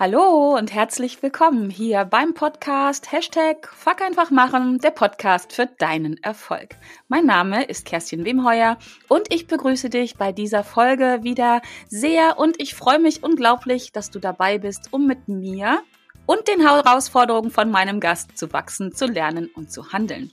Hallo 0.00 0.56
und 0.56 0.72
herzlich 0.72 1.20
willkommen 1.24 1.70
hier 1.70 2.04
beim 2.04 2.32
Podcast 2.32 3.10
Hashtag 3.10 3.66
Fuck 3.66 4.00
einfach 4.00 4.30
machen, 4.30 4.78
der 4.78 4.92
Podcast 4.92 5.52
für 5.52 5.66
deinen 5.66 6.22
Erfolg. 6.22 6.76
Mein 7.08 7.26
Name 7.26 7.64
ist 7.64 7.84
Kerstin 7.84 8.24
Wemheuer 8.24 8.78
und 9.08 9.34
ich 9.34 9.48
begrüße 9.48 9.90
dich 9.90 10.14
bei 10.14 10.30
dieser 10.30 10.62
Folge 10.62 11.24
wieder 11.24 11.62
sehr 11.88 12.38
und 12.38 12.62
ich 12.62 12.76
freue 12.76 13.00
mich 13.00 13.24
unglaublich, 13.24 13.90
dass 13.90 14.12
du 14.12 14.20
dabei 14.20 14.58
bist, 14.58 14.92
um 14.92 15.04
mit 15.04 15.26
mir 15.26 15.80
und 16.26 16.46
den 16.46 16.60
Herausforderungen 16.60 17.50
von 17.50 17.68
meinem 17.68 17.98
Gast 17.98 18.38
zu 18.38 18.52
wachsen, 18.52 18.94
zu 18.94 19.06
lernen 19.06 19.50
und 19.56 19.72
zu 19.72 19.92
handeln. 19.92 20.30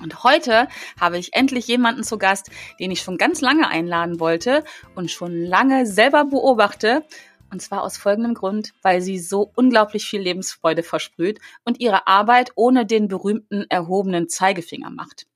Und 0.00 0.24
heute 0.24 0.68
habe 1.00 1.18
ich 1.18 1.34
endlich 1.34 1.66
jemanden 1.68 2.02
zu 2.02 2.18
Gast, 2.18 2.50
den 2.80 2.90
ich 2.90 3.00
schon 3.00 3.18
ganz 3.18 3.40
lange 3.40 3.68
einladen 3.68 4.20
wollte 4.20 4.64
und 4.94 5.10
schon 5.10 5.42
lange 5.42 5.86
selber 5.86 6.24
beobachte 6.24 7.04
und 7.52 7.60
zwar 7.60 7.82
aus 7.82 7.98
folgendem 7.98 8.34
Grund, 8.34 8.72
weil 8.82 9.02
sie 9.02 9.18
so 9.18 9.52
unglaublich 9.54 10.06
viel 10.06 10.20
Lebensfreude 10.20 10.82
versprüht 10.82 11.38
und 11.64 11.80
ihre 11.80 12.06
Arbeit 12.06 12.50
ohne 12.56 12.86
den 12.86 13.08
berühmten 13.08 13.66
erhobenen 13.68 14.28
Zeigefinger 14.28 14.90
macht. 14.90 15.26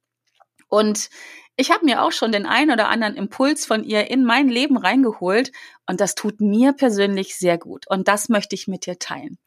Und 0.68 1.10
ich 1.56 1.70
habe 1.70 1.84
mir 1.84 2.02
auch 2.02 2.12
schon 2.12 2.32
den 2.32 2.46
ein 2.46 2.70
oder 2.70 2.88
anderen 2.88 3.16
Impuls 3.16 3.66
von 3.66 3.84
ihr 3.84 4.10
in 4.10 4.24
mein 4.24 4.48
Leben 4.48 4.76
reingeholt 4.76 5.52
und 5.86 6.00
das 6.00 6.14
tut 6.14 6.40
mir 6.40 6.72
persönlich 6.72 7.36
sehr 7.36 7.58
gut 7.58 7.86
und 7.88 8.08
das 8.08 8.28
möchte 8.28 8.54
ich 8.54 8.66
mit 8.66 8.86
dir 8.86 8.98
teilen. 8.98 9.38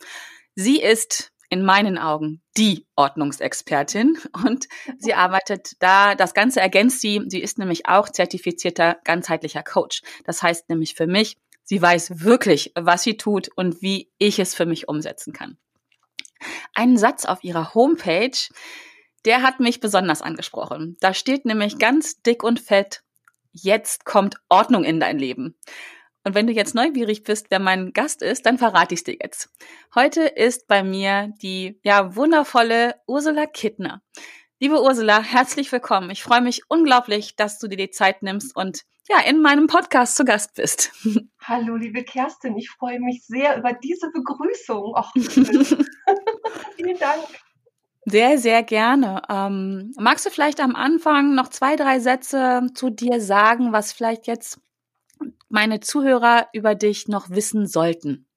Sie 0.56 0.80
ist 0.80 1.32
in 1.50 1.64
meinen 1.64 1.98
Augen 1.98 2.42
die 2.56 2.86
Ordnungsexpertin 2.96 4.18
und 4.46 4.68
sie 5.00 5.16
arbeitet 5.16 5.74
da, 5.80 6.16
das 6.16 6.34
Ganze 6.34 6.62
ergänzt 6.62 7.02
sie, 7.02 7.22
sie 7.28 7.42
ist 7.42 7.58
nämlich 7.58 7.88
auch 7.88 8.10
zertifizierter 8.10 8.98
ganzheitlicher 9.04 9.64
Coach. 9.64 10.02
Das 10.26 10.44
heißt 10.44 10.70
nämlich 10.70 10.94
für 10.94 11.08
mich, 11.08 11.38
Sie 11.70 11.80
weiß 11.80 12.24
wirklich, 12.24 12.72
was 12.74 13.04
sie 13.04 13.16
tut 13.16 13.48
und 13.56 13.84
wie 13.84 14.12
ich 14.18 14.40
es 14.40 14.56
für 14.56 14.66
mich 14.66 14.88
umsetzen 14.88 15.34
kann. 15.34 15.60
Ein 16.74 16.98
Satz 16.98 17.26
auf 17.26 17.44
ihrer 17.44 17.76
Homepage, 17.76 18.40
der 19.24 19.44
hat 19.44 19.60
mich 19.60 19.80
besonders 19.80 20.24
angesprochen. 20.24 20.98
Da 21.00 21.14
steht 21.14 21.46
nämlich 21.46 21.78
ganz 21.78 22.24
dick 22.24 22.44
und 22.44 22.60
fett, 22.60 23.04
jetzt 23.52 24.04
kommt 24.04 24.38
Ordnung 24.50 24.84
in 24.84 25.00
dein 25.00 25.20
Leben. 25.20 25.60
Und 26.24 26.34
wenn 26.34 26.48
du 26.48 26.54
jetzt 26.54 26.74
neugierig 26.74 27.22
bist, 27.22 27.52
wer 27.52 27.60
mein 27.60 27.94
Gast 27.94 28.24
ist, 28.24 28.48
dann 28.48 28.58
verrate 28.58 28.96
ich 28.96 29.04
dir 29.04 29.18
jetzt. 29.22 29.52
Heute 29.94 30.24
ist 30.24 30.68
bei 30.68 30.82
mir 30.82 31.36
die 31.40 31.80
ja 31.84 32.16
wundervolle 32.16 32.96
Ursula 33.06 33.46
Kittner. 33.46 34.02
Liebe 34.62 34.84
Ursula, 34.84 35.24
herzlich 35.24 35.72
willkommen. 35.72 36.10
Ich 36.10 36.22
freue 36.22 36.42
mich 36.42 36.64
unglaublich, 36.68 37.38
dass 37.38 37.60
du 37.60 37.70
dir 37.70 37.78
die 37.78 37.92
Zeit 37.92 38.24
nimmst 38.24 38.54
und 38.58 38.82
ja, 39.08 39.22
in 39.22 39.42
meinem 39.42 39.68
Podcast 39.68 40.18
zu 40.18 40.26
Gast 40.26 40.56
bist. 40.56 40.92
Hallo, 41.42 41.78
liebe 41.78 42.04
Kerstin, 42.04 42.58
ich 42.58 42.70
freue 42.70 43.00
mich 43.00 43.26
sehr 43.26 43.58
über 43.58 43.72
diese 43.72 44.12
Begrüßung. 44.12 44.96
Och, 44.96 45.14
Vielen 46.76 47.00
Dank. 47.00 47.24
Sehr, 48.04 48.38
sehr 48.38 48.62
gerne. 48.64 49.22
Ähm, 49.30 49.94
magst 49.98 50.26
du 50.26 50.30
vielleicht 50.30 50.60
am 50.60 50.76
Anfang 50.76 51.36
noch 51.36 51.48
zwei, 51.48 51.78
drei 51.78 52.02
Sätze 52.02 52.68
zu 52.74 52.90
dir 52.90 53.22
sagen, 53.22 53.72
was 53.72 53.94
vielleicht 53.94 54.28
jetzt 54.28 54.60
meine 55.48 55.80
Zuhörer 55.80 56.50
über 56.52 56.76
dich 56.76 57.08
noch 57.08 57.30
wissen 57.30 57.66
sollten? 57.66 58.29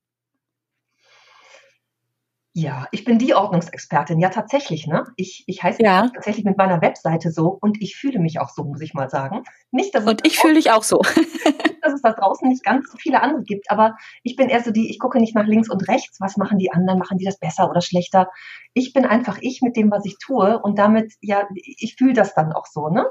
Ja, 2.55 2.87
ich 2.91 3.05
bin 3.05 3.19
die 3.19 3.35
Ordnungsexpertin. 3.35 4.21
Ja, 4.21 4.29
tatsächlich, 4.29 4.87
ne? 4.87 5.07
Ich, 5.17 5.45
ich 5.47 5.63
heiße 5.63 5.83
ja. 5.83 6.11
tatsächlich 6.13 6.45
mit 6.45 6.59
meiner 6.59 6.83
Webseite 6.83 7.31
so 7.31 7.49
und 7.49 7.81
ich 7.81 7.97
fühle 7.97 8.19
mich 8.19 8.41
auch 8.41 8.51
so, 8.51 8.65
muss 8.65 8.83
ich 8.83 8.93
mal 8.93 9.09
sagen. 9.09 9.45
Nicht, 9.71 9.95
dass 9.95 10.05
und 10.05 10.27
ich 10.27 10.39
fühle 10.39 10.55
dich 10.55 10.71
auch 10.71 10.83
so. 10.83 11.01
dass 11.83 11.95
es 11.95 12.03
da 12.03 12.13
draußen 12.13 12.49
nicht 12.49 12.63
ganz 12.63 12.91
so 12.91 12.99
viele 12.99 13.23
andere 13.23 13.43
gibt, 13.43 13.71
aber 13.71 13.97
ich 14.23 14.37
bin 14.37 14.49
eher 14.49 14.63
so 14.63 14.71
die, 14.71 14.91
ich 14.91 14.99
gucke 14.99 15.19
nicht 15.19 15.35
nach 15.35 15.47
links 15.47 15.71
und 15.71 15.89
rechts, 15.89 16.21
was 16.21 16.37
machen 16.37 16.59
die 16.59 16.73
anderen, 16.73 16.99
machen 16.99 17.19
die 17.19 17.25
das 17.25 17.39
besser 17.39 17.69
oder 17.71 17.81
schlechter. 17.81 18.29
Ich 18.75 18.93
bin 18.93 19.05
einfach 19.05 19.39
ich 19.41 19.63
mit 19.63 19.77
dem, 19.77 19.91
was 19.91 20.05
ich 20.05 20.19
tue 20.19 20.61
und 20.61 20.79
damit, 20.79 21.15
ja, 21.21 21.49
ich 21.55 21.97
fühle 21.97 22.13
das 22.13 22.35
dann 22.35 22.53
auch 22.53 22.67
so, 22.67 22.89
ne? 22.89 23.09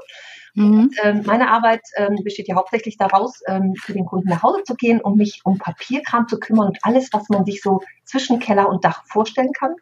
Mhm. 0.54 0.80
Und, 0.80 0.96
ähm, 1.02 1.22
meine 1.24 1.50
Arbeit 1.50 1.80
ähm, 1.96 2.16
besteht 2.22 2.48
ja 2.48 2.56
hauptsächlich 2.56 2.96
daraus, 2.98 3.40
ähm, 3.46 3.74
für 3.80 3.92
den 3.94 4.04
Kunden 4.04 4.28
nach 4.28 4.42
Hause 4.42 4.62
zu 4.64 4.74
gehen, 4.74 5.00
um 5.00 5.16
mich 5.16 5.40
um 5.44 5.58
Papierkram 5.58 6.28
zu 6.28 6.38
kümmern 6.38 6.68
und 6.68 6.78
alles, 6.82 7.10
was 7.12 7.28
man 7.28 7.44
sich 7.44 7.62
so 7.62 7.80
zwischen 8.04 8.38
Keller 8.38 8.68
und 8.68 8.84
Dach 8.84 9.02
vorstellen 9.06 9.52
kann. 9.52 9.74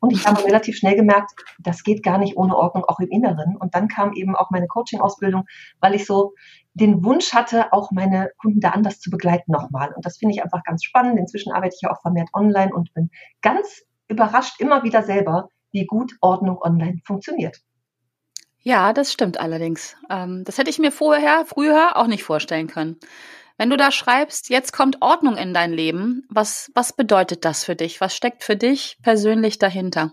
Und 0.00 0.12
ich 0.12 0.26
habe 0.26 0.44
relativ 0.44 0.76
schnell 0.76 0.94
gemerkt, 0.94 1.32
das 1.58 1.82
geht 1.82 2.02
gar 2.04 2.18
nicht 2.18 2.36
ohne 2.36 2.56
Ordnung, 2.56 2.84
auch 2.84 3.00
im 3.00 3.08
Inneren. 3.08 3.56
Und 3.56 3.74
dann 3.74 3.88
kam 3.88 4.12
eben 4.12 4.36
auch 4.36 4.50
meine 4.50 4.68
Coaching-Ausbildung, 4.68 5.44
weil 5.80 5.94
ich 5.94 6.06
so 6.06 6.34
den 6.74 7.04
Wunsch 7.04 7.32
hatte, 7.34 7.72
auch 7.72 7.90
meine 7.90 8.30
Kunden 8.38 8.60
da 8.60 8.70
anders 8.70 9.00
zu 9.00 9.10
begleiten 9.10 9.50
nochmal. 9.50 9.92
Und 9.94 10.06
das 10.06 10.18
finde 10.18 10.34
ich 10.34 10.42
einfach 10.44 10.62
ganz 10.62 10.84
spannend. 10.84 11.18
Inzwischen 11.18 11.52
arbeite 11.52 11.74
ich 11.74 11.82
ja 11.82 11.90
auch 11.90 12.00
vermehrt 12.00 12.28
online 12.32 12.72
und 12.72 12.94
bin 12.94 13.10
ganz 13.42 13.82
überrascht 14.06 14.60
immer 14.60 14.84
wieder 14.84 15.02
selber, 15.02 15.48
wie 15.72 15.84
gut 15.86 16.14
Ordnung 16.20 16.58
online 16.62 17.00
funktioniert. 17.04 17.60
Ja, 18.68 18.92
das 18.92 19.10
stimmt 19.10 19.40
allerdings. 19.40 19.96
Ähm, 20.10 20.44
das 20.44 20.58
hätte 20.58 20.68
ich 20.68 20.78
mir 20.78 20.92
vorher, 20.92 21.46
früher 21.46 21.96
auch 21.96 22.06
nicht 22.06 22.22
vorstellen 22.22 22.66
können. 22.66 22.98
Wenn 23.56 23.70
du 23.70 23.78
da 23.78 23.90
schreibst, 23.90 24.50
jetzt 24.50 24.74
kommt 24.74 25.00
Ordnung 25.00 25.38
in 25.38 25.54
dein 25.54 25.72
Leben, 25.72 26.26
was, 26.28 26.70
was 26.74 26.92
bedeutet 26.92 27.46
das 27.46 27.64
für 27.64 27.76
dich? 27.76 28.02
Was 28.02 28.14
steckt 28.14 28.44
für 28.44 28.56
dich 28.56 28.98
persönlich 29.02 29.56
dahinter? 29.56 30.12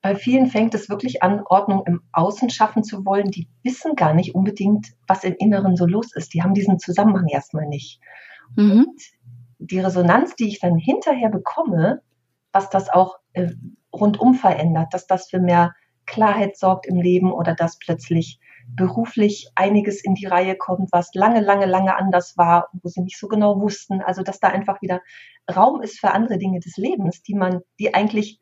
Bei 0.00 0.16
vielen 0.16 0.46
fängt 0.46 0.74
es 0.74 0.88
wirklich 0.88 1.22
an, 1.22 1.42
Ordnung 1.44 1.84
im 1.86 2.00
Außen 2.12 2.48
schaffen 2.48 2.84
zu 2.84 3.04
wollen. 3.04 3.30
Die 3.30 3.46
wissen 3.62 3.94
gar 3.94 4.14
nicht 4.14 4.34
unbedingt, 4.34 4.86
was 5.06 5.24
im 5.24 5.34
Inneren 5.38 5.76
so 5.76 5.84
los 5.84 6.16
ist. 6.16 6.32
Die 6.32 6.42
haben 6.42 6.54
diesen 6.54 6.78
Zusammenhang 6.78 7.28
erstmal 7.28 7.66
nicht. 7.66 8.00
Mhm. 8.56 8.86
Und 8.86 9.02
die 9.58 9.80
Resonanz, 9.80 10.36
die 10.36 10.48
ich 10.48 10.58
dann 10.58 10.78
hinterher 10.78 11.28
bekomme, 11.28 12.00
was 12.50 12.70
das 12.70 12.88
auch 12.88 13.18
äh, 13.34 13.50
rundum 13.92 14.32
verändert, 14.32 14.94
dass 14.94 15.06
das 15.06 15.28
für 15.28 15.38
mehr 15.38 15.74
Klarheit 16.08 16.56
sorgt 16.56 16.86
im 16.86 17.00
Leben 17.00 17.32
oder 17.32 17.54
dass 17.54 17.78
plötzlich 17.78 18.40
beruflich 18.74 19.50
einiges 19.54 20.04
in 20.04 20.14
die 20.14 20.26
Reihe 20.26 20.56
kommt, 20.56 20.90
was 20.92 21.14
lange, 21.14 21.40
lange, 21.40 21.66
lange 21.66 21.96
anders 21.96 22.36
war, 22.36 22.68
wo 22.72 22.88
sie 22.88 23.00
nicht 23.00 23.18
so 23.18 23.28
genau 23.28 23.60
wussten. 23.60 24.02
Also 24.02 24.22
dass 24.22 24.40
da 24.40 24.48
einfach 24.48 24.82
wieder 24.82 25.00
Raum 25.54 25.80
ist 25.80 26.00
für 26.00 26.10
andere 26.10 26.38
Dinge 26.38 26.60
des 26.60 26.76
Lebens, 26.76 27.22
die 27.22 27.34
man, 27.34 27.60
die 27.78 27.94
eigentlich 27.94 28.40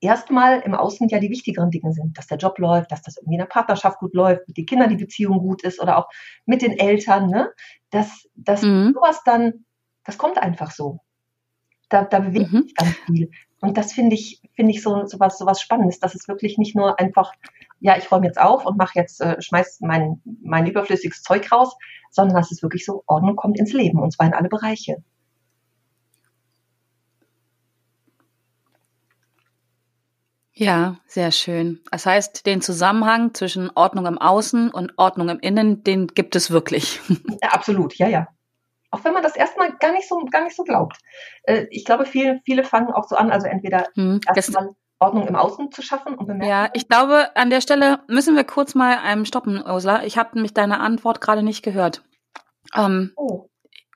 erstmal 0.00 0.60
im 0.60 0.74
Außen 0.74 1.08
ja 1.08 1.18
die 1.18 1.30
wichtigeren 1.30 1.70
Dinge 1.70 1.92
sind, 1.92 2.18
dass 2.18 2.26
der 2.26 2.36
Job 2.36 2.58
läuft, 2.58 2.92
dass 2.92 3.02
das 3.02 3.16
irgendwie 3.16 3.36
in 3.36 3.40
der 3.40 3.46
Partnerschaft 3.46 3.98
gut 3.98 4.14
läuft, 4.14 4.46
mit 4.46 4.56
den 4.56 4.66
Kindern 4.66 4.90
die 4.90 4.96
Beziehung 4.96 5.38
gut 5.38 5.62
ist 5.62 5.80
oder 5.80 5.96
auch 5.98 6.08
mit 6.44 6.62
den 6.62 6.78
Eltern, 6.78 7.28
ne? 7.28 7.50
Dass, 7.90 8.28
dass 8.34 8.62
mhm. 8.62 8.92
sowas 8.94 9.22
dann, 9.24 9.64
das 10.04 10.18
kommt 10.18 10.38
einfach 10.38 10.70
so. 10.70 11.00
Da, 11.88 12.04
da 12.04 12.18
bewegt 12.20 12.52
mhm. 12.52 12.62
sich 12.62 12.74
ganz 12.74 12.96
viel. 13.06 13.30
Und 13.64 13.78
das 13.78 13.94
finde 13.94 14.14
ich, 14.14 14.42
finde 14.54 14.72
ich 14.72 14.82
so, 14.82 15.06
so 15.06 15.18
was, 15.18 15.38
so 15.38 15.46
was 15.46 15.58
Spannendes, 15.58 15.98
dass 15.98 16.14
es 16.14 16.28
wirklich 16.28 16.58
nicht 16.58 16.76
nur 16.76 17.00
einfach, 17.00 17.32
ja, 17.80 17.96
ich 17.96 18.12
räume 18.12 18.26
jetzt 18.26 18.38
auf 18.38 18.66
und 18.66 18.76
mache 18.76 18.98
jetzt, 18.98 19.22
äh, 19.22 19.40
schmeiß 19.40 19.78
mein, 19.80 20.20
mein 20.42 20.66
überflüssiges 20.66 21.22
Zeug 21.22 21.50
raus, 21.50 21.74
sondern 22.10 22.36
dass 22.36 22.52
es 22.52 22.62
wirklich 22.62 22.84
so 22.84 23.04
Ordnung 23.06 23.36
kommt 23.36 23.58
ins 23.58 23.72
Leben 23.72 24.00
und 24.00 24.12
zwar 24.12 24.26
in 24.26 24.34
alle 24.34 24.50
Bereiche. 24.50 25.02
Ja, 30.52 30.98
sehr 31.06 31.32
schön. 31.32 31.80
Das 31.90 32.04
heißt, 32.04 32.44
den 32.44 32.60
Zusammenhang 32.60 33.32
zwischen 33.32 33.70
Ordnung 33.74 34.04
im 34.04 34.18
Außen 34.18 34.70
und 34.72 34.92
Ordnung 34.98 35.30
im 35.30 35.40
Innen, 35.40 35.82
den 35.84 36.08
gibt 36.08 36.36
es 36.36 36.50
wirklich. 36.50 37.00
Ja, 37.42 37.48
absolut, 37.48 37.94
ja, 37.96 38.08
ja. 38.08 38.28
Auch 38.94 39.02
wenn 39.02 39.12
man 39.12 39.24
das 39.24 39.34
erstmal 39.34 39.72
gar 39.78 39.90
nicht 39.90 40.08
so, 40.08 40.24
gar 40.30 40.44
nicht 40.44 40.54
so 40.54 40.62
glaubt. 40.62 40.98
Äh, 41.42 41.66
ich 41.70 41.84
glaube, 41.84 42.06
viele, 42.06 42.40
viele 42.44 42.62
fangen 42.62 42.92
auch 42.92 43.08
so 43.08 43.16
an, 43.16 43.32
also 43.32 43.48
entweder 43.48 43.88
hm, 43.94 44.20
erstmal 44.32 44.70
Ordnung 45.00 45.26
im 45.26 45.34
Außen 45.34 45.72
zu 45.72 45.82
schaffen 45.82 46.14
und 46.14 46.28
bemerken. 46.28 46.48
Ja, 46.48 46.70
ich 46.74 46.88
glaube, 46.88 47.34
an 47.34 47.50
der 47.50 47.60
Stelle 47.60 47.98
müssen 48.06 48.36
wir 48.36 48.44
kurz 48.44 48.76
mal 48.76 48.98
einem 48.98 49.24
stoppen, 49.24 49.60
Ursula. 49.66 50.04
Ich 50.04 50.16
habe 50.16 50.30
nämlich 50.34 50.54
deine 50.54 50.78
Antwort 50.78 51.20
gerade 51.20 51.42
nicht 51.42 51.64
gehört. 51.64 52.04
Ähm, 52.72 53.10
oh. 53.16 53.48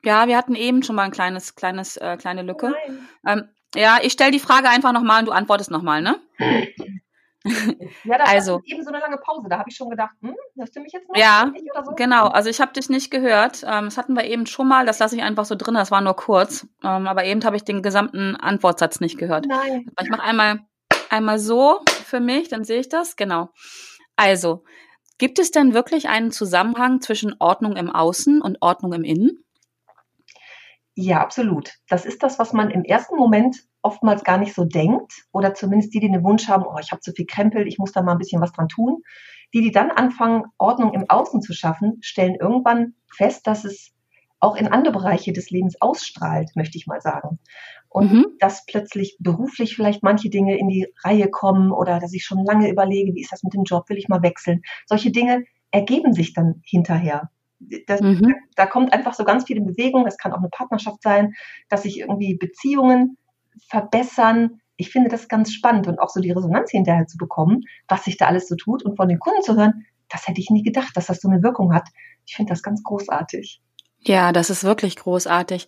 Ja, 0.03 0.27
wir 0.27 0.37
hatten 0.37 0.57
eben 0.57 0.83
schon 0.83 0.97
mal 0.97 1.05
ein 1.05 1.13
kleines, 1.13 1.55
kleines, 1.55 1.97
äh, 1.97 2.17
kleine 2.17 2.43
Lücke. 2.43 2.75
Oh 2.75 3.29
ähm, 3.29 3.49
ja, 3.77 3.99
ich 4.03 4.15
stelle 4.15 4.33
die 4.33 4.41
Frage 4.41 4.69
einfach 4.69 4.93
nochmal 4.93 5.21
und 5.21 5.27
du 5.27 5.33
antwortest 5.33 5.71
nochmal, 5.71 6.03
ne? 6.03 6.19
Ja, 8.05 8.19
da 8.19 8.25
also, 8.25 8.61
eben 8.65 8.83
so 8.83 8.91
eine 8.91 9.01
lange 9.01 9.17
Pause. 9.19 9.49
Da 9.49 9.59
habe 9.59 9.71
ich 9.71 9.77
schon 9.77 9.91
gedacht, 9.91 10.15
hm, 10.21 10.35
hörst 10.57 10.77
du 10.77 10.81
mich 10.81 10.93
jetzt 10.93 11.09
noch? 11.09 11.17
Ja, 11.17 11.53
so? 11.85 11.93
genau. 11.93 12.29
Also 12.29 12.51
ich 12.51 12.61
habe 12.61 12.73
dich 12.73 12.89
nicht 12.89 13.11
gehört. 13.11 13.63
Ähm, 13.65 13.87
das 13.87 13.97
hatten 13.97 14.15
wir 14.15 14.25
eben 14.25 14.47
schon 14.47 14.69
mal. 14.69 14.87
Das 14.87 14.99
lasse 14.99 15.17
ich 15.17 15.23
einfach 15.23 15.45
so 15.45 15.55
drin. 15.55 15.75
Das 15.75 15.91
war 15.91 16.01
nur 16.01 16.15
kurz. 16.15 16.67
Ähm, 16.83 17.07
aber 17.07 17.25
eben 17.25 17.45
habe 17.45 17.57
ich 17.57 17.65
den 17.65 17.83
gesamten 17.83 18.37
Antwortsatz 18.37 19.01
nicht 19.01 19.19
gehört. 19.19 19.47
Nein. 19.47 19.87
Ich 20.01 20.11
mache 20.11 20.23
einmal, 20.23 20.61
einmal 21.11 21.39
so 21.39 21.81
für 22.05 22.21
mich, 22.21 22.49
dann 22.49 22.65
sehe 22.65 22.81
ich 22.81 22.89
das. 22.89 23.17
Genau. 23.17 23.51
Also, 24.17 24.65
gibt 25.19 25.39
es 25.39 25.51
denn 25.51 25.75
wirklich 25.75 26.09
einen 26.09 26.31
Zusammenhang 26.31 27.01
zwischen 27.01 27.35
Ordnung 27.39 27.77
im 27.77 27.91
Außen 27.91 28.41
und 28.43 28.59
Ordnung 28.61 28.93
im 28.93 29.05
Innen? 29.05 29.45
Ja, 31.01 31.21
absolut. 31.21 31.75
Das 31.89 32.05
ist 32.05 32.25
das, 32.25 32.41
was 32.41 32.53
man 32.53 32.73
im 32.73 32.83
ersten 32.83 33.15
Moment 33.15 33.63
oftmals 33.83 34.25
gar 34.25 34.37
nicht 34.37 34.53
so 34.53 34.65
denkt 34.65 35.13
oder 35.31 35.55
zumindest 35.55 35.95
die, 35.95 36.01
die 36.01 36.11
den 36.11 36.25
Wunsch 36.25 36.49
haben, 36.49 36.65
oh, 36.67 36.77
ich 36.81 36.91
habe 36.91 37.01
zu 37.01 37.13
viel 37.13 37.25
Krempel, 37.25 37.69
ich 37.69 37.79
muss 37.79 37.93
da 37.93 38.03
mal 38.03 38.13
ein 38.13 38.19
bisschen 38.19 38.43
was 38.43 38.51
dran 38.51 38.67
tun. 38.67 39.03
Die, 39.55 39.61
die 39.61 39.71
dann 39.71 39.93
anfangen, 39.93 40.47
Ordnung 40.59 40.95
im 40.95 41.09
Außen 41.09 41.41
zu 41.41 41.53
schaffen, 41.53 41.99
stellen 42.01 42.35
irgendwann 42.35 42.95
fest, 43.17 43.47
dass 43.47 43.65
es 43.65 43.93
auch 44.41 44.57
in 44.57 44.67
andere 44.67 44.93
Bereiche 44.93 45.33
des 45.33 45.51
Lebens 45.51 45.81
ausstrahlt, 45.81 46.57
möchte 46.57 46.77
ich 46.77 46.89
mal 46.89 47.01
sagen. 47.01 47.39
Und 47.89 48.13
mhm. 48.13 48.27
dass 48.41 48.67
plötzlich 48.67 49.19
beruflich 49.21 49.77
vielleicht 49.77 50.03
manche 50.03 50.31
Dinge 50.31 50.59
in 50.59 50.67
die 50.67 50.93
Reihe 51.05 51.31
kommen 51.31 51.71
oder 51.71 52.01
dass 52.01 52.13
ich 52.13 52.25
schon 52.25 52.45
lange 52.45 52.69
überlege, 52.69 53.15
wie 53.15 53.21
ist 53.21 53.31
das 53.31 53.45
mit 53.45 53.55
dem 53.55 53.63
Job, 53.63 53.89
will 53.89 53.99
ich 53.99 54.09
mal 54.09 54.23
wechseln. 54.23 54.63
Solche 54.87 55.13
Dinge 55.13 55.45
ergeben 55.71 56.13
sich 56.13 56.35
dann 56.35 56.61
hinterher. 56.65 57.31
Das, 57.61 58.01
mhm. 58.01 58.35
Da 58.57 58.67
kommt 58.67 58.93
einfach 58.93 59.15
so 59.15 59.25
ganz 59.25 59.45
viel 59.45 59.57
in 59.57 59.67
Bewegung. 59.67 60.05
Das 60.05 60.17
kann 60.17 60.33
auch 60.33 60.39
eine 60.39 60.49
Partnerschaft 60.49 61.03
sein, 61.03 61.35
dass 61.69 61.83
sich 61.83 62.01
irgendwie 62.01 62.37
Beziehungen 62.37 63.17
verbessern. 63.69 64.61
Ich 64.77 64.91
finde 64.91 65.11
das 65.11 65.29
ganz 65.29 65.53
spannend 65.53 65.89
und 65.89 65.99
auch 65.99 66.09
so 66.09 66.21
die 66.21 66.31
Resonanz 66.31 66.71
hinterher 66.71 67.07
zu 67.07 67.19
bekommen, 67.19 67.63
was 67.89 68.05
sich 68.05 68.17
da 68.17 68.27
alles 68.27 68.49
so 68.49 68.55
tut 68.55 68.85
und 68.85 68.97
von 68.97 69.09
den 69.09 69.19
Kunden 69.19 69.43
zu 69.43 69.57
hören, 69.57 69.87
das 70.09 70.27
hätte 70.27 70.41
ich 70.41 70.51
nie 70.51 70.63
gedacht, 70.63 70.97
dass 70.97 71.07
das 71.07 71.21
so 71.21 71.29
eine 71.29 71.43
Wirkung 71.43 71.75
hat. 71.75 71.89
Ich 72.27 72.37
finde 72.37 72.53
das 72.53 72.63
ganz 72.63 72.83
großartig. 72.83 73.61
Ja, 74.01 74.33
das 74.33 74.49
ist 74.49 74.65
wirklich 74.65 74.97
großartig. 74.97 75.67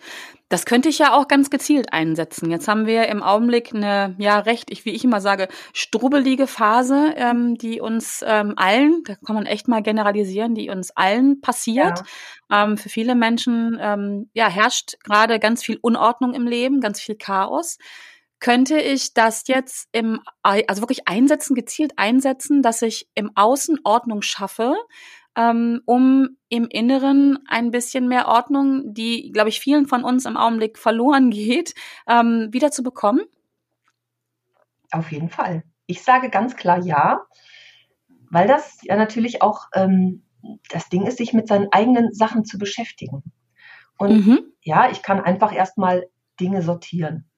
Das 0.48 0.64
könnte 0.64 0.88
ich 0.88 0.98
ja 0.98 1.14
auch 1.16 1.28
ganz 1.28 1.50
gezielt 1.50 1.92
einsetzen. 1.92 2.50
Jetzt 2.50 2.68
haben 2.68 2.86
wir 2.86 3.06
im 3.08 3.22
Augenblick 3.22 3.74
eine, 3.74 4.16
ja, 4.18 4.38
recht, 4.38 4.70
ich, 4.70 4.84
wie 4.84 4.90
ich 4.90 5.04
immer 5.04 5.20
sage, 5.20 5.48
strubbelige 5.72 6.46
Phase, 6.46 7.12
ähm, 7.16 7.56
die 7.56 7.80
uns 7.80 8.24
ähm, 8.26 8.54
allen, 8.56 9.02
da 9.04 9.14
kann 9.14 9.34
man 9.34 9.46
echt 9.46 9.68
mal 9.68 9.82
generalisieren, 9.82 10.54
die 10.54 10.70
uns 10.70 10.90
allen 10.92 11.40
passiert. 11.40 12.02
Ja. 12.50 12.64
Ähm, 12.64 12.76
für 12.76 12.88
viele 12.88 13.14
Menschen, 13.14 13.78
ähm, 13.80 14.30
ja, 14.32 14.48
herrscht 14.48 14.96
gerade 15.04 15.38
ganz 15.38 15.64
viel 15.64 15.78
Unordnung 15.82 16.34
im 16.34 16.46
Leben, 16.46 16.80
ganz 16.80 17.00
viel 17.00 17.16
Chaos. 17.16 17.78
Könnte 18.40 18.78
ich 18.80 19.12
das 19.12 19.46
jetzt 19.48 19.88
im, 19.92 20.20
also 20.42 20.80
wirklich 20.80 21.06
einsetzen, 21.06 21.54
gezielt 21.54 21.92
einsetzen, 21.96 22.62
dass 22.62 22.80
ich 22.80 23.06
im 23.14 23.30
Außen 23.34 23.80
Ordnung 23.84 24.22
schaffe, 24.22 24.74
ähm, 25.36 25.80
um 25.84 26.36
im 26.48 26.66
Inneren 26.68 27.38
ein 27.48 27.70
bisschen 27.70 28.08
mehr 28.08 28.28
Ordnung, 28.28 28.92
die, 28.92 29.30
glaube 29.32 29.48
ich, 29.48 29.60
vielen 29.60 29.86
von 29.86 30.04
uns 30.04 30.24
im 30.26 30.36
Augenblick 30.36 30.78
verloren 30.78 31.30
geht, 31.30 31.74
ähm, 32.08 32.48
wieder 32.50 32.70
zu 32.70 32.82
bekommen? 32.82 33.20
Auf 34.90 35.12
jeden 35.12 35.28
Fall. 35.28 35.62
Ich 35.86 36.02
sage 36.02 36.30
ganz 36.30 36.56
klar 36.56 36.78
ja, 36.84 37.22
weil 38.30 38.46
das 38.46 38.78
ja 38.82 38.96
natürlich 38.96 39.42
auch 39.42 39.66
ähm, 39.74 40.24
das 40.70 40.88
Ding 40.88 41.06
ist, 41.06 41.18
sich 41.18 41.32
mit 41.32 41.48
seinen 41.48 41.68
eigenen 41.72 42.12
Sachen 42.12 42.44
zu 42.44 42.58
beschäftigen. 42.58 43.22
Und 43.98 44.26
mhm. 44.26 44.40
ja, 44.62 44.90
ich 44.90 45.02
kann 45.02 45.20
einfach 45.20 45.52
erstmal 45.52 46.08
Dinge 46.38 46.62
sortieren. 46.62 47.28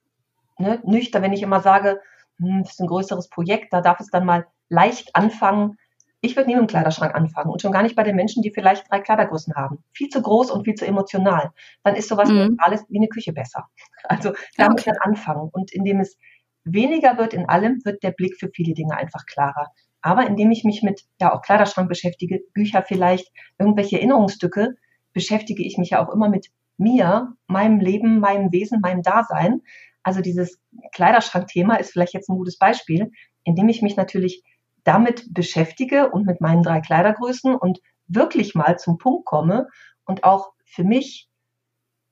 Ne? 0.58 0.80
Nüchtern, 0.84 1.22
wenn 1.22 1.32
ich 1.32 1.42
immer 1.42 1.60
sage, 1.60 2.00
hm, 2.38 2.62
das 2.62 2.72
ist 2.72 2.80
ein 2.80 2.86
größeres 2.86 3.28
Projekt, 3.28 3.72
da 3.72 3.80
darf 3.80 4.00
es 4.00 4.10
dann 4.10 4.24
mal 4.24 4.46
leicht 4.68 5.16
anfangen, 5.16 5.76
ich 6.24 6.36
würde 6.36 6.48
nie 6.48 6.54
mit 6.54 6.62
dem 6.62 6.68
Kleiderschrank 6.68 7.14
anfangen 7.14 7.50
und 7.50 7.60
schon 7.60 7.72
gar 7.72 7.82
nicht 7.82 7.96
bei 7.96 8.04
den 8.04 8.14
Menschen, 8.14 8.42
die 8.42 8.52
vielleicht 8.54 8.90
drei 8.90 9.00
Kleidergrößen 9.00 9.54
haben. 9.54 9.82
Viel 9.92 10.08
zu 10.08 10.22
groß 10.22 10.52
und 10.52 10.64
viel 10.64 10.76
zu 10.76 10.86
emotional. 10.86 11.50
Dann 11.82 11.96
ist 11.96 12.08
sowas 12.08 12.30
mhm. 12.30 12.56
alles 12.58 12.84
wie 12.88 12.98
eine 12.98 13.08
Küche 13.08 13.32
besser. 13.32 13.68
Also 14.04 14.32
damit 14.56 14.80
okay. 14.80 14.90
dann 14.90 15.12
anfangen. 15.12 15.48
Und 15.52 15.72
indem 15.72 16.00
es 16.00 16.18
weniger 16.64 17.18
wird 17.18 17.34
in 17.34 17.48
allem, 17.48 17.80
wird 17.84 18.02
der 18.02 18.10
Blick 18.10 18.36
für 18.36 18.50
viele 18.52 18.74
Dinge 18.74 18.96
einfach 18.96 19.26
klarer. 19.26 19.68
Aber 20.00 20.26
indem 20.26 20.50
ich 20.50 20.64
mich 20.64 20.82
mit 20.82 21.02
ja 21.20 21.32
auch 21.32 21.42
Kleiderschrank 21.42 21.88
beschäftige, 21.88 22.40
Bücher 22.52 22.82
vielleicht, 22.82 23.30
irgendwelche 23.58 23.98
Erinnerungsstücke, 23.98 24.74
beschäftige 25.12 25.64
ich 25.64 25.78
mich 25.78 25.90
ja 25.90 26.04
auch 26.04 26.12
immer 26.12 26.28
mit 26.28 26.48
mir, 26.78 27.32
meinem 27.46 27.78
Leben, 27.78 28.18
meinem 28.18 28.50
Wesen, 28.50 28.80
meinem 28.80 29.02
Dasein. 29.02 29.60
Also 30.02 30.20
dieses 30.20 30.60
Kleiderschrankthema 30.92 31.76
ist 31.76 31.92
vielleicht 31.92 32.14
jetzt 32.14 32.28
ein 32.28 32.36
gutes 32.36 32.58
Beispiel, 32.58 33.12
indem 33.44 33.68
ich 33.68 33.82
mich 33.82 33.96
natürlich 33.96 34.42
damit 34.84 35.32
beschäftige 35.32 36.10
und 36.10 36.26
mit 36.26 36.40
meinen 36.40 36.62
drei 36.62 36.80
Kleidergrößen 36.80 37.54
und 37.54 37.80
wirklich 38.08 38.54
mal 38.54 38.78
zum 38.78 38.98
Punkt 38.98 39.24
komme 39.24 39.68
und 40.04 40.24
auch 40.24 40.52
für 40.64 40.84
mich 40.84 41.28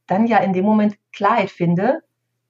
dann 0.07 0.27
ja 0.27 0.39
in 0.39 0.53
dem 0.53 0.65
Moment 0.65 0.97
Klarheit 1.13 1.51
finde, 1.51 2.01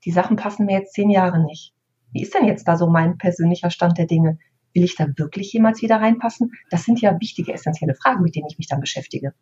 die 0.04 0.10
Sachen 0.10 0.36
passen 0.36 0.66
mir 0.66 0.78
jetzt 0.78 0.94
zehn 0.94 1.10
Jahre 1.10 1.42
nicht. 1.44 1.74
Wie 2.12 2.22
ist 2.22 2.34
denn 2.34 2.46
jetzt 2.46 2.66
da 2.66 2.76
so 2.76 2.88
mein 2.88 3.18
persönlicher 3.18 3.70
Stand 3.70 3.98
der 3.98 4.06
Dinge? 4.06 4.38
Will 4.72 4.84
ich 4.84 4.96
da 4.96 5.06
wirklich 5.16 5.52
jemals 5.52 5.82
wieder 5.82 5.96
reinpassen? 5.96 6.52
Das 6.70 6.84
sind 6.84 7.00
ja 7.00 7.18
wichtige, 7.20 7.52
essentielle 7.52 7.94
Fragen, 7.94 8.22
mit 8.22 8.34
denen 8.34 8.46
ich 8.48 8.58
mich 8.58 8.68
dann 8.68 8.80
beschäftige. 8.80 9.34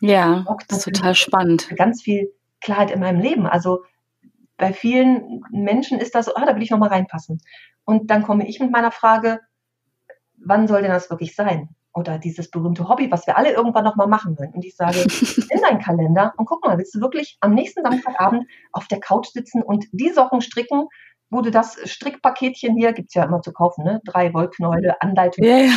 Ja, 0.00 0.44
das 0.68 0.78
ist 0.78 0.84
total 0.84 1.14
spannend. 1.14 1.68
Ganz 1.76 2.02
viel 2.02 2.32
Klarheit 2.60 2.90
in 2.90 3.00
meinem 3.00 3.20
Leben. 3.20 3.46
Also 3.46 3.84
bei 4.56 4.72
vielen 4.72 5.42
Menschen 5.50 5.98
ist 5.98 6.14
das 6.14 6.26
so, 6.26 6.34
ah, 6.34 6.44
da 6.44 6.54
will 6.54 6.62
ich 6.62 6.70
nochmal 6.70 6.90
reinpassen. 6.90 7.40
Und 7.84 8.10
dann 8.10 8.22
komme 8.22 8.46
ich 8.46 8.60
mit 8.60 8.70
meiner 8.70 8.90
Frage, 8.90 9.40
wann 10.44 10.68
soll 10.68 10.82
denn 10.82 10.90
das 10.90 11.10
wirklich 11.10 11.34
sein? 11.34 11.68
Oder 11.92 12.18
dieses 12.18 12.50
berühmte 12.50 12.88
Hobby, 12.88 13.10
was 13.10 13.26
wir 13.26 13.36
alle 13.36 13.52
irgendwann 13.52 13.84
nochmal 13.84 14.06
machen 14.06 14.38
wollen. 14.38 14.52
Und 14.52 14.64
ich 14.64 14.76
sage, 14.76 15.00
in 15.50 15.60
deinen 15.60 15.80
Kalender 15.80 16.32
und 16.36 16.46
guck 16.46 16.64
mal, 16.64 16.78
willst 16.78 16.94
du 16.94 17.00
wirklich 17.00 17.36
am 17.40 17.54
nächsten 17.54 17.82
Samstagabend 17.82 18.46
auf 18.72 18.86
der 18.86 19.00
Couch 19.00 19.28
sitzen 19.28 19.62
und 19.62 19.86
die 19.92 20.10
Socken 20.10 20.40
stricken, 20.40 20.86
wo 21.30 21.42
du 21.42 21.50
das 21.50 21.76
Strickpaketchen 21.84 22.76
hier, 22.76 22.92
gibt 22.92 23.08
es 23.08 23.14
ja 23.14 23.24
immer 23.24 23.40
zu 23.40 23.52
kaufen, 23.52 23.84
ne? 23.84 24.00
Drei 24.04 24.32
Wollknäule, 24.34 25.00
Anleitung, 25.00 25.44
ja, 25.44 25.58
ja. 25.58 25.72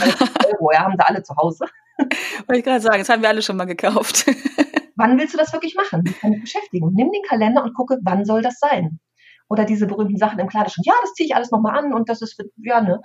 Euro, 0.51 0.71
ja, 0.71 0.79
haben 0.83 0.95
sie 0.97 1.05
alle 1.05 1.21
zu 1.23 1.35
Hause. 1.35 1.65
Wollte 1.97 2.59
ich 2.59 2.63
gerade 2.63 2.81
sagen, 2.81 2.99
das 2.99 3.09
haben 3.09 3.21
wir 3.21 3.29
alle 3.29 3.41
schon 3.41 3.57
mal 3.57 3.65
gekauft. 3.65 4.25
wann 4.95 5.17
willst 5.17 5.33
du 5.33 5.37
das 5.37 5.53
wirklich 5.53 5.75
machen? 5.75 6.01
Mit 6.03 6.23
deiner 6.23 6.39
Beschäftigung. 6.39 6.91
Nimm 6.93 7.11
den 7.11 7.21
Kalender 7.23 7.63
und 7.63 7.73
gucke, 7.73 7.99
wann 8.03 8.25
soll 8.25 8.41
das 8.41 8.59
sein? 8.59 8.99
Oder 9.49 9.65
diese 9.65 9.85
berühmten 9.85 10.17
Sachen 10.17 10.39
im 10.39 10.47
Kleiderschrank. 10.47 10.85
Ja, 10.85 10.93
das 11.01 11.13
ziehe 11.13 11.27
ich 11.27 11.35
alles 11.35 11.51
nochmal 11.51 11.77
an 11.77 11.93
und 11.93 12.09
das 12.09 12.21
ist, 12.21 12.41
ja, 12.57 12.81
ne? 12.81 13.01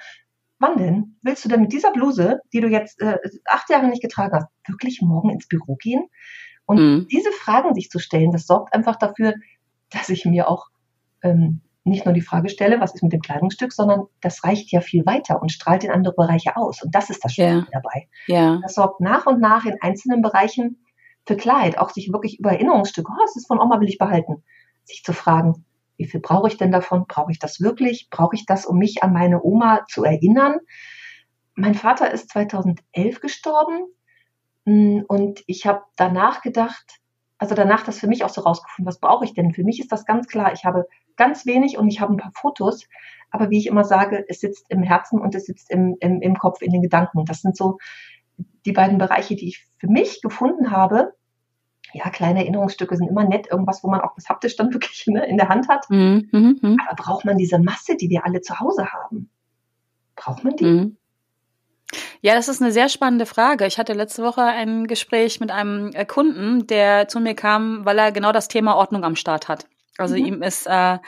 Wann 0.58 0.76
denn? 0.76 1.16
Willst 1.22 1.44
du 1.44 1.48
denn 1.48 1.60
mit 1.60 1.72
dieser 1.72 1.92
Bluse, 1.92 2.40
die 2.52 2.60
du 2.60 2.68
jetzt 2.68 3.00
äh, 3.00 3.18
acht 3.46 3.70
Jahre 3.70 3.88
nicht 3.88 4.02
getragen 4.02 4.34
hast, 4.34 4.46
wirklich 4.66 5.00
morgen 5.02 5.30
ins 5.30 5.48
Büro 5.48 5.76
gehen? 5.76 6.08
Und 6.66 6.78
mhm. 6.78 7.08
diese 7.10 7.32
Fragen 7.32 7.74
sich 7.74 7.90
zu 7.90 7.98
stellen, 7.98 8.32
das 8.32 8.46
sorgt 8.46 8.74
einfach 8.74 8.96
dafür, 8.96 9.34
dass 9.90 10.08
ich 10.10 10.24
mir 10.24 10.48
auch 10.48 10.66
ähm, 11.22 11.62
nicht 11.84 12.04
nur 12.04 12.14
die 12.14 12.20
Frage 12.20 12.48
stelle, 12.48 12.80
was 12.80 12.94
ist 12.94 13.02
mit 13.02 13.12
dem 13.12 13.22
Kleidungsstück, 13.22 13.72
sondern 13.72 14.06
das 14.20 14.44
reicht 14.44 14.70
ja 14.70 14.80
viel 14.80 15.06
weiter 15.06 15.40
und 15.40 15.50
strahlt 15.50 15.84
in 15.84 15.90
andere 15.90 16.14
Bereiche 16.14 16.56
aus. 16.56 16.82
Und 16.82 16.94
das 16.94 17.10
ist 17.10 17.24
das 17.24 17.32
Schöne 17.32 17.66
ja. 17.72 17.80
dabei. 17.80 18.08
Ja. 18.26 18.58
Das 18.62 18.74
sorgt 18.74 19.00
nach 19.00 19.26
und 19.26 19.40
nach 19.40 19.64
in 19.64 19.80
einzelnen 19.80 20.22
Bereichen 20.22 20.84
für 21.26 21.36
Klarheit, 21.36 21.78
auch 21.78 21.90
sich 21.90 22.12
wirklich 22.12 22.38
über 22.38 22.52
Erinnerungsstücke, 22.52 23.10
oh, 23.10 23.20
das 23.22 23.36
ist 23.36 23.46
von 23.46 23.60
Oma, 23.60 23.80
will 23.80 23.88
ich 23.88 23.98
behalten, 23.98 24.42
sich 24.84 25.02
zu 25.02 25.12
fragen, 25.12 25.64
wie 25.98 26.06
viel 26.06 26.20
brauche 26.20 26.48
ich 26.48 26.56
denn 26.56 26.72
davon? 26.72 27.04
Brauche 27.06 27.32
ich 27.32 27.38
das 27.38 27.60
wirklich? 27.60 28.08
Brauche 28.10 28.36
ich 28.36 28.46
das, 28.46 28.64
um 28.64 28.78
mich 28.78 29.02
an 29.02 29.12
meine 29.12 29.42
Oma 29.42 29.84
zu 29.88 30.04
erinnern? 30.04 30.60
Mein 31.54 31.74
Vater 31.74 32.10
ist 32.10 32.30
2011 32.30 33.20
gestorben 33.20 33.86
hm, 34.64 35.04
und 35.08 35.42
ich 35.46 35.66
habe 35.66 35.82
danach 35.96 36.40
gedacht, 36.40 37.00
also 37.36 37.54
danach 37.54 37.84
das 37.84 37.98
für 37.98 38.06
mich 38.06 38.24
auch 38.24 38.28
so 38.28 38.40
rausgefunden, 38.40 38.86
was 38.86 39.00
brauche 39.00 39.24
ich 39.24 39.34
denn? 39.34 39.52
Für 39.52 39.64
mich 39.64 39.80
ist 39.80 39.90
das 39.90 40.06
ganz 40.06 40.28
klar, 40.28 40.52
ich 40.52 40.64
habe 40.64 40.86
ganz 41.16 41.46
wenig 41.46 41.76
und 41.76 41.88
ich 41.88 42.00
habe 42.00 42.14
ein 42.14 42.16
paar 42.16 42.32
Fotos, 42.32 42.86
aber 43.30 43.50
wie 43.50 43.58
ich 43.58 43.66
immer 43.66 43.84
sage, 43.84 44.24
es 44.28 44.40
sitzt 44.40 44.66
im 44.70 44.82
Herzen 44.82 45.20
und 45.20 45.34
es 45.34 45.46
sitzt 45.46 45.70
im, 45.70 45.96
im, 46.00 46.22
im 46.22 46.36
Kopf, 46.36 46.62
in 46.62 46.70
den 46.70 46.82
Gedanken. 46.82 47.24
Das 47.24 47.42
sind 47.42 47.56
so 47.56 47.78
die 48.64 48.72
beiden 48.72 48.98
Bereiche, 48.98 49.34
die 49.34 49.48
ich 49.48 49.66
für 49.78 49.88
mich 49.88 50.22
gefunden 50.22 50.70
habe, 50.70 51.12
ja, 51.92 52.10
kleine 52.10 52.40
Erinnerungsstücke 52.40 52.96
sind 52.96 53.08
immer 53.08 53.24
nett, 53.24 53.48
irgendwas, 53.50 53.82
wo 53.82 53.88
man 53.88 54.00
auch 54.00 54.14
das 54.14 54.28
haptisch 54.28 54.56
dann 54.56 54.72
wirklich 54.74 55.06
ne, 55.06 55.26
in 55.26 55.36
der 55.36 55.48
Hand 55.48 55.68
hat. 55.68 55.88
Mhm, 55.90 56.28
mh, 56.30 56.54
mh. 56.60 56.76
Aber 56.86 57.02
braucht 57.02 57.24
man 57.24 57.38
diese 57.38 57.58
Masse, 57.58 57.96
die 57.96 58.10
wir 58.10 58.24
alle 58.24 58.40
zu 58.40 58.58
Hause 58.60 58.92
haben? 58.92 59.30
Braucht 60.16 60.44
man 60.44 60.56
die? 60.56 60.64
Mhm. 60.64 60.96
Ja, 62.20 62.34
das 62.34 62.48
ist 62.48 62.60
eine 62.60 62.72
sehr 62.72 62.88
spannende 62.88 63.24
Frage. 63.24 63.66
Ich 63.66 63.78
hatte 63.78 63.94
letzte 63.94 64.22
Woche 64.22 64.42
ein 64.42 64.86
Gespräch 64.86 65.40
mit 65.40 65.50
einem 65.50 65.90
äh, 65.94 66.04
Kunden, 66.04 66.66
der 66.66 67.08
zu 67.08 67.20
mir 67.20 67.34
kam, 67.34 67.84
weil 67.84 67.98
er 67.98 68.12
genau 68.12 68.32
das 68.32 68.48
Thema 68.48 68.76
Ordnung 68.76 69.04
am 69.04 69.16
Start 69.16 69.48
hat. 69.48 69.66
Also 69.96 70.16
mhm. 70.16 70.26
ihm 70.26 70.42
ist 70.42 70.66
äh, 70.66 70.98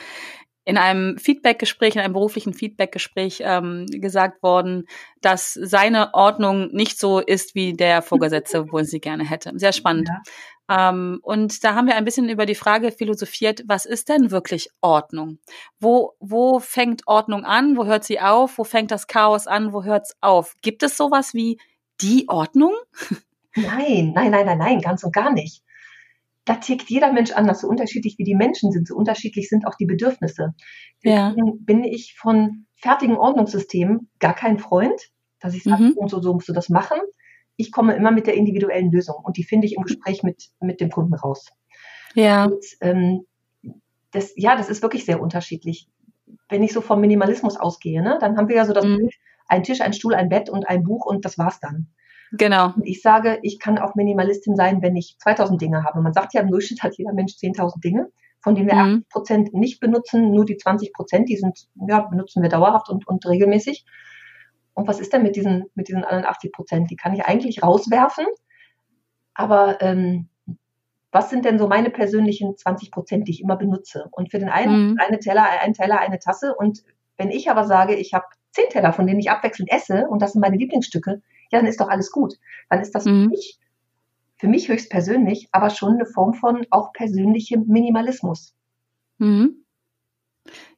in 0.64 0.76
einem 0.76 1.18
Feedbackgespräch, 1.18 1.96
in 1.96 2.02
einem 2.02 2.12
beruflichen 2.12 2.54
Feedbackgespräch 2.54 3.42
ähm, 3.44 3.86
gesagt 3.88 4.42
worden, 4.42 4.86
dass 5.20 5.54
seine 5.54 6.14
Ordnung 6.14 6.70
nicht 6.72 6.98
so 6.98 7.18
ist 7.18 7.54
wie 7.54 7.72
der 7.72 8.02
Vorgesetzte, 8.02 8.66
wo 8.72 8.78
er 8.78 8.84
sie 8.84 9.00
gerne 9.00 9.28
hätte. 9.28 9.52
Sehr 9.56 9.72
spannend. 9.72 10.08
Ja. 10.08 10.90
Ähm, 10.90 11.18
und 11.22 11.64
da 11.64 11.74
haben 11.74 11.86
wir 11.86 11.96
ein 11.96 12.04
bisschen 12.04 12.28
über 12.28 12.46
die 12.46 12.54
Frage 12.54 12.92
philosophiert, 12.92 13.62
was 13.66 13.86
ist 13.86 14.08
denn 14.08 14.30
wirklich 14.30 14.68
Ordnung? 14.80 15.38
Wo, 15.80 16.14
wo 16.20 16.60
fängt 16.60 17.02
Ordnung 17.06 17.44
an? 17.44 17.76
Wo 17.76 17.86
hört 17.86 18.04
sie 18.04 18.20
auf? 18.20 18.58
Wo 18.58 18.64
fängt 18.64 18.90
das 18.90 19.06
Chaos 19.06 19.46
an? 19.46 19.72
Wo 19.72 19.82
hört 19.82 20.04
es 20.06 20.16
auf? 20.20 20.54
Gibt 20.62 20.82
es 20.82 20.96
sowas 20.96 21.34
wie 21.34 21.58
die 22.00 22.26
Ordnung? 22.28 22.74
Nein, 23.56 24.12
nein, 24.14 24.30
nein, 24.30 24.46
nein, 24.46 24.58
nein, 24.58 24.80
ganz 24.80 25.02
und 25.02 25.12
gar 25.12 25.32
nicht. 25.32 25.64
Da 26.44 26.56
tickt 26.56 26.88
jeder 26.88 27.12
Mensch 27.12 27.32
anders, 27.32 27.60
so 27.60 27.68
unterschiedlich 27.68 28.16
wie 28.18 28.24
die 28.24 28.34
Menschen 28.34 28.72
sind, 28.72 28.88
so 28.88 28.96
unterschiedlich 28.96 29.48
sind 29.48 29.66
auch 29.66 29.74
die 29.74 29.86
Bedürfnisse. 29.86 30.54
Deswegen 31.04 31.46
ja. 31.46 31.52
bin 31.60 31.84
ich 31.84 32.16
von 32.18 32.66
fertigen 32.76 33.16
Ordnungssystemen 33.16 34.10
gar 34.18 34.34
kein 34.34 34.58
Freund, 34.58 35.00
dass 35.38 35.54
ich 35.54 35.62
sage, 35.62 35.82
mhm. 35.82 36.08
so, 36.08 36.20
so 36.20 36.32
musst 36.32 36.48
du 36.48 36.52
das 36.52 36.68
machen, 36.68 36.98
ich 37.60 37.72
komme 37.72 37.94
immer 37.94 38.10
mit 38.10 38.26
der 38.26 38.34
individuellen 38.34 38.90
Lösung 38.90 39.16
und 39.22 39.36
die 39.36 39.44
finde 39.44 39.66
ich 39.66 39.76
im 39.76 39.82
Gespräch 39.82 40.22
mit, 40.22 40.50
mit 40.60 40.80
dem 40.80 40.90
Kunden 40.90 41.14
raus. 41.14 41.46
Ja. 42.14 42.46
Und, 42.46 42.64
ähm, 42.80 43.26
das, 44.12 44.32
ja, 44.36 44.56
das 44.56 44.68
ist 44.68 44.82
wirklich 44.82 45.04
sehr 45.04 45.20
unterschiedlich. 45.20 45.88
Wenn 46.48 46.62
ich 46.62 46.72
so 46.72 46.80
vom 46.80 47.00
Minimalismus 47.00 47.56
ausgehe, 47.56 48.02
ne, 48.02 48.18
dann 48.20 48.36
haben 48.36 48.48
wir 48.48 48.56
ja 48.56 48.64
so 48.64 48.72
das 48.72 48.84
mhm. 48.84 48.96
Bild, 48.96 49.14
ein 49.46 49.62
Tisch, 49.62 49.80
ein 49.80 49.92
Stuhl, 49.92 50.14
ein 50.14 50.28
Bett 50.28 50.48
und 50.48 50.68
ein 50.68 50.82
Buch 50.82 51.04
und 51.04 51.24
das 51.24 51.38
war's 51.38 51.60
dann. 51.60 51.88
Genau. 52.32 52.72
Und 52.74 52.86
ich 52.86 53.02
sage, 53.02 53.38
ich 53.42 53.58
kann 53.58 53.78
auch 53.78 53.94
Minimalistin 53.94 54.54
sein, 54.54 54.82
wenn 54.82 54.96
ich 54.96 55.16
2000 55.18 55.60
Dinge 55.60 55.84
habe. 55.84 56.00
Man 56.00 56.12
sagt 56.12 56.34
ja, 56.34 56.40
im 56.40 56.50
Durchschnitt 56.50 56.82
hat 56.82 56.96
jeder 56.96 57.12
Mensch 57.12 57.32
10.000 57.34 57.80
Dinge, 57.80 58.08
von 58.40 58.54
denen 58.54 58.68
wir 58.68 58.74
mhm. 58.74 58.80
80 58.80 59.08
Prozent 59.08 59.54
nicht 59.54 59.80
benutzen, 59.80 60.30
nur 60.30 60.44
die 60.44 60.56
20 60.56 60.92
Prozent, 60.92 61.28
die 61.28 61.36
sind, 61.36 61.68
ja, 61.88 62.00
benutzen 62.00 62.42
wir 62.42 62.48
dauerhaft 62.48 62.88
und, 62.88 63.06
und 63.06 63.26
regelmäßig. 63.26 63.84
Und 64.74 64.86
was 64.86 65.00
ist 65.00 65.12
denn 65.12 65.22
mit 65.22 65.36
diesen, 65.36 65.66
mit 65.74 65.88
diesen 65.88 66.04
anderen 66.04 66.24
80 66.24 66.52
Prozent? 66.52 66.90
Die 66.90 66.96
kann 66.96 67.12
ich 67.14 67.24
eigentlich 67.24 67.62
rauswerfen. 67.62 68.26
Aber 69.34 69.80
ähm, 69.82 70.28
was 71.12 71.30
sind 71.30 71.44
denn 71.44 71.58
so 71.58 71.66
meine 71.66 71.90
persönlichen 71.90 72.56
20 72.56 72.92
Prozent, 72.92 73.26
die 73.26 73.32
ich 73.32 73.42
immer 73.42 73.56
benutze? 73.56 74.06
Und 74.12 74.30
für 74.30 74.38
den 74.38 74.48
einen 74.48 74.92
mhm. 74.92 74.96
eine 74.98 75.18
Teller, 75.18 75.44
ein 75.62 75.74
Teller, 75.74 75.98
eine 75.98 76.18
Tasse. 76.18 76.54
Und 76.56 76.82
wenn 77.16 77.30
ich 77.30 77.50
aber 77.50 77.64
sage, 77.64 77.96
ich 77.96 78.14
habe 78.14 78.26
zehn 78.52 78.68
Teller, 78.70 78.92
von 78.92 79.06
denen 79.06 79.20
ich 79.20 79.30
abwechselnd 79.30 79.70
esse 79.70 80.06
und 80.08 80.22
das 80.22 80.32
sind 80.32 80.40
meine 80.40 80.56
Lieblingsstücke, 80.56 81.20
ja, 81.50 81.58
dann 81.58 81.66
ist 81.66 81.80
doch 81.80 81.88
alles 81.88 82.10
gut. 82.10 82.34
Dann 82.68 82.80
ist 82.80 82.94
das 82.94 83.04
mhm. 83.04 83.24
für, 83.24 83.28
mich, 83.28 83.58
für 84.36 84.48
mich 84.48 84.68
höchstpersönlich, 84.68 85.48
aber 85.52 85.70
schon 85.70 85.94
eine 85.94 86.06
Form 86.06 86.34
von 86.34 86.66
auch 86.70 86.92
persönlichem 86.92 87.66
Minimalismus. 87.66 88.54
Mhm. 89.18 89.64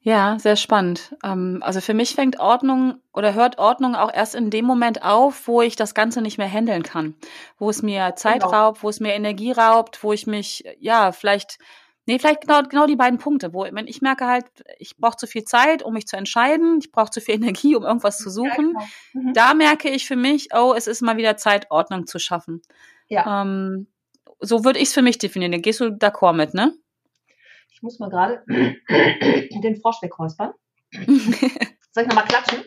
Ja, 0.00 0.36
sehr 0.40 0.56
spannend. 0.56 1.16
Ähm, 1.24 1.60
also 1.62 1.80
für 1.80 1.94
mich 1.94 2.16
fängt 2.16 2.40
Ordnung 2.40 2.96
oder 3.12 3.34
hört 3.34 3.58
Ordnung 3.58 3.94
auch 3.94 4.12
erst 4.12 4.34
in 4.34 4.50
dem 4.50 4.64
Moment 4.64 5.04
auf, 5.04 5.46
wo 5.46 5.62
ich 5.62 5.76
das 5.76 5.94
Ganze 5.94 6.20
nicht 6.22 6.38
mehr 6.38 6.50
handeln 6.50 6.82
kann, 6.82 7.14
wo 7.58 7.70
es 7.70 7.82
mir 7.82 8.14
Zeit 8.16 8.42
genau. 8.42 8.52
raubt, 8.52 8.82
wo 8.82 8.88
es 8.88 8.98
mir 8.98 9.14
Energie 9.14 9.52
raubt, 9.52 10.02
wo 10.02 10.12
ich 10.12 10.26
mich 10.26 10.64
ja 10.80 11.12
vielleicht 11.12 11.58
Nee, 12.06 12.18
vielleicht 12.18 12.40
genau, 12.42 12.62
genau 12.62 12.86
die 12.86 12.96
beiden 12.96 13.18
Punkte, 13.18 13.54
wo 13.54 13.64
wenn 13.64 13.86
ich 13.86 14.02
merke 14.02 14.26
halt, 14.26 14.46
ich 14.78 14.96
brauche 14.96 15.16
zu 15.16 15.26
viel 15.26 15.44
Zeit, 15.44 15.84
um 15.84 15.94
mich 15.94 16.06
zu 16.06 16.16
entscheiden, 16.16 16.78
ich 16.80 16.90
brauche 16.90 17.10
zu 17.10 17.20
viel 17.20 17.34
Energie, 17.42 17.76
um 17.76 17.84
irgendwas 17.84 18.18
zu 18.18 18.30
suchen. 18.30 18.74
Ja, 18.74 18.86
genau. 19.12 19.28
mhm. 19.28 19.34
Da 19.34 19.54
merke 19.54 19.88
ich 19.88 20.06
für 20.06 20.16
mich, 20.16 20.48
oh, 20.54 20.74
es 20.76 20.86
ist 20.86 21.02
mal 21.02 21.16
wieder 21.16 21.36
Zeit, 21.36 21.70
Ordnung 21.70 22.06
zu 22.06 22.18
schaffen. 22.18 22.62
Ja. 23.08 23.42
Ähm, 23.42 23.86
so 24.40 24.64
würde 24.64 24.80
ich 24.80 24.88
es 24.88 24.94
für 24.94 25.02
mich 25.02 25.18
definieren. 25.18 25.62
Gehst 25.62 25.80
du 25.80 25.86
d'accord 25.86 26.32
mit, 26.32 26.54
ne? 26.54 26.74
Ich 27.70 27.82
muss 27.82 27.98
mal 28.00 28.10
gerade 28.10 28.44
den 28.48 29.80
Frosch 29.80 30.02
wegräuspern. 30.02 30.52
Soll 30.92 32.04
ich 32.04 32.08
nochmal 32.08 32.24
klatschen? 32.24 32.62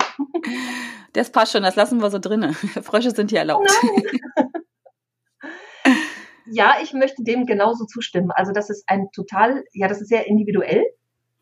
Das 1.13 1.31
passt 1.31 1.53
schon, 1.53 1.63
das 1.63 1.75
lassen 1.75 2.01
wir 2.01 2.09
so 2.09 2.19
drinnen. 2.19 2.53
Frösche 2.83 3.11
sind 3.11 3.31
hier 3.31 3.39
erlaubt. 3.39 3.71
Oh 3.83 4.43
ja, 6.51 6.75
ich 6.81 6.93
möchte 6.93 7.23
dem 7.23 7.45
genauso 7.45 7.85
zustimmen. 7.85 8.31
Also 8.31 8.51
das 8.51 8.69
ist 8.69 8.83
ein 8.87 9.09
total, 9.11 9.63
ja, 9.73 9.87
das 9.87 10.01
ist 10.01 10.09
sehr 10.09 10.27
individuell. 10.27 10.83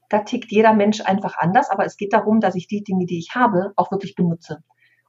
Da 0.09 0.19
tickt 0.19 0.51
jeder 0.51 0.73
Mensch 0.73 1.01
einfach 1.01 1.37
anders, 1.37 1.69
aber 1.69 1.85
es 1.85 1.97
geht 1.97 2.13
darum, 2.13 2.39
dass 2.39 2.55
ich 2.55 2.67
die 2.67 2.83
Dinge, 2.83 3.05
die 3.05 3.17
ich 3.17 3.35
habe, 3.35 3.73
auch 3.75 3.91
wirklich 3.91 4.15
benutze. 4.15 4.63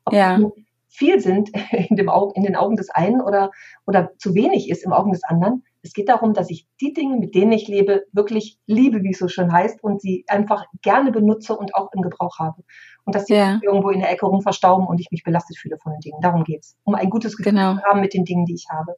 Ob 0.04 0.14
ja. 0.14 0.38
die 0.38 0.46
viel 0.94 1.20
sind 1.20 1.50
in, 1.72 1.96
dem 1.96 2.08
Auge, 2.08 2.32
in 2.36 2.44
den 2.44 2.56
Augen 2.56 2.76
des 2.76 2.90
einen 2.90 3.20
oder, 3.20 3.50
oder 3.86 4.10
zu 4.18 4.34
wenig 4.34 4.70
ist 4.70 4.84
im 4.84 4.92
Augen 4.92 5.12
des 5.12 5.24
anderen. 5.24 5.64
Es 5.82 5.92
geht 5.92 6.08
darum, 6.08 6.32
dass 6.32 6.48
ich 6.48 6.66
die 6.80 6.94
Dinge, 6.94 7.16
mit 7.16 7.34
denen 7.34 7.52
ich 7.52 7.68
lebe, 7.68 8.04
wirklich 8.12 8.58
liebe, 8.66 9.02
wie 9.02 9.10
es 9.10 9.18
so 9.18 9.28
schön 9.28 9.52
heißt, 9.52 9.84
und 9.84 10.00
sie 10.00 10.24
einfach 10.28 10.64
gerne 10.80 11.12
benutze 11.12 11.54
und 11.54 11.74
auch 11.74 11.90
im 11.92 12.00
Gebrauch 12.00 12.38
habe. 12.38 12.62
Und 13.04 13.14
dass 13.14 13.26
sie 13.26 13.34
ja. 13.34 13.60
irgendwo 13.62 13.90
in 13.90 14.00
der 14.00 14.10
Ecke 14.10 14.24
rum 14.24 14.40
verstauben 14.40 14.86
und 14.86 14.98
ich 14.98 15.10
mich 15.10 15.24
belastet 15.24 15.58
fühle 15.58 15.76
von 15.82 15.92
den 15.92 16.00
Dingen. 16.00 16.20
Darum 16.22 16.44
geht's. 16.44 16.78
Um 16.84 16.94
ein 16.94 17.10
gutes 17.10 17.36
Gefühl 17.36 17.52
genau. 17.52 17.74
zu 17.74 17.82
haben 17.82 18.00
mit 18.00 18.14
den 18.14 18.24
Dingen, 18.24 18.46
die 18.46 18.54
ich 18.54 18.66
habe. 18.70 18.96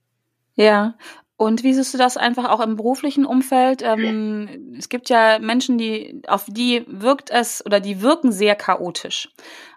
Ja. 0.56 0.96
Und 1.38 1.62
wie 1.62 1.74
siehst 1.74 1.92
du 1.92 1.98
das 1.98 2.16
einfach 2.16 2.48
auch 2.48 2.60
im 2.60 2.76
beruflichen 2.76 3.26
Umfeld? 3.26 3.82
Ähm, 3.82 4.74
es 4.78 4.88
gibt 4.88 5.10
ja 5.10 5.38
Menschen, 5.38 5.76
die 5.76 6.22
auf 6.26 6.46
die 6.48 6.84
wirkt 6.88 7.30
es 7.30 7.64
oder 7.64 7.78
die 7.78 8.00
wirken 8.00 8.32
sehr 8.32 8.54
chaotisch. 8.54 9.28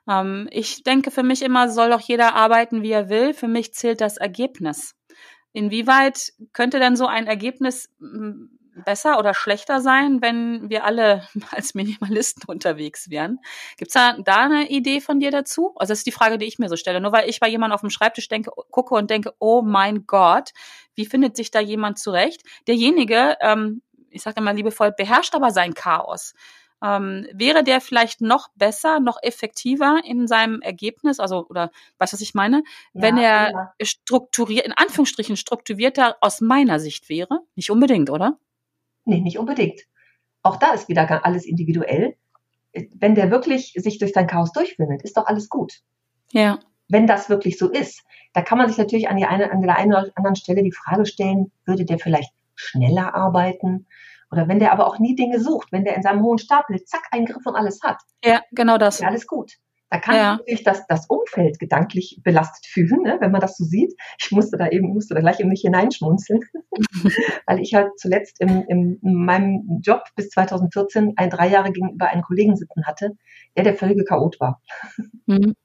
Ähm, 0.09 0.48
ich 0.51 0.83
denke 0.83 1.12
für 1.12 1.24
mich 1.24 1.41
immer, 1.41 1.69
soll 1.69 1.89
doch 1.89 2.00
jeder 2.00 2.33
arbeiten, 2.33 2.81
wie 2.81 2.91
er 2.91 3.09
will. 3.09 3.33
Für 3.33 3.50
mich 3.50 3.74
zählt 3.74 4.00
das 4.00 4.15
Ergebnis. 4.15 4.95
Inwieweit 5.51 6.31
könnte 6.53 6.79
denn 6.79 6.95
so 6.95 7.07
ein 7.07 7.27
Ergebnis 7.27 7.89
besser 8.83 9.19
oder 9.19 9.33
schlechter 9.33 9.81
sein, 9.81 10.21
wenn 10.21 10.69
wir 10.69 10.83
alle 10.83 11.27
als 11.51 11.74
Minimalisten 11.74 12.43
unterwegs 12.48 13.09
wären? 13.09 13.39
Gibt's 13.77 13.93
da, 13.93 14.17
da 14.17 14.45
eine 14.45 14.69
Idee 14.69 15.01
von 15.01 15.19
dir 15.19 15.31
dazu? 15.31 15.74
Also 15.75 15.91
das 15.91 16.00
ist 16.00 16.07
die 16.07 16.12
Frage, 16.12 16.38
die 16.38 16.45
ich 16.45 16.59
mir 16.59 16.69
so 16.69 16.75
stelle. 16.75 17.01
Nur 17.01 17.12
weil 17.12 17.29
ich 17.29 17.39
bei 17.39 17.48
jemandem 17.48 17.75
auf 17.75 17.81
dem 17.81 17.89
Schreibtisch 17.89 18.27
denke, 18.27 18.51
gucke 18.71 18.95
und 18.95 19.09
denke, 19.09 19.33
oh 19.39 19.62
mein 19.62 20.05
Gott, 20.05 20.51
wie 20.95 21.05
findet 21.05 21.36
sich 21.36 21.51
da 21.51 21.59
jemand 21.59 22.00
zurecht? 22.00 22.43
Derjenige, 22.67 23.38
ähm, 23.41 23.81
ich 24.09 24.21
sage 24.21 24.39
immer 24.39 24.53
liebevoll, 24.53 24.91
beherrscht 24.91 25.36
aber 25.36 25.51
sein 25.51 25.74
Chaos. 25.74 26.33
Ähm, 26.81 27.27
wäre 27.33 27.63
der 27.63 27.81
vielleicht 27.81 28.21
noch 28.21 28.48
besser, 28.55 29.00
noch 29.00 29.17
effektiver 29.21 30.00
in 30.05 30.27
seinem 30.27 30.62
Ergebnis, 30.62 31.19
also 31.19 31.45
oder 31.48 31.71
weißt 31.98 32.13
du, 32.13 32.15
was 32.15 32.21
ich 32.21 32.33
meine, 32.33 32.63
ja, 32.93 33.01
wenn 33.01 33.17
er 33.17 33.51
ja. 33.51 33.74
strukturiert, 33.81 34.65
in 34.65 34.71
Anführungsstrichen 34.71 35.36
strukturierter 35.36 36.17
aus 36.21 36.39
meiner 36.39 36.79
Sicht 36.79 37.09
wäre? 37.09 37.41
Nicht 37.55 37.69
unbedingt, 37.69 38.09
oder? 38.09 38.39
Nee, 39.10 39.22
nicht 39.22 39.39
unbedingt. 39.39 39.82
Auch 40.44 40.58
da 40.58 40.72
ist 40.72 40.88
wieder 40.88 41.25
alles 41.25 41.46
individuell. 41.46 42.16
Wenn 42.74 43.16
der 43.16 43.32
wirklich 43.32 43.74
sich 43.75 43.98
durch 43.98 44.13
sein 44.13 44.28
Chaos 44.28 44.51
durchfindet, 44.51 45.01
ist 45.01 45.18
doch 45.18 45.25
alles 45.25 45.50
gut. 45.50 45.82
Ja. 46.32 46.60
Wenn 46.88 47.08
das 47.08 47.30
wirklich 47.30 47.58
so 47.58 47.70
ist, 47.70 48.04
da 48.34 48.42
kann 48.42 48.60
man 48.60 48.68
sich 48.68 48.78
natürlich 48.78 49.10
an, 49.10 49.18
die 49.18 49.25
eine, 49.25 49.51
an 49.51 49.62
der 49.62 49.75
einen 49.75 49.94
oder 49.94 50.12
anderen 50.16 50.36
Stelle 50.36 50.63
die 50.63 50.72
Frage 50.72 51.06
stellen, 51.06 51.51
würde 51.66 51.86
der 51.86 51.98
vielleicht 51.98 52.32
schneller 52.56 53.16
arbeiten? 53.16 53.88
Oder 54.32 54.48
wenn 54.48 54.60
der 54.60 54.72
aber 54.72 54.86
auch 54.86 55.00
nie 55.00 55.16
Dinge 55.16 55.39
sucht, 55.39 55.72
wenn 55.72 55.84
der 55.84 55.96
in 55.96 56.04
seinem 56.04 56.22
hohen 56.22 56.38
Stapel 56.38 56.84
zack 56.84 57.08
Eingriff 57.12 57.46
und 57.46 57.56
alles 57.56 57.82
hat. 57.82 57.98
Ja, 58.24 58.44
genau 58.51 58.78
das. 58.78 59.00
Ist 59.00 59.06
alles 59.06 59.25
gut. 59.25 59.54
Da 59.89 60.00
kann 60.00 60.15
ja. 60.15 60.36
natürlich 60.38 60.63
das, 60.63 60.86
das 60.88 61.08
Umfeld 61.08 61.60
gedanklich 61.60 62.19
belastet 62.24 62.65
fühlen, 62.67 63.01
ne, 63.03 63.17
wenn 63.19 63.31
man 63.31 63.41
das 63.41 63.58
so 63.58 63.63
sieht. 63.63 63.93
Ich 64.19 64.31
musste 64.31 64.58
da 64.58 64.67
eben, 64.69 64.93
musste 64.93 65.15
da 65.15 65.22
gleich 65.22 65.39
in 65.39 65.50
mich 65.50 65.62
hineinschmunzeln, 65.62 66.41
weil 67.48 67.60
ich 67.60 67.74
halt 67.74 67.98
zuletzt 67.98 68.39
im, 68.39 68.65
im, 68.67 69.00
in 69.01 69.13
meinem 69.25 69.79
Job 69.81 70.03
bis 70.15 70.29
2014 70.29 71.13
ein 71.15 71.29
drei 71.29 71.48
Jahre 71.48 71.72
gegenüber 71.72 72.08
einen 72.08 72.22
Kollegen 72.22 72.55
sitzen 72.55 72.86
hatte, 72.86 73.17
der 73.55 73.63
der 73.63 73.75
völlige 73.75 74.03
Chaot 74.03 74.39
war. 74.39 74.62
Mhm. 75.25 75.55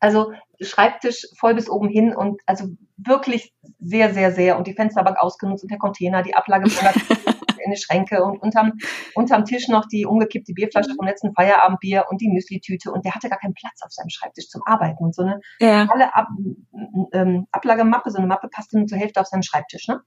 Also 0.00 0.32
Schreibtisch 0.60 1.26
voll 1.38 1.54
bis 1.54 1.70
oben 1.70 1.88
hin 1.88 2.14
und 2.14 2.40
also 2.46 2.66
wirklich 2.96 3.54
sehr, 3.78 4.12
sehr, 4.12 4.32
sehr 4.32 4.58
und 4.58 4.66
die 4.66 4.74
Fensterbank 4.74 5.16
ausgenutzt 5.18 5.62
und 5.62 5.70
der 5.70 5.78
Container, 5.78 6.22
die 6.22 6.34
Ablage 6.34 6.64
in 7.64 7.70
die 7.70 7.76
Schränke 7.76 8.24
und 8.24 8.42
unterm, 8.42 8.72
unterm 9.14 9.44
Tisch 9.44 9.68
noch 9.68 9.86
die 9.86 10.04
umgekippte 10.04 10.52
Bierflasche 10.54 10.94
vom 10.96 11.06
letzten 11.06 11.32
Feierabendbier 11.32 12.06
und 12.10 12.20
die 12.20 12.28
Müsli-Tüte 12.28 12.90
und 12.90 13.04
der 13.04 13.14
hatte 13.14 13.28
gar 13.28 13.38
keinen 13.38 13.54
Platz 13.54 13.82
auf 13.82 13.92
seinem 13.92 14.08
Schreibtisch 14.10 14.48
zum 14.48 14.62
Arbeiten 14.64 15.04
und 15.04 15.14
so 15.14 15.22
eine 15.22 15.40
ja. 15.60 15.86
alle 15.88 16.12
Ab, 16.12 16.26
ähm, 17.12 17.46
Ablagemappe, 17.52 18.10
so 18.10 18.18
eine 18.18 18.26
Mappe 18.26 18.48
passte 18.48 18.78
nur 18.78 18.88
zur 18.88 18.98
Hälfte 18.98 19.20
auf 19.20 19.28
seinen 19.28 19.44
Schreibtisch, 19.44 19.86
ne? 19.86 20.02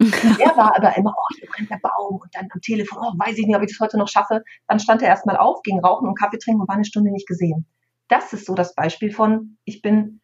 Und 0.00 0.40
er 0.40 0.56
war 0.56 0.76
aber 0.76 0.96
immer, 0.96 1.14
oh, 1.16 1.34
hier 1.38 1.48
brennt 1.48 1.70
der 1.70 1.78
Baum 1.80 2.16
und 2.20 2.34
dann 2.34 2.48
am 2.52 2.60
Telefon, 2.60 2.98
oh, 3.00 3.12
weiß 3.16 3.38
ich 3.38 3.46
nicht, 3.46 3.54
ob 3.54 3.62
ich 3.62 3.70
das 3.70 3.78
heute 3.78 3.96
noch 3.96 4.08
schaffe. 4.08 4.42
Dann 4.66 4.80
stand 4.80 5.02
er 5.02 5.08
erstmal 5.08 5.36
auf, 5.36 5.62
ging 5.62 5.78
rauchen 5.78 6.08
und 6.08 6.18
Kaffee 6.18 6.38
trinken 6.38 6.62
und 6.62 6.68
war 6.68 6.74
eine 6.74 6.84
Stunde 6.84 7.12
nicht 7.12 7.28
gesehen. 7.28 7.64
Das 8.08 8.32
ist 8.32 8.46
so 8.46 8.54
das 8.54 8.74
Beispiel 8.74 9.12
von, 9.12 9.58
ich 9.64 9.82
bin 9.82 10.20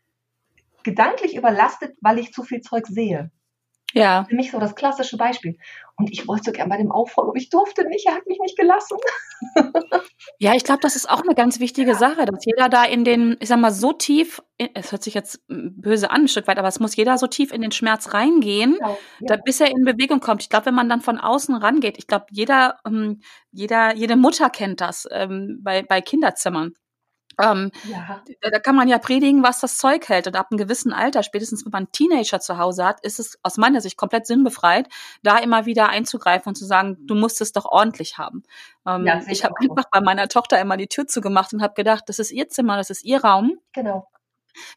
gedanklich 0.82 1.37
überlastet, 1.37 1.96
weil 2.00 2.18
ich 2.18 2.32
zu 2.32 2.42
viel 2.42 2.60
Zeug 2.60 2.87
sehe. 2.87 3.30
Ja. 3.92 4.25
Für 4.28 4.37
mich 4.37 4.50
so 4.50 4.58
das 4.58 4.75
klassische 4.75 5.16
Beispiel. 5.16 5.56
Und 5.96 6.10
ich 6.10 6.28
wollte 6.28 6.44
so 6.46 6.52
gern 6.52 6.68
bei 6.68 6.76
dem 6.76 6.92
aufräumen, 6.92 7.30
aber 7.30 7.38
ich 7.38 7.50
durfte 7.50 7.87
nicht, 7.88 8.06
er 8.06 8.14
hat 8.14 8.26
mich 8.26 8.38
nicht 8.40 8.56
gelassen. 8.56 8.96
ja, 10.38 10.54
ich 10.54 10.64
glaube, 10.64 10.80
das 10.80 10.96
ist 10.96 11.10
auch 11.10 11.22
eine 11.22 11.34
ganz 11.34 11.60
wichtige 11.60 11.90
ja. 11.90 11.96
Sache, 11.96 12.25
dass 12.25 12.44
jeder 12.44 12.68
da 12.68 12.84
in 12.84 13.04
den, 13.04 13.37
ich 13.40 13.49
sag 13.49 13.58
mal, 13.58 13.72
so 13.72 13.92
tief, 13.92 14.42
es 14.58 14.92
hört 14.92 15.02
sich 15.02 15.14
jetzt 15.14 15.40
böse 15.49 16.10
an, 16.10 16.22
ein 16.22 16.28
Stück 16.28 16.46
weit, 16.46 16.58
aber 16.58 16.68
es 16.68 16.80
muss 16.80 16.96
jeder 16.96 17.18
so 17.18 17.26
tief 17.26 17.52
in 17.52 17.60
den 17.62 17.72
Schmerz 17.72 18.14
reingehen, 18.14 18.75
genau. 18.75 18.99
ja. 19.20 19.37
da, 19.37 19.37
bis 19.37 19.60
er 19.60 19.70
in 19.70 19.84
Bewegung 19.84 20.20
kommt. 20.20 20.42
Ich 20.42 20.49
glaube, 20.49 20.66
wenn 20.66 20.75
man 20.75 20.88
dann 20.88 21.00
von 21.00 21.18
außen 21.18 21.54
rangeht, 21.56 21.99
ich 21.99 22.06
glaube, 22.06 22.26
jeder, 22.30 22.78
ähm, 22.87 23.20
jeder, 23.50 23.94
jede 23.94 24.16
Mutter 24.16 24.50
kennt 24.50 24.80
das 24.80 25.08
ähm, 25.10 25.58
bei, 25.62 25.82
bei 25.82 26.00
Kinderzimmern 26.00 26.75
ähm, 27.38 27.70
ja. 27.84 28.22
Da 28.40 28.58
kann 28.58 28.75
man 28.75 28.88
ja 28.88 28.99
predigen, 28.99 29.42
was 29.42 29.60
das 29.60 29.78
Zeug 29.78 30.08
hält. 30.08 30.26
Und 30.26 30.37
ab 30.37 30.49
einem 30.50 30.58
gewissen 30.58 30.92
Alter, 30.92 31.22
spätestens 31.22 31.64
wenn 31.64 31.72
man 31.72 31.92
Teenager 31.92 32.40
zu 32.40 32.58
Hause 32.58 32.84
hat, 32.84 33.00
ist 33.02 33.18
es 33.18 33.38
aus 33.42 33.56
meiner 33.56 33.80
Sicht 33.80 33.96
komplett 33.96 34.26
sinnbefreit, 34.26 34.88
da 35.22 35.38
immer 35.38 35.66
wieder 35.66 35.88
einzugreifen 35.88 36.50
und 36.50 36.56
zu 36.56 36.64
sagen, 36.64 36.99
du 37.06 37.14
musst 37.14 37.40
es 37.40 37.52
doch 37.52 37.64
ordentlich 37.64 38.18
haben. 38.18 38.42
Ähm, 38.87 39.06
ja, 39.06 39.20
ich 39.28 39.44
habe 39.44 39.54
einfach 39.60 39.84
bei 39.90 40.00
meiner 40.00 40.28
Tochter 40.28 40.60
immer 40.60 40.76
die 40.76 40.88
Tür 40.88 41.06
zugemacht 41.06 41.52
und 41.52 41.62
habe 41.62 41.75
gedacht, 41.75 42.04
das 42.06 42.18
ist 42.18 42.30
ihr 42.30 42.49
Zimmer, 42.49 42.76
das 42.76 42.90
ist 42.90 43.04
ihr 43.04 43.25
Raum. 43.25 43.58
Genau. 43.72 44.08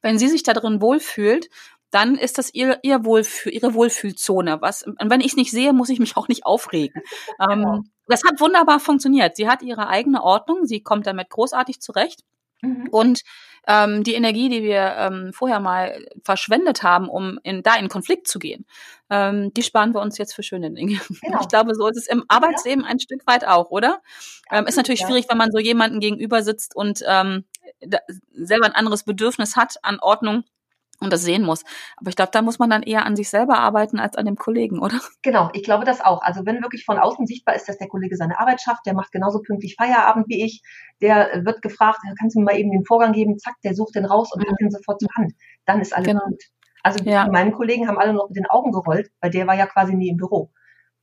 Wenn 0.01 0.19
sie 0.19 0.27
sich 0.27 0.43
da 0.43 0.53
drin 0.53 0.81
wohlfühlt, 0.81 1.49
dann 1.93 2.15
ist 2.15 2.37
das 2.37 2.53
ihr, 2.53 2.79
ihr 2.81 3.05
Wohlfühl, 3.05 3.53
ihre 3.53 3.73
Wohlfühlzone. 3.73 4.61
Was, 4.61 4.83
und 4.83 4.97
wenn 4.99 5.21
ich 5.21 5.27
es 5.27 5.35
nicht 5.35 5.51
sehe, 5.51 5.73
muss 5.73 5.89
ich 5.89 5.99
mich 5.99 6.17
auch 6.17 6.27
nicht 6.27 6.45
aufregen. 6.45 7.03
genau. 7.39 7.75
ähm, 7.75 7.89
das 8.07 8.23
hat 8.23 8.39
wunderbar 8.39 8.79
funktioniert. 8.79 9.35
Sie 9.35 9.47
hat 9.47 9.61
ihre 9.61 9.87
eigene 9.87 10.23
Ordnung, 10.23 10.65
sie 10.65 10.81
kommt 10.81 11.07
damit 11.07 11.29
großartig 11.29 11.79
zurecht. 11.79 12.23
Mhm. 12.63 12.87
Und 12.89 13.21
ähm, 13.67 14.03
die 14.03 14.13
Energie, 14.15 14.49
die 14.49 14.63
wir 14.63 14.95
ähm, 14.97 15.31
vorher 15.33 15.59
mal 15.59 16.05
verschwendet 16.23 16.83
haben, 16.83 17.07
um 17.07 17.39
in, 17.43 17.63
da 17.63 17.75
in 17.75 17.87
Konflikt 17.87 18.27
zu 18.27 18.39
gehen, 18.39 18.65
ähm, 19.09 19.53
die 19.53 19.63
sparen 19.63 19.93
wir 19.93 20.01
uns 20.01 20.17
jetzt 20.17 20.33
für 20.33 20.43
schöne 20.43 20.71
Dinge. 20.71 20.99
Genau. 21.21 21.39
Ich 21.41 21.47
glaube, 21.47 21.73
so 21.75 21.87
ist 21.87 21.97
es 21.97 22.07
im 22.07 22.25
Arbeitsleben 22.27 22.83
ja. 22.83 22.89
ein 22.89 22.99
Stück 22.99 23.25
weit 23.25 23.45
auch, 23.45 23.69
oder? 23.69 24.01
Ähm, 24.51 24.65
ist 24.65 24.75
natürlich 24.75 25.01
ja. 25.01 25.07
schwierig, 25.07 25.25
wenn 25.29 25.37
man 25.37 25.51
so 25.51 25.59
jemanden 25.59 25.99
gegenüber 25.99 26.43
sitzt 26.43 26.75
und 26.75 27.01
ähm, 27.07 27.45
selber 28.33 28.65
ein 28.65 28.75
anderes 28.75 29.03
Bedürfnis 29.03 29.55
hat 29.55 29.75
an 29.83 29.99
Ordnung 29.99 30.43
und 31.03 31.13
das 31.13 31.21
sehen 31.21 31.43
muss. 31.43 31.63
Aber 31.97 32.09
ich 32.09 32.15
glaube, 32.15 32.31
da 32.31 32.41
muss 32.41 32.59
man 32.59 32.69
dann 32.69 32.83
eher 32.83 33.05
an 33.05 33.15
sich 33.15 33.29
selber 33.29 33.59
arbeiten 33.59 33.99
als 33.99 34.15
an 34.15 34.25
dem 34.25 34.35
Kollegen, 34.35 34.79
oder? 34.79 34.99
Genau, 35.21 35.49
ich 35.53 35.63
glaube 35.63 35.85
das 35.85 36.01
auch. 36.01 36.21
Also 36.21 36.45
wenn 36.45 36.61
wirklich 36.61 36.85
von 36.85 36.99
außen 36.99 37.25
sichtbar 37.25 37.55
ist, 37.55 37.67
dass 37.69 37.77
der 37.77 37.87
Kollege 37.87 38.15
seine 38.15 38.39
Arbeit 38.39 38.61
schafft, 38.61 38.85
der 38.85 38.93
macht 38.93 39.11
genauso 39.11 39.41
pünktlich 39.41 39.75
Feierabend 39.77 40.27
wie 40.27 40.43
ich, 40.43 40.61
der 41.01 41.45
wird 41.45 41.61
gefragt, 41.61 41.99
kannst 42.19 42.35
du 42.35 42.39
mir 42.39 42.45
mal 42.45 42.57
eben 42.57 42.71
den 42.71 42.85
Vorgang 42.85 43.13
geben, 43.13 43.37
zack, 43.37 43.55
der 43.63 43.73
sucht 43.75 43.95
den 43.95 44.05
raus 44.05 44.31
und 44.33 44.43
mhm. 44.43 44.51
hat 44.51 44.59
den 44.59 44.71
sofort 44.71 44.99
zur 44.99 45.09
Hand. 45.15 45.33
Dann 45.65 45.81
ist 45.81 45.95
alles 45.95 46.07
genau. 46.07 46.25
gut. 46.25 46.43
Also 46.83 47.03
ja. 47.05 47.27
meine 47.31 47.51
Kollegen 47.51 47.87
haben 47.87 47.97
alle 47.97 48.13
noch 48.13 48.27
mit 48.27 48.35
den 48.35 48.45
Augen 48.45 48.71
gerollt, 48.71 49.09
weil 49.21 49.31
der 49.31 49.47
war 49.47 49.55
ja 49.55 49.65
quasi 49.65 49.95
nie 49.95 50.09
im 50.09 50.17
Büro. 50.17 50.51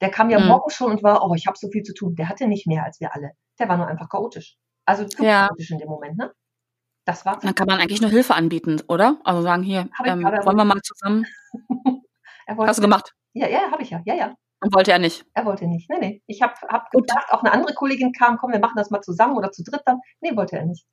Der 0.00 0.10
kam 0.10 0.30
ja 0.30 0.38
mhm. 0.38 0.48
morgens 0.48 0.74
schon 0.74 0.90
und 0.90 1.02
war, 1.02 1.24
oh, 1.24 1.34
ich 1.34 1.46
habe 1.46 1.56
so 1.58 1.68
viel 1.68 1.82
zu 1.82 1.94
tun. 1.94 2.14
Der 2.14 2.28
hatte 2.28 2.46
nicht 2.46 2.66
mehr 2.66 2.84
als 2.84 3.00
wir 3.00 3.14
alle. 3.14 3.32
Der 3.58 3.68
war 3.68 3.76
nur 3.76 3.86
einfach 3.86 4.08
chaotisch. 4.08 4.56
Also 4.84 5.04
zu 5.04 5.24
ja. 5.24 5.46
chaotisch 5.46 5.70
in 5.70 5.78
dem 5.78 5.88
Moment, 5.88 6.16
ne? 6.16 6.32
Das 7.10 7.26
war. 7.26 7.40
Dann 7.40 7.56
kann 7.56 7.66
man 7.66 7.80
eigentlich 7.80 8.00
nur 8.00 8.10
Hilfe 8.10 8.34
anbieten, 8.34 8.80
oder? 8.86 9.18
Also 9.24 9.42
sagen 9.42 9.64
hier, 9.64 9.88
ähm, 10.04 10.22
wollen 10.22 10.56
wir 10.56 10.64
mal 10.64 10.80
zusammen. 10.80 11.26
Hast 12.46 12.78
du 12.78 12.82
gemacht? 12.82 13.12
Ja, 13.32 13.48
ja, 13.48 13.70
habe 13.70 13.82
ich 13.82 13.90
ja. 13.90 14.00
Ja, 14.04 14.14
ja. 14.14 14.34
Und 14.60 14.72
wollte 14.72 14.92
er 14.92 15.00
nicht? 15.00 15.24
Er 15.34 15.44
wollte 15.44 15.66
nicht. 15.66 15.90
Nee, 15.90 15.98
nee. 15.98 16.22
Ich 16.28 16.40
habe 16.40 16.54
hab 16.68 16.88
gedacht, 16.92 17.26
auch 17.30 17.42
eine 17.42 17.52
andere 17.52 17.74
Kollegin 17.74 18.12
kam, 18.12 18.36
komm, 18.38 18.52
wir 18.52 18.60
machen 18.60 18.76
das 18.76 18.90
mal 18.90 19.00
zusammen 19.00 19.36
oder 19.36 19.50
zu 19.50 19.64
dritt 19.64 19.82
dann. 19.86 19.98
Nee, 20.20 20.36
wollte 20.36 20.56
er 20.56 20.66
nicht. 20.66 20.84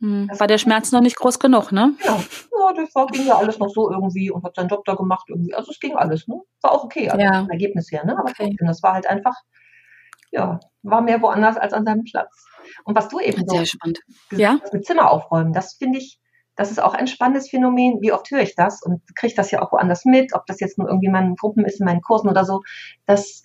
Hm, 0.00 0.30
war 0.38 0.46
der 0.46 0.58
Schmerz 0.58 0.92
noch 0.92 1.00
nicht 1.00 1.16
groß 1.16 1.40
genug, 1.40 1.72
ne? 1.72 1.92
Genau. 2.00 2.16
Ja, 2.16 2.72
das 2.74 2.94
war, 2.94 3.06
ging 3.08 3.26
ja 3.26 3.36
alles 3.36 3.58
noch 3.58 3.70
so 3.70 3.90
irgendwie 3.90 4.30
und 4.30 4.44
hat 4.44 4.54
seinen 4.54 4.68
Job 4.68 4.84
da 4.84 4.94
gemacht 4.94 5.26
irgendwie. 5.28 5.54
Also 5.54 5.72
es 5.72 5.80
ging 5.80 5.96
alles, 5.96 6.28
ne? 6.28 6.40
War 6.62 6.70
auch 6.70 6.84
okay, 6.84 7.08
also 7.08 7.20
ja. 7.20 7.40
vom 7.40 7.50
Ergebnis 7.50 7.90
her, 7.90 8.04
ne? 8.04 8.16
Aber 8.16 8.30
okay. 8.30 8.54
das 8.60 8.80
war 8.84 8.92
halt 8.92 9.08
einfach, 9.08 9.34
ja, 10.30 10.60
war 10.82 11.00
mehr 11.02 11.22
woanders 11.22 11.56
als 11.56 11.72
an 11.72 11.84
seinem 11.84 12.04
Platz. 12.04 12.46
Und 12.84 12.96
was 12.96 13.08
du 13.08 13.20
eben 13.20 13.46
Sehr 13.46 13.60
so 13.60 13.64
spannend. 13.66 14.00
ja? 14.30 14.58
mit 14.72 14.86
Zimmer 14.86 15.10
aufräumen, 15.10 15.52
das 15.52 15.74
finde 15.74 15.98
ich, 15.98 16.18
das 16.56 16.70
ist 16.70 16.80
auch 16.82 16.94
ein 16.94 17.06
spannendes 17.06 17.48
Phänomen. 17.48 18.00
Wie 18.00 18.12
oft 18.12 18.30
höre 18.30 18.40
ich 18.40 18.54
das 18.54 18.82
und 18.82 19.02
kriege 19.14 19.34
das 19.34 19.50
ja 19.50 19.62
auch 19.62 19.72
woanders 19.72 20.04
mit, 20.04 20.34
ob 20.34 20.46
das 20.46 20.60
jetzt 20.60 20.78
nur 20.78 20.88
irgendwie 20.88 21.06
in 21.06 21.12
meinen 21.12 21.36
Gruppen 21.36 21.64
ist, 21.64 21.80
in 21.80 21.86
meinen 21.86 22.02
Kursen 22.02 22.28
oder 22.28 22.44
so, 22.44 22.62
dass 23.06 23.44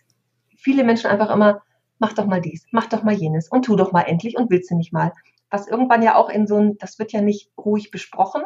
viele 0.58 0.84
Menschen 0.84 1.10
einfach 1.10 1.30
immer, 1.30 1.62
mach 2.00 2.14
doch 2.14 2.26
mal 2.26 2.42
dies, 2.42 2.66
mach 2.72 2.88
doch 2.88 3.04
mal 3.04 3.14
jenes 3.14 3.50
und 3.50 3.66
tu 3.66 3.76
doch 3.76 3.92
mal 3.92 4.02
endlich 4.02 4.38
und 4.38 4.50
willst 4.50 4.72
du 4.72 4.76
nicht 4.76 4.94
mal. 4.94 5.12
Was 5.50 5.68
irgendwann 5.68 6.02
ja 6.02 6.16
auch 6.16 6.30
in 6.30 6.48
so 6.48 6.58
ein, 6.58 6.78
das 6.80 6.98
wird 6.98 7.12
ja 7.12 7.22
nicht 7.22 7.52
ruhig 7.58 7.92
besprochen, 7.92 8.42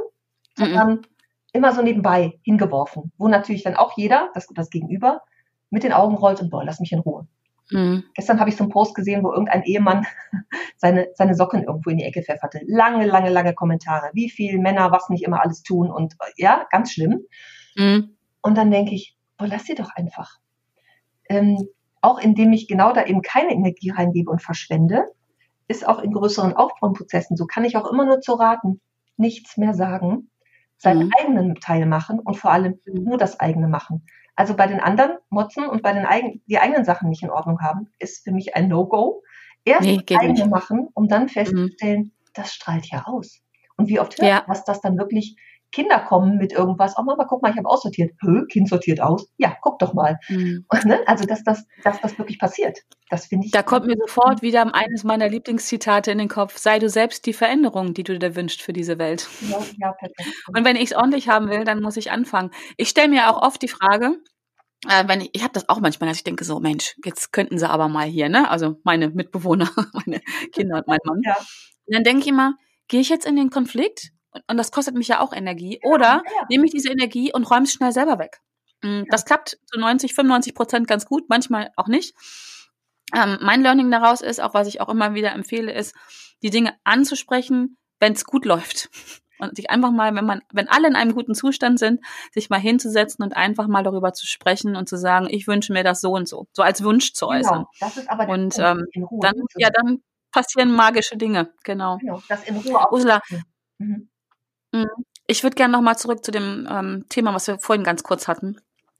sondern 0.55 0.87
mm 0.87 0.93
-mm. 0.95 1.05
immer 1.53 1.73
so 1.73 1.81
nebenbei 1.81 2.39
hingeworfen, 2.43 3.13
wo 3.17 3.29
natürlich 3.29 3.63
dann 3.63 3.75
auch 3.75 3.93
jeder, 3.95 4.29
das, 4.33 4.47
das 4.53 4.69
Gegenüber, 4.69 5.21
mit 5.69 5.83
den 5.83 5.93
Augen 5.93 6.15
rollt 6.15 6.41
und 6.41 6.49
boah, 6.49 6.63
lass 6.63 6.79
mich 6.79 6.91
in 6.91 6.99
Ruhe. 6.99 7.27
Mhm. 7.71 8.03
Gestern 8.13 8.39
habe 8.39 8.49
ich 8.49 8.55
so 8.55 8.63
einen 8.63 8.71
Post 8.71 8.95
gesehen, 8.95 9.23
wo 9.23 9.31
irgendein 9.31 9.63
Ehemann 9.63 10.05
seine, 10.77 11.09
seine 11.15 11.35
Socken 11.35 11.63
irgendwo 11.63 11.89
in 11.89 11.97
die 11.97 12.05
Ecke 12.05 12.23
pfefferte. 12.23 12.61
Lange, 12.65 13.05
lange, 13.05 13.29
lange 13.29 13.53
Kommentare. 13.53 14.09
Wie 14.13 14.29
viel 14.29 14.59
Männer 14.59 14.91
was 14.91 15.09
nicht 15.09 15.23
immer 15.23 15.41
alles 15.41 15.63
tun 15.63 15.91
und 15.91 16.15
ja, 16.37 16.65
ganz 16.71 16.93
schlimm. 16.93 17.25
Mhm. 17.75 18.15
Und 18.41 18.57
dann 18.57 18.71
denke 18.71 18.95
ich, 18.95 19.17
boah, 19.37 19.47
lass 19.47 19.65
sie 19.65 19.75
doch 19.75 19.89
einfach. 19.95 20.37
Ähm, 21.29 21.67
auch 22.01 22.19
indem 22.19 22.53
ich 22.53 22.67
genau 22.67 22.93
da 22.93 23.05
eben 23.05 23.21
keine 23.21 23.51
Energie 23.51 23.89
reingebe 23.89 24.31
und 24.31 24.41
verschwende, 24.41 25.05
ist 25.67 25.87
auch 25.87 25.99
in 25.99 26.13
größeren 26.13 26.53
Aufbauprozessen 26.53 27.35
so, 27.35 27.45
kann 27.45 27.65
ich 27.65 27.75
auch 27.75 27.91
immer 27.91 28.05
nur 28.05 28.21
zu 28.21 28.33
raten, 28.33 28.79
nichts 29.17 29.57
mehr 29.57 29.73
sagen, 29.73 30.29
seinen 30.77 31.07
mhm. 31.07 31.11
eigenen 31.19 31.55
Teil 31.55 31.85
machen 31.85 32.19
und 32.19 32.37
vor 32.37 32.51
allem 32.51 32.79
mhm. 32.85 33.03
nur 33.03 33.17
das 33.17 33.39
eigene 33.39 33.67
machen. 33.67 34.05
Also 34.37 34.55
bei 34.55 34.67
den 34.67 34.79
anderen 34.79 35.17
motzen 35.29 35.65
und 35.65 35.81
bei 35.81 35.91
den 35.93 36.05
eigenen, 36.05 36.43
die 36.45 36.59
eigenen 36.59 36.85
Sachen 36.85 37.09
nicht 37.09 37.23
in 37.23 37.31
Ordnung 37.31 37.59
haben, 37.59 37.89
ist 37.97 38.23
für 38.23 38.31
mich 38.31 38.55
ein 38.55 38.69
No-Go. 38.69 39.23
Erst 39.65 39.81
nee, 39.81 40.01
eigene 40.15 40.33
nicht. 40.33 40.47
machen, 40.47 40.87
um 40.93 41.07
dann 41.07 41.27
festzustellen, 41.27 42.01
mhm. 42.01 42.11
das 42.35 42.53
strahlt 42.53 42.85
ja 42.89 43.05
aus. 43.05 43.41
Und 43.77 43.89
wie 43.89 43.99
oft 43.99 44.17
hört 44.19 44.29
ja. 44.29 44.43
was 44.47 44.63
das 44.63 44.79
dann 44.79 44.97
wirklich 44.97 45.35
Kinder 45.71 45.99
kommen 45.99 46.37
mit 46.37 46.53
irgendwas, 46.53 46.95
oh 46.97 47.03
Mama, 47.03 47.25
guck 47.25 47.41
mal, 47.41 47.51
ich 47.51 47.57
habe 47.57 47.69
aussortiert. 47.69 48.13
Hö, 48.21 48.45
Kind 48.47 48.69
sortiert 48.69 49.01
aus. 49.01 49.27
Ja, 49.37 49.55
guck 49.61 49.79
doch 49.79 49.93
mal. 49.93 50.17
Mhm. 50.29 50.65
Und, 50.69 50.85
ne? 50.85 50.99
Also, 51.05 51.25
dass 51.25 51.43
das, 51.43 51.65
dass 51.83 51.99
das 52.01 52.17
wirklich 52.17 52.39
passiert. 52.39 52.79
Das 53.09 53.25
finde 53.25 53.45
ich. 53.45 53.51
Da 53.51 53.63
kommt 53.63 53.85
mir 53.85 53.95
sofort 53.99 54.41
wieder 54.41 54.73
eines 54.73 55.03
meiner 55.03 55.29
Lieblingszitate 55.29 56.11
in 56.11 56.17
den 56.17 56.29
Kopf. 56.29 56.57
Sei 56.57 56.79
du 56.79 56.89
selbst 56.89 57.25
die 57.25 57.33
Veränderung, 57.33 57.93
die 57.93 58.03
du 58.03 58.17
dir 58.17 58.35
wünschst 58.35 58.61
für 58.61 58.73
diese 58.73 58.97
Welt. 58.97 59.27
Ja, 59.41 59.59
ja, 59.77 59.91
perfekt. 59.91 60.33
Und 60.47 60.65
wenn 60.65 60.75
ich 60.75 60.91
es 60.91 60.95
ordentlich 60.95 61.29
haben 61.29 61.49
will, 61.49 61.63
dann 61.63 61.81
muss 61.81 61.97
ich 61.97 62.11
anfangen. 62.11 62.51
Ich 62.77 62.89
stelle 62.89 63.09
mir 63.09 63.29
auch 63.29 63.41
oft 63.41 63.61
die 63.61 63.67
Frage, 63.67 64.17
äh, 64.87 65.07
wenn 65.07 65.21
ich, 65.21 65.29
ich 65.33 65.43
habe 65.43 65.53
das 65.53 65.69
auch 65.69 65.79
manchmal, 65.79 66.09
dass 66.09 66.17
ich 66.17 66.23
denke 66.23 66.43
so, 66.43 66.59
Mensch, 66.59 66.95
jetzt 67.03 67.31
könnten 67.31 67.57
sie 67.57 67.69
aber 67.69 67.87
mal 67.87 68.05
hier, 68.05 68.29
ne? 68.29 68.49
Also 68.49 68.79
meine 68.83 69.09
Mitbewohner, 69.09 69.69
meine 69.93 70.21
Kinder 70.53 70.77
und 70.77 70.87
mein 70.87 70.99
Mann. 71.03 71.21
Ja. 71.23 71.35
Und 71.85 71.95
dann 71.95 72.03
denke 72.03 72.21
ich 72.21 72.27
immer, 72.27 72.55
gehe 72.87 73.01
ich 73.01 73.09
jetzt 73.09 73.25
in 73.25 73.35
den 73.35 73.49
Konflikt? 73.49 74.11
Und 74.47 74.57
das 74.57 74.71
kostet 74.71 74.95
mich 74.95 75.07
ja 75.07 75.19
auch 75.19 75.33
Energie. 75.33 75.79
Oder 75.83 76.23
ja. 76.25 76.45
nehme 76.49 76.65
ich 76.65 76.71
diese 76.71 76.89
Energie 76.89 77.33
und 77.33 77.49
räume 77.49 77.63
es 77.63 77.73
schnell 77.73 77.91
selber 77.91 78.19
weg. 78.19 78.41
Mm, 78.81 79.03
das 79.09 79.25
klappt 79.25 79.57
zu 79.65 79.79
90, 79.79 80.13
95 80.13 80.55
Prozent 80.55 80.87
ganz 80.87 81.05
gut, 81.05 81.25
manchmal 81.29 81.71
auch 81.75 81.87
nicht. 81.87 82.15
Ähm, 83.15 83.37
mein 83.41 83.61
Learning 83.61 83.89
daraus 83.89 84.21
ist, 84.21 84.41
auch 84.41 84.53
was 84.53 84.67
ich 84.67 84.81
auch 84.81 84.89
immer 84.89 85.13
wieder 85.13 85.31
empfehle, 85.31 85.73
ist, 85.73 85.95
die 86.43 86.49
Dinge 86.49 86.73
anzusprechen, 86.83 87.77
wenn 87.99 88.13
es 88.13 88.25
gut 88.25 88.45
läuft. 88.45 88.89
Und 89.39 89.55
sich 89.55 89.69
einfach 89.69 89.91
mal, 89.91 90.15
wenn 90.15 90.25
man, 90.25 90.41
wenn 90.51 90.67
alle 90.67 90.87
in 90.87 90.95
einem 90.95 91.13
guten 91.13 91.35
Zustand 91.35 91.77
sind, 91.77 92.03
sich 92.31 92.49
mal 92.49 92.59
hinzusetzen 92.59 93.23
und 93.23 93.37
einfach 93.37 93.67
mal 93.67 93.83
darüber 93.83 94.11
zu 94.11 94.25
sprechen 94.25 94.75
und 94.75 94.89
zu 94.89 94.97
sagen, 94.97 95.27
ich 95.29 95.45
wünsche 95.45 95.71
mir 95.73 95.83
das 95.83 96.01
so 96.01 96.09
und 96.13 96.27
so, 96.27 96.47
so 96.53 96.63
als 96.63 96.83
Wunsch 96.83 97.13
zu 97.13 97.27
genau, 97.27 97.37
äußern. 97.37 97.65
Das 97.79 97.97
ist 97.97 98.09
aber 98.09 98.27
und 98.29 98.57
ähm, 98.57 98.87
dann, 99.21 99.35
ja, 99.57 99.69
dann 99.69 100.01
passieren 100.31 100.71
magische 100.71 101.17
Dinge, 101.17 101.53
genau. 101.63 101.97
Genau, 101.97 102.23
das 102.27 102.45
in 102.45 102.57
Ruhe 102.57 102.87
Ursula, 102.91 103.21
mhm. 103.77 104.09
Mhm. 104.71 104.87
ich 105.27 105.43
würde 105.43 105.55
gerne 105.55 105.73
nochmal 105.73 105.97
zurück 105.97 106.23
zu 106.23 106.31
dem 106.31 106.67
ähm, 106.69 107.05
Thema, 107.09 107.33
was 107.33 107.47
wir 107.47 107.59
vorhin 107.59 107.83
ganz 107.83 108.03
kurz 108.03 108.27
hatten. 108.27 108.57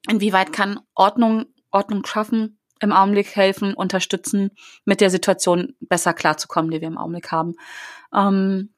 Inwieweit 0.10 0.54
kann 0.54 0.80
Ordnung, 0.96 1.46
Ordnung 1.72 2.06
schaffen, 2.06 2.60
im 2.80 2.94
Augenblick 2.94 3.36
helfen, 3.36 3.74
unterstützen, 3.74 4.52
mit 4.86 5.02
der 5.02 5.10
Situation 5.10 5.76
besser 5.80 6.14
klarzukommen, 6.14 6.72
die 6.72 6.82
wir 6.82 6.88
im 6.88 6.98
Augenblick 6.98 7.32
haben? 7.32 7.56
Ähm, 8.14 8.74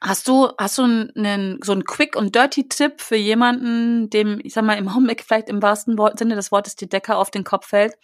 Hast 0.00 0.28
du, 0.28 0.50
hast 0.58 0.76
du 0.76 0.82
einen, 0.82 1.58
so 1.62 1.72
einen 1.72 1.84
Quick 1.84 2.16
und 2.16 2.34
Dirty 2.34 2.68
Tipp 2.68 3.00
für 3.00 3.16
jemanden, 3.16 4.10
dem, 4.10 4.40
ich 4.42 4.52
sag 4.52 4.64
mal, 4.64 4.76
im 4.76 4.88
Augenblick 4.88 5.22
vielleicht 5.22 5.48
im 5.48 5.62
wahrsten 5.62 5.96
Sinne 6.16 6.34
des 6.34 6.52
Wortes 6.52 6.76
die 6.76 6.88
Decke 6.88 7.16
auf 7.16 7.30
den 7.30 7.44
Kopf 7.44 7.68
fällt? 7.68 7.94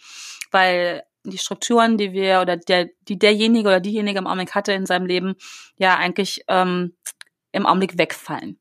Weil 0.49 1.03
die 1.23 1.37
Strukturen, 1.37 1.97
die 1.97 2.11
wir 2.11 2.41
oder 2.41 2.57
der, 2.57 2.89
die 3.07 3.19
derjenige 3.19 3.69
oder 3.69 3.79
diejenige 3.79 4.17
im 4.17 4.27
Augenblick 4.27 4.55
hatte 4.55 4.73
in 4.73 4.87
seinem 4.87 5.05
Leben, 5.05 5.35
ja 5.77 5.95
eigentlich 5.95 6.43
ähm, 6.47 6.95
im 7.53 7.65
Augenblick 7.65 7.97
wegfallen. 7.97 8.59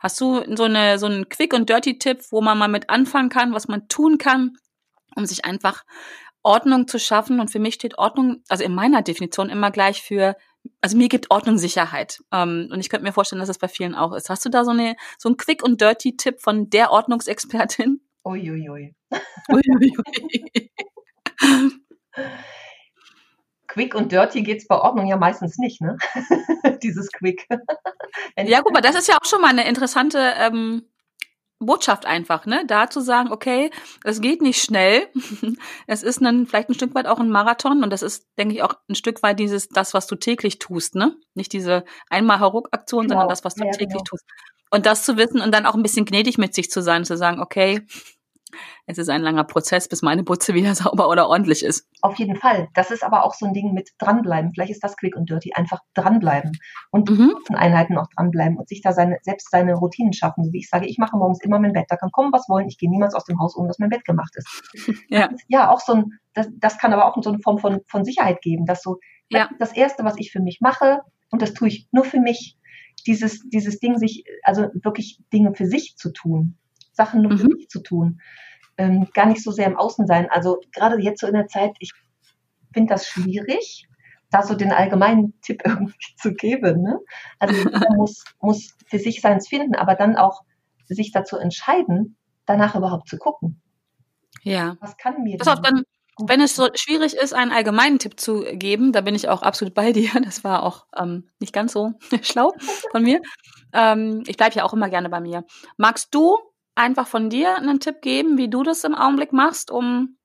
Hast 0.00 0.20
du 0.20 0.42
so 0.56 0.64
eine 0.64 0.98
so 0.98 1.06
einen 1.06 1.28
Quick 1.28 1.52
und 1.52 1.68
Dirty 1.68 1.98
Tipp, 1.98 2.24
wo 2.30 2.40
man 2.40 2.58
mal 2.58 2.68
mit 2.68 2.90
anfangen 2.90 3.28
kann, 3.28 3.52
was 3.52 3.68
man 3.68 3.86
tun 3.88 4.18
kann, 4.18 4.56
um 5.14 5.26
sich 5.26 5.44
einfach 5.44 5.84
Ordnung 6.42 6.88
zu 6.88 6.98
schaffen? 6.98 7.38
Und 7.38 7.50
für 7.50 7.60
mich 7.60 7.74
steht 7.74 7.98
Ordnung, 7.98 8.42
also 8.48 8.64
in 8.64 8.74
meiner 8.74 9.02
Definition 9.02 9.50
immer 9.50 9.70
gleich 9.70 10.02
für 10.02 10.36
also 10.80 10.96
mir 10.96 11.08
gibt 11.08 11.30
Ordnung 11.30 11.58
Sicherheit. 11.58 12.22
Ähm, 12.32 12.68
und 12.70 12.80
ich 12.80 12.88
könnte 12.88 13.04
mir 13.04 13.12
vorstellen, 13.12 13.40
dass 13.40 13.48
es 13.48 13.58
das 13.58 13.60
bei 13.60 13.68
vielen 13.68 13.94
auch 13.94 14.12
ist. 14.12 14.30
Hast 14.30 14.44
du 14.44 14.48
da 14.48 14.64
so, 14.64 14.70
eine, 14.70 14.96
so 15.18 15.28
einen 15.28 15.36
Quick- 15.36 15.62
und 15.62 15.80
Dirty-Tipp 15.80 16.40
von 16.40 16.70
der 16.70 16.90
Ordnungsexpertin? 16.90 18.00
Uiuiui. 18.24 18.94
Uiuiui. 19.50 20.70
Quick 23.72 23.94
und 23.94 24.12
Dirty 24.12 24.42
geht 24.42 24.58
es 24.58 24.68
bei 24.68 24.78
Ordnung 24.78 25.06
ja 25.06 25.16
meistens 25.16 25.56
nicht, 25.56 25.80
ne? 25.80 25.96
Dieses 26.82 27.10
Quick. 27.10 27.46
ja, 28.36 28.60
gut, 28.60 28.72
aber 28.72 28.82
das 28.82 28.96
ist 28.96 29.08
ja 29.08 29.16
auch 29.16 29.24
schon 29.24 29.40
mal 29.40 29.48
eine 29.48 29.66
interessante 29.66 30.18
ähm, 30.36 30.82
Botschaft 31.58 32.04
einfach, 32.04 32.44
ne? 32.44 32.64
Da 32.66 32.90
zu 32.90 33.00
sagen, 33.00 33.32
okay, 33.32 33.70
es 34.04 34.20
geht 34.20 34.42
nicht 34.42 34.62
schnell. 34.62 35.08
es 35.86 36.02
ist 36.02 36.20
ein, 36.20 36.46
vielleicht 36.46 36.68
ein 36.68 36.74
Stück 36.74 36.94
weit 36.94 37.06
auch 37.06 37.18
ein 37.18 37.30
Marathon 37.30 37.82
und 37.82 37.90
das 37.90 38.02
ist, 38.02 38.26
denke 38.36 38.54
ich, 38.54 38.62
auch 38.62 38.74
ein 38.90 38.94
Stück 38.94 39.22
weit 39.22 39.38
dieses, 39.38 39.68
das, 39.68 39.94
was 39.94 40.06
du 40.06 40.16
täglich 40.16 40.58
tust, 40.58 40.94
ne? 40.94 41.16
Nicht 41.34 41.54
diese 41.54 41.84
einmal 42.10 42.40
Hauruck-Aktion, 42.40 43.04
genau. 43.04 43.14
sondern 43.14 43.28
das, 43.30 43.42
was 43.42 43.54
du 43.54 43.64
ja, 43.64 43.70
täglich 43.70 43.88
genau. 43.88 44.04
tust. 44.04 44.24
Und 44.70 44.84
das 44.84 45.04
zu 45.04 45.16
wissen 45.16 45.40
und 45.40 45.52
dann 45.52 45.64
auch 45.64 45.74
ein 45.74 45.82
bisschen 45.82 46.04
gnädig 46.04 46.36
mit 46.36 46.54
sich 46.54 46.70
zu 46.70 46.82
sein, 46.82 47.06
zu 47.06 47.16
sagen, 47.16 47.40
okay, 47.40 47.86
es 48.86 48.98
ist 48.98 49.08
ein 49.08 49.22
langer 49.22 49.44
Prozess, 49.44 49.88
bis 49.88 50.02
meine 50.02 50.22
Butze 50.22 50.54
wieder 50.54 50.74
sauber 50.74 51.08
oder 51.08 51.28
ordentlich 51.28 51.64
ist. 51.64 51.86
Auf 52.00 52.18
jeden 52.18 52.36
Fall. 52.36 52.68
Das 52.74 52.90
ist 52.90 53.04
aber 53.04 53.24
auch 53.24 53.34
so 53.34 53.46
ein 53.46 53.54
Ding 53.54 53.72
mit 53.72 53.90
dranbleiben. 53.98 54.52
Vielleicht 54.52 54.72
ist 54.72 54.84
das 54.84 54.96
quick 54.96 55.16
und 55.16 55.30
dirty. 55.30 55.52
Einfach 55.54 55.80
dranbleiben 55.94 56.52
und 56.90 57.10
mhm. 57.10 57.36
Einheiten 57.54 57.98
auch 57.98 58.08
dranbleiben 58.16 58.56
und 58.56 58.68
sich 58.68 58.82
da 58.82 58.92
seine, 58.92 59.18
selbst 59.22 59.50
seine 59.50 59.74
Routinen 59.74 60.12
schaffen. 60.12 60.44
So 60.44 60.52
wie 60.52 60.58
ich 60.58 60.68
sage, 60.68 60.86
ich 60.86 60.98
mache 60.98 61.16
morgens 61.16 61.40
immer 61.42 61.58
mein 61.58 61.72
Bett. 61.72 61.86
Da 61.88 61.96
kann 61.96 62.10
kommen, 62.10 62.32
was 62.32 62.48
wollen. 62.48 62.68
Ich 62.68 62.78
gehe 62.78 62.90
niemals 62.90 63.14
aus 63.14 63.24
dem 63.24 63.38
Haus, 63.40 63.56
ohne 63.56 63.68
dass 63.68 63.78
mein 63.78 63.90
Bett 63.90 64.04
gemacht 64.04 64.34
ist. 64.36 64.48
Ja, 65.08 65.28
ja 65.48 65.70
auch 65.70 65.80
so 65.80 65.94
ein, 65.94 66.18
das, 66.32 66.48
das 66.56 66.78
kann 66.78 66.92
aber 66.92 67.06
auch 67.06 67.22
so 67.22 67.30
eine 67.30 67.40
Form 67.40 67.58
von, 67.58 67.80
von 67.86 68.04
Sicherheit 68.04 68.40
geben, 68.40 68.66
dass 68.66 68.82
so, 68.82 68.98
ja. 69.28 69.50
das 69.58 69.72
Erste, 69.72 70.04
was 70.04 70.16
ich 70.16 70.32
für 70.32 70.40
mich 70.40 70.60
mache, 70.60 71.00
und 71.30 71.42
das 71.42 71.54
tue 71.54 71.68
ich 71.68 71.88
nur 71.92 72.04
für 72.04 72.20
mich, 72.20 72.56
dieses, 73.06 73.40
dieses 73.48 73.80
Ding, 73.80 73.98
sich, 73.98 74.24
also 74.42 74.68
wirklich 74.74 75.18
Dinge 75.32 75.54
für 75.54 75.66
sich 75.66 75.96
zu 75.96 76.12
tun. 76.12 76.56
Sachen 76.92 77.22
nur 77.22 77.36
für 77.36 77.44
mhm. 77.44 77.56
mich 77.56 77.68
zu 77.68 77.82
tun. 77.82 78.20
Ähm, 78.78 79.08
gar 79.14 79.26
nicht 79.26 79.42
so 79.42 79.50
sehr 79.50 79.66
im 79.66 79.76
Außen 79.76 80.06
sein. 80.06 80.28
Also 80.30 80.60
gerade 80.74 81.00
jetzt 81.00 81.20
so 81.20 81.26
in 81.26 81.34
der 81.34 81.46
Zeit, 81.46 81.72
ich 81.78 81.92
finde 82.72 82.94
das 82.94 83.06
schwierig, 83.06 83.86
da 84.30 84.42
so 84.42 84.54
den 84.54 84.72
allgemeinen 84.72 85.38
Tipp 85.42 85.62
irgendwie 85.64 86.14
zu 86.16 86.32
geben. 86.32 86.82
Ne? 86.82 86.98
Also 87.38 87.54
man 87.70 87.96
muss, 87.96 88.24
muss 88.40 88.74
für 88.86 88.98
sich 88.98 89.20
seins 89.20 89.48
finden, 89.48 89.74
aber 89.74 89.94
dann 89.94 90.16
auch 90.16 90.42
sich 90.88 91.12
dazu 91.12 91.36
entscheiden, 91.36 92.16
danach 92.46 92.74
überhaupt 92.74 93.08
zu 93.08 93.18
gucken. 93.18 93.62
Ja. 94.42 94.76
Was 94.80 94.96
kann 94.96 95.22
mir 95.22 95.38
Pass 95.38 95.48
auf, 95.48 95.60
dann, 95.60 95.84
wenn 96.20 96.40
es 96.40 96.56
so 96.56 96.68
schwierig 96.74 97.14
ist, 97.14 97.32
einen 97.32 97.52
allgemeinen 97.52 97.98
Tipp 97.98 98.18
zu 98.18 98.42
geben, 98.52 98.92
da 98.92 99.00
bin 99.00 99.14
ich 99.14 99.28
auch 99.28 99.42
absolut 99.42 99.74
bei 99.74 99.92
dir. 99.92 100.10
Das 100.24 100.44
war 100.44 100.62
auch 100.62 100.86
ähm, 100.96 101.28
nicht 101.38 101.52
ganz 101.52 101.72
so 101.72 101.92
schlau 102.22 102.52
von 102.90 103.02
mir. 103.02 103.20
Ähm, 103.72 104.22
ich 104.26 104.36
bleibe 104.36 104.56
ja 104.56 104.64
auch 104.64 104.72
immer 104.72 104.88
gerne 104.88 105.08
bei 105.08 105.20
mir. 105.20 105.44
Magst 105.76 106.14
du 106.14 106.38
einfach 106.74 107.06
von 107.06 107.30
dir 107.30 107.56
einen 107.56 107.80
Tipp 107.80 108.02
geben, 108.02 108.38
wie 108.38 108.48
du 108.48 108.62
das 108.62 108.84
im 108.84 108.94
Augenblick 108.94 109.32
machst, 109.32 109.70
um, 109.70 110.16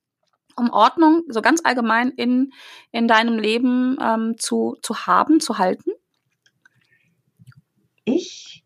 um 0.55 0.69
Ordnung 0.71 1.23
so 1.27 1.41
ganz 1.41 1.61
allgemein 1.63 2.09
in, 2.09 2.51
in 2.91 3.07
deinem 3.07 3.37
Leben 3.37 3.97
ähm, 4.01 4.35
zu, 4.37 4.77
zu 4.81 5.07
haben, 5.07 5.39
zu 5.39 5.57
halten? 5.57 5.91
Ich 8.05 8.63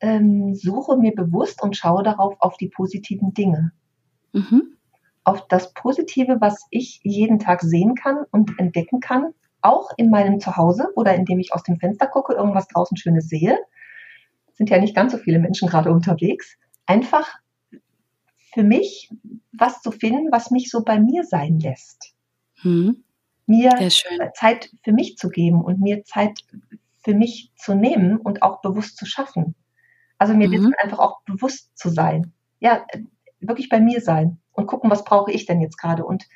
ähm, 0.00 0.54
suche 0.54 0.96
mir 0.96 1.14
bewusst 1.14 1.62
und 1.62 1.76
schaue 1.76 2.02
darauf 2.02 2.34
auf 2.40 2.56
die 2.56 2.68
positiven 2.68 3.34
Dinge. 3.34 3.72
Mhm. 4.32 4.76
Auf 5.24 5.46
das 5.48 5.72
Positive, 5.74 6.38
was 6.40 6.66
ich 6.70 7.00
jeden 7.04 7.38
Tag 7.38 7.62
sehen 7.62 7.94
kann 7.94 8.24
und 8.32 8.58
entdecken 8.58 9.00
kann, 9.00 9.34
auch 9.60 9.90
in 9.96 10.10
meinem 10.10 10.40
Zuhause 10.40 10.88
oder 10.96 11.14
indem 11.14 11.38
ich 11.38 11.54
aus 11.54 11.62
dem 11.62 11.76
Fenster 11.76 12.08
gucke, 12.08 12.34
irgendwas 12.34 12.66
draußen 12.68 12.96
Schönes 12.96 13.28
sehe. 13.28 13.58
Sind 14.54 14.70
ja 14.70 14.78
nicht 14.78 14.96
ganz 14.96 15.12
so 15.12 15.18
viele 15.18 15.38
Menschen 15.38 15.68
gerade 15.68 15.92
unterwegs. 15.92 16.56
Einfach 16.86 17.38
für 18.52 18.62
mich 18.62 19.10
was 19.52 19.80
zu 19.80 19.90
finden, 19.90 20.30
was 20.30 20.50
mich 20.50 20.70
so 20.70 20.82
bei 20.82 21.00
mir 21.00 21.24
sein 21.24 21.58
lässt. 21.58 22.14
Mhm. 22.62 23.04
Mir 23.46 23.70
Zeit 24.34 24.70
für 24.82 24.92
mich 24.92 25.16
zu 25.16 25.28
geben 25.28 25.62
und 25.62 25.80
mir 25.80 26.04
Zeit 26.04 26.40
für 27.02 27.14
mich 27.14 27.52
zu 27.56 27.74
nehmen 27.74 28.16
und 28.16 28.42
auch 28.42 28.60
bewusst 28.60 28.96
zu 28.96 29.06
schaffen. 29.06 29.54
Also 30.18 30.34
mir 30.34 30.48
mhm. 30.48 30.74
einfach 30.82 31.00
auch 31.00 31.22
bewusst 31.22 31.76
zu 31.76 31.88
sein. 31.88 32.32
Ja, 32.60 32.86
wirklich 33.40 33.68
bei 33.68 33.80
mir 33.80 34.00
sein 34.00 34.38
und 34.52 34.66
gucken, 34.66 34.90
was 34.90 35.04
brauche 35.04 35.32
ich 35.32 35.46
denn 35.46 35.60
jetzt 35.60 35.76
gerade 35.76 36.04
und 36.04 36.26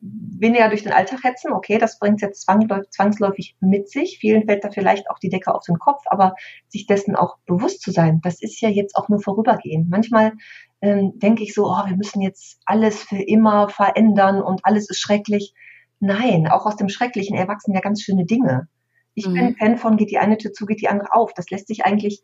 weniger 0.00 0.68
durch 0.68 0.84
den 0.84 0.92
Alltag 0.92 1.24
hetzen, 1.24 1.52
okay, 1.52 1.78
das 1.78 1.98
bringt 1.98 2.22
es 2.22 2.46
jetzt 2.46 2.46
zwangsläufig 2.92 3.56
mit 3.60 3.90
sich. 3.90 4.18
Vielen 4.18 4.44
fällt 4.44 4.62
da 4.62 4.70
vielleicht 4.70 5.10
auch 5.10 5.18
die 5.18 5.28
Decke 5.28 5.54
auf 5.54 5.64
den 5.64 5.78
Kopf, 5.78 6.02
aber 6.06 6.34
sich 6.68 6.86
dessen 6.86 7.16
auch 7.16 7.38
bewusst 7.46 7.82
zu 7.82 7.90
sein, 7.90 8.20
das 8.22 8.40
ist 8.40 8.60
ja 8.60 8.68
jetzt 8.68 8.96
auch 8.96 9.08
nur 9.08 9.20
vorübergehend. 9.20 9.90
Manchmal 9.90 10.34
ähm, 10.80 11.18
denke 11.18 11.42
ich 11.42 11.52
so, 11.52 11.66
oh, 11.66 11.86
wir 11.86 11.96
müssen 11.96 12.20
jetzt 12.20 12.60
alles 12.64 13.02
für 13.02 13.20
immer 13.20 13.68
verändern 13.68 14.40
und 14.40 14.60
alles 14.62 14.88
ist 14.88 15.00
schrecklich. 15.00 15.52
Nein, 15.98 16.46
auch 16.46 16.64
aus 16.64 16.76
dem 16.76 16.88
Schrecklichen 16.88 17.36
erwachsen 17.36 17.74
ja 17.74 17.80
ganz 17.80 18.02
schöne 18.02 18.24
Dinge. 18.24 18.68
Ich 19.14 19.26
mhm. 19.26 19.34
bin 19.34 19.56
Fan 19.56 19.76
von, 19.78 19.96
geht 19.96 20.12
die 20.12 20.18
eine 20.18 20.38
Tür 20.38 20.52
zu, 20.52 20.64
geht 20.64 20.80
die 20.80 20.88
andere 20.88 21.12
auf. 21.12 21.34
Das 21.34 21.50
lässt 21.50 21.66
sich 21.66 21.84
eigentlich 21.84 22.22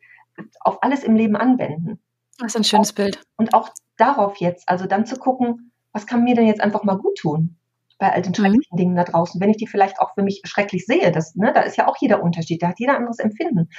auf 0.60 0.80
alles 0.82 1.02
im 1.02 1.16
Leben 1.16 1.34
anwenden. 1.34 2.00
Das 2.38 2.54
ist 2.54 2.56
ein 2.56 2.64
schönes 2.64 2.92
auch, 2.92 2.96
Bild. 2.96 3.20
Und 3.36 3.52
auch 3.52 3.70
darauf 3.96 4.36
jetzt, 4.36 4.68
also 4.68 4.86
dann 4.86 5.06
zu 5.06 5.16
gucken, 5.16 5.72
was 5.92 6.06
kann 6.06 6.22
mir 6.22 6.36
denn 6.36 6.46
jetzt 6.46 6.60
einfach 6.60 6.84
mal 6.84 6.98
gut 6.98 7.18
tun 7.18 7.56
bei 7.98 8.12
all 8.12 8.22
den 8.22 8.30
mhm. 8.30 8.34
schrecklichen 8.36 8.74
mhm. 8.74 8.76
Dingen 8.76 8.96
da 8.96 9.04
draußen, 9.04 9.40
wenn 9.40 9.50
ich 9.50 9.56
die 9.56 9.66
vielleicht 9.66 10.00
auch 10.00 10.14
für 10.14 10.22
mich 10.22 10.42
schrecklich 10.44 10.86
sehe, 10.86 11.12
das, 11.12 11.34
ne, 11.34 11.52
da 11.52 11.60
ist 11.60 11.76
ja 11.76 11.88
auch 11.88 11.96
jeder 11.98 12.22
Unterschied, 12.22 12.62
da 12.62 12.68
hat 12.68 12.80
jeder 12.80 12.96
anderes 12.96 13.18
Empfinden. 13.18 13.70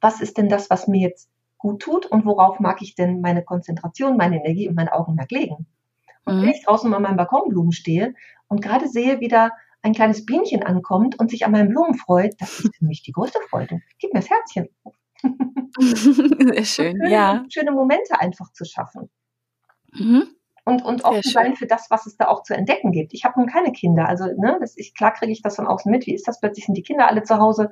Was 0.00 0.20
ist 0.20 0.38
denn 0.38 0.48
das, 0.48 0.70
was 0.70 0.88
mir 0.88 1.00
jetzt 1.00 1.28
gut 1.58 1.80
tut 1.82 2.06
und 2.06 2.24
worauf 2.26 2.60
mag 2.60 2.82
ich 2.82 2.94
denn 2.94 3.20
meine 3.20 3.42
Konzentration, 3.42 4.16
meine 4.16 4.36
Energie 4.36 4.68
und 4.68 4.74
mein 4.74 4.88
Augenmerk 4.88 5.30
legen? 5.30 5.66
Und 6.24 6.38
mhm. 6.38 6.42
wenn 6.42 6.50
ich 6.50 6.64
draußen 6.64 6.92
an 6.92 7.02
meinem 7.02 7.16
Balkonblumen 7.16 7.72
stehe 7.72 8.14
und 8.48 8.62
gerade 8.62 8.88
sehe, 8.88 9.20
wie 9.20 9.28
da 9.28 9.50
ein 9.82 9.94
kleines 9.94 10.26
Bienchen 10.26 10.62
ankommt 10.62 11.18
und 11.18 11.30
sich 11.30 11.44
an 11.44 11.52
meinen 11.52 11.68
Blumen 11.68 11.94
freut, 11.94 12.34
das 12.40 12.60
ist 12.60 12.76
für 12.76 12.84
mich 12.84 13.02
die 13.02 13.12
größte 13.12 13.38
Freude. 13.48 13.80
Gib 13.98 14.12
mir 14.12 14.20
das 14.20 14.30
Herzchen. 14.30 14.68
Sehr 15.78 16.64
schön, 16.64 16.96
schöne, 16.96 17.10
ja. 17.10 17.44
Schöne 17.48 17.72
Momente 17.72 18.20
einfach 18.20 18.52
zu 18.52 18.64
schaffen. 18.64 19.08
Mhm. 19.92 20.35
Und, 20.68 20.84
und 20.84 21.04
offen 21.04 21.22
sein 21.22 21.54
für 21.54 21.66
das, 21.66 21.86
was 21.90 22.06
es 22.06 22.16
da 22.16 22.26
auch 22.26 22.42
zu 22.42 22.52
entdecken 22.52 22.90
gibt. 22.90 23.14
Ich 23.14 23.24
habe 23.24 23.38
nun 23.38 23.48
keine 23.48 23.70
Kinder, 23.70 24.08
also 24.08 24.24
ne, 24.24 24.58
das 24.60 24.76
ist, 24.76 24.96
klar 24.96 25.12
kriege 25.12 25.30
ich 25.30 25.40
das 25.40 25.54
von 25.54 25.66
außen 25.68 25.90
mit. 25.90 26.06
Wie 26.08 26.14
ist 26.14 26.26
das? 26.26 26.40
Plötzlich 26.40 26.66
sind 26.66 26.76
die 26.76 26.82
Kinder 26.82 27.06
alle 27.06 27.22
zu 27.22 27.38
Hause. 27.38 27.70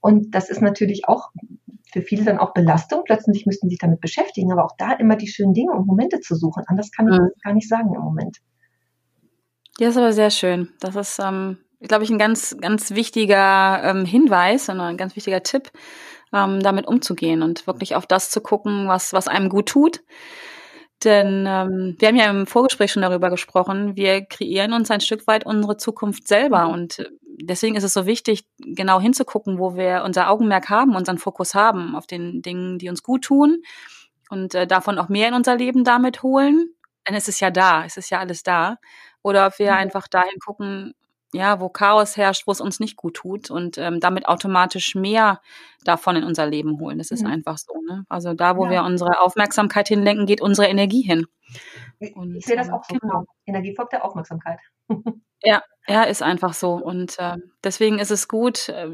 Und 0.00 0.34
das 0.34 0.50
ist 0.50 0.60
natürlich 0.60 1.06
auch 1.06 1.30
für 1.92 2.02
viele 2.02 2.24
dann 2.24 2.38
auch 2.38 2.52
Belastung. 2.52 3.02
Plötzlich 3.04 3.46
müssten 3.46 3.68
sie 3.68 3.74
sich 3.74 3.78
damit 3.78 4.00
beschäftigen, 4.00 4.50
aber 4.50 4.64
auch 4.64 4.74
da 4.76 4.92
immer 4.92 5.14
die 5.14 5.28
schönen 5.28 5.54
Dinge 5.54 5.72
und 5.72 5.86
Momente 5.86 6.20
zu 6.20 6.34
suchen. 6.34 6.64
Anders 6.66 6.90
kann 6.90 7.06
ich 7.06 7.16
mhm. 7.16 7.28
das 7.32 7.42
gar 7.42 7.52
nicht 7.52 7.68
sagen 7.68 7.94
im 7.94 8.00
Moment. 8.00 8.38
Ja, 9.78 9.88
ist 9.88 9.96
aber 9.96 10.12
sehr 10.12 10.30
schön. 10.30 10.70
Das 10.80 10.96
ist, 10.96 11.18
ähm, 11.18 11.58
glaube 11.80 12.04
ich, 12.04 12.10
ein 12.10 12.18
ganz, 12.18 12.56
ganz 12.60 12.90
wichtiger 12.90 13.82
ähm, 13.84 14.04
Hinweis 14.04 14.68
und 14.68 14.80
ein 14.80 14.96
ganz 14.96 15.16
wichtiger 15.16 15.42
Tipp, 15.42 15.70
ähm, 16.32 16.60
damit 16.60 16.86
umzugehen 16.86 17.42
und 17.42 17.66
wirklich 17.66 17.94
auf 17.94 18.06
das 18.06 18.30
zu 18.30 18.40
gucken, 18.40 18.88
was, 18.88 19.12
was 19.12 19.28
einem 19.28 19.48
gut 19.48 19.68
tut. 19.68 20.02
Denn 21.04 21.44
ähm, 21.48 21.96
wir 21.98 22.08
haben 22.08 22.16
ja 22.16 22.30
im 22.30 22.46
Vorgespräch 22.46 22.92
schon 22.92 23.02
darüber 23.02 23.30
gesprochen, 23.30 23.96
wir 23.96 24.24
kreieren 24.24 24.72
uns 24.72 24.90
ein 24.90 25.00
Stück 25.00 25.26
weit 25.26 25.44
unsere 25.46 25.76
Zukunft 25.76 26.28
selber. 26.28 26.68
Und 26.68 27.10
deswegen 27.40 27.76
ist 27.76 27.84
es 27.84 27.94
so 27.94 28.06
wichtig, 28.06 28.44
genau 28.58 29.00
hinzugucken, 29.00 29.58
wo 29.58 29.76
wir 29.76 30.02
unser 30.04 30.30
Augenmerk 30.30 30.68
haben, 30.68 30.94
unseren 30.94 31.18
Fokus 31.18 31.54
haben, 31.54 31.96
auf 31.96 32.06
den 32.06 32.42
Dingen, 32.42 32.78
die 32.78 32.88
uns 32.88 33.02
gut 33.02 33.24
tun 33.24 33.62
und 34.30 34.54
äh, 34.54 34.66
davon 34.66 34.98
auch 34.98 35.08
mehr 35.08 35.28
in 35.28 35.34
unser 35.34 35.56
Leben 35.56 35.84
damit 35.84 36.22
holen. 36.22 36.70
Denn 37.08 37.16
es 37.16 37.28
ist 37.28 37.40
ja 37.40 37.50
da, 37.50 37.84
es 37.84 37.96
ist 37.96 38.10
ja 38.10 38.20
alles 38.20 38.42
da. 38.42 38.78
Oder 39.22 39.46
ob 39.46 39.58
wir 39.58 39.72
mhm. 39.72 39.78
einfach 39.78 40.08
dahin 40.08 40.38
gucken, 40.38 40.94
ja, 41.32 41.60
wo 41.60 41.68
Chaos 41.68 42.16
herrscht, 42.16 42.46
wo 42.46 42.52
es 42.52 42.60
uns 42.60 42.78
nicht 42.80 42.96
gut 42.96 43.14
tut 43.14 43.50
und 43.50 43.78
ähm, 43.78 44.00
damit 44.00 44.26
automatisch 44.26 44.94
mehr 44.94 45.40
davon 45.84 46.16
in 46.16 46.24
unser 46.24 46.46
Leben 46.46 46.78
holen. 46.78 46.98
Das 46.98 47.10
ist 47.10 47.22
mhm. 47.22 47.30
einfach 47.30 47.58
so. 47.58 47.72
Ne? 47.88 48.04
Also 48.08 48.34
da, 48.34 48.56
wo 48.56 48.66
ja. 48.66 48.70
wir 48.70 48.84
unsere 48.84 49.20
Aufmerksamkeit 49.20 49.88
hinlenken, 49.88 50.26
geht 50.26 50.40
unsere 50.40 50.68
Energie 50.68 51.02
hin. 51.02 51.26
Und, 52.14 52.36
ich 52.36 52.44
sehe 52.44 52.56
das 52.56 52.70
auch 52.70 52.84
so. 52.84 52.94
Genau. 52.94 53.20
genau. 53.20 53.24
Energie 53.46 53.74
folgt 53.74 53.92
der 53.92 54.04
Aufmerksamkeit. 54.04 54.60
ja, 55.42 55.62
ja, 55.86 56.02
ist 56.02 56.22
einfach 56.22 56.54
so. 56.54 56.74
Und 56.74 57.18
äh, 57.18 57.36
deswegen 57.64 57.98
ist 57.98 58.10
es 58.10 58.28
gut, 58.28 58.68
äh, 58.68 58.90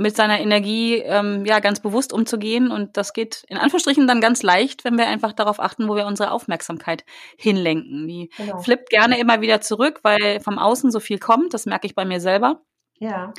mit 0.00 0.16
seiner 0.16 0.40
Energie 0.40 0.96
ähm, 0.96 1.44
ja 1.44 1.60
ganz 1.60 1.80
bewusst 1.80 2.12
umzugehen. 2.12 2.70
Und 2.70 2.96
das 2.96 3.12
geht 3.12 3.44
in 3.48 3.56
Anführungsstrichen 3.56 4.06
dann 4.06 4.20
ganz 4.20 4.42
leicht, 4.42 4.84
wenn 4.84 4.96
wir 4.98 5.06
einfach 5.06 5.32
darauf 5.32 5.60
achten, 5.60 5.88
wo 5.88 5.94
wir 5.94 6.06
unsere 6.06 6.30
Aufmerksamkeit 6.30 7.04
hinlenken. 7.36 8.08
Die 8.08 8.30
genau. 8.36 8.58
flippt 8.60 8.90
gerne 8.90 9.18
immer 9.18 9.40
wieder 9.40 9.60
zurück, 9.60 10.00
weil 10.02 10.40
vom 10.40 10.58
Außen 10.58 10.90
so 10.90 11.00
viel 11.00 11.18
kommt. 11.18 11.54
Das 11.54 11.66
merke 11.66 11.86
ich 11.86 11.94
bei 11.94 12.04
mir 12.04 12.20
selber. 12.20 12.62
Ja. 12.98 13.32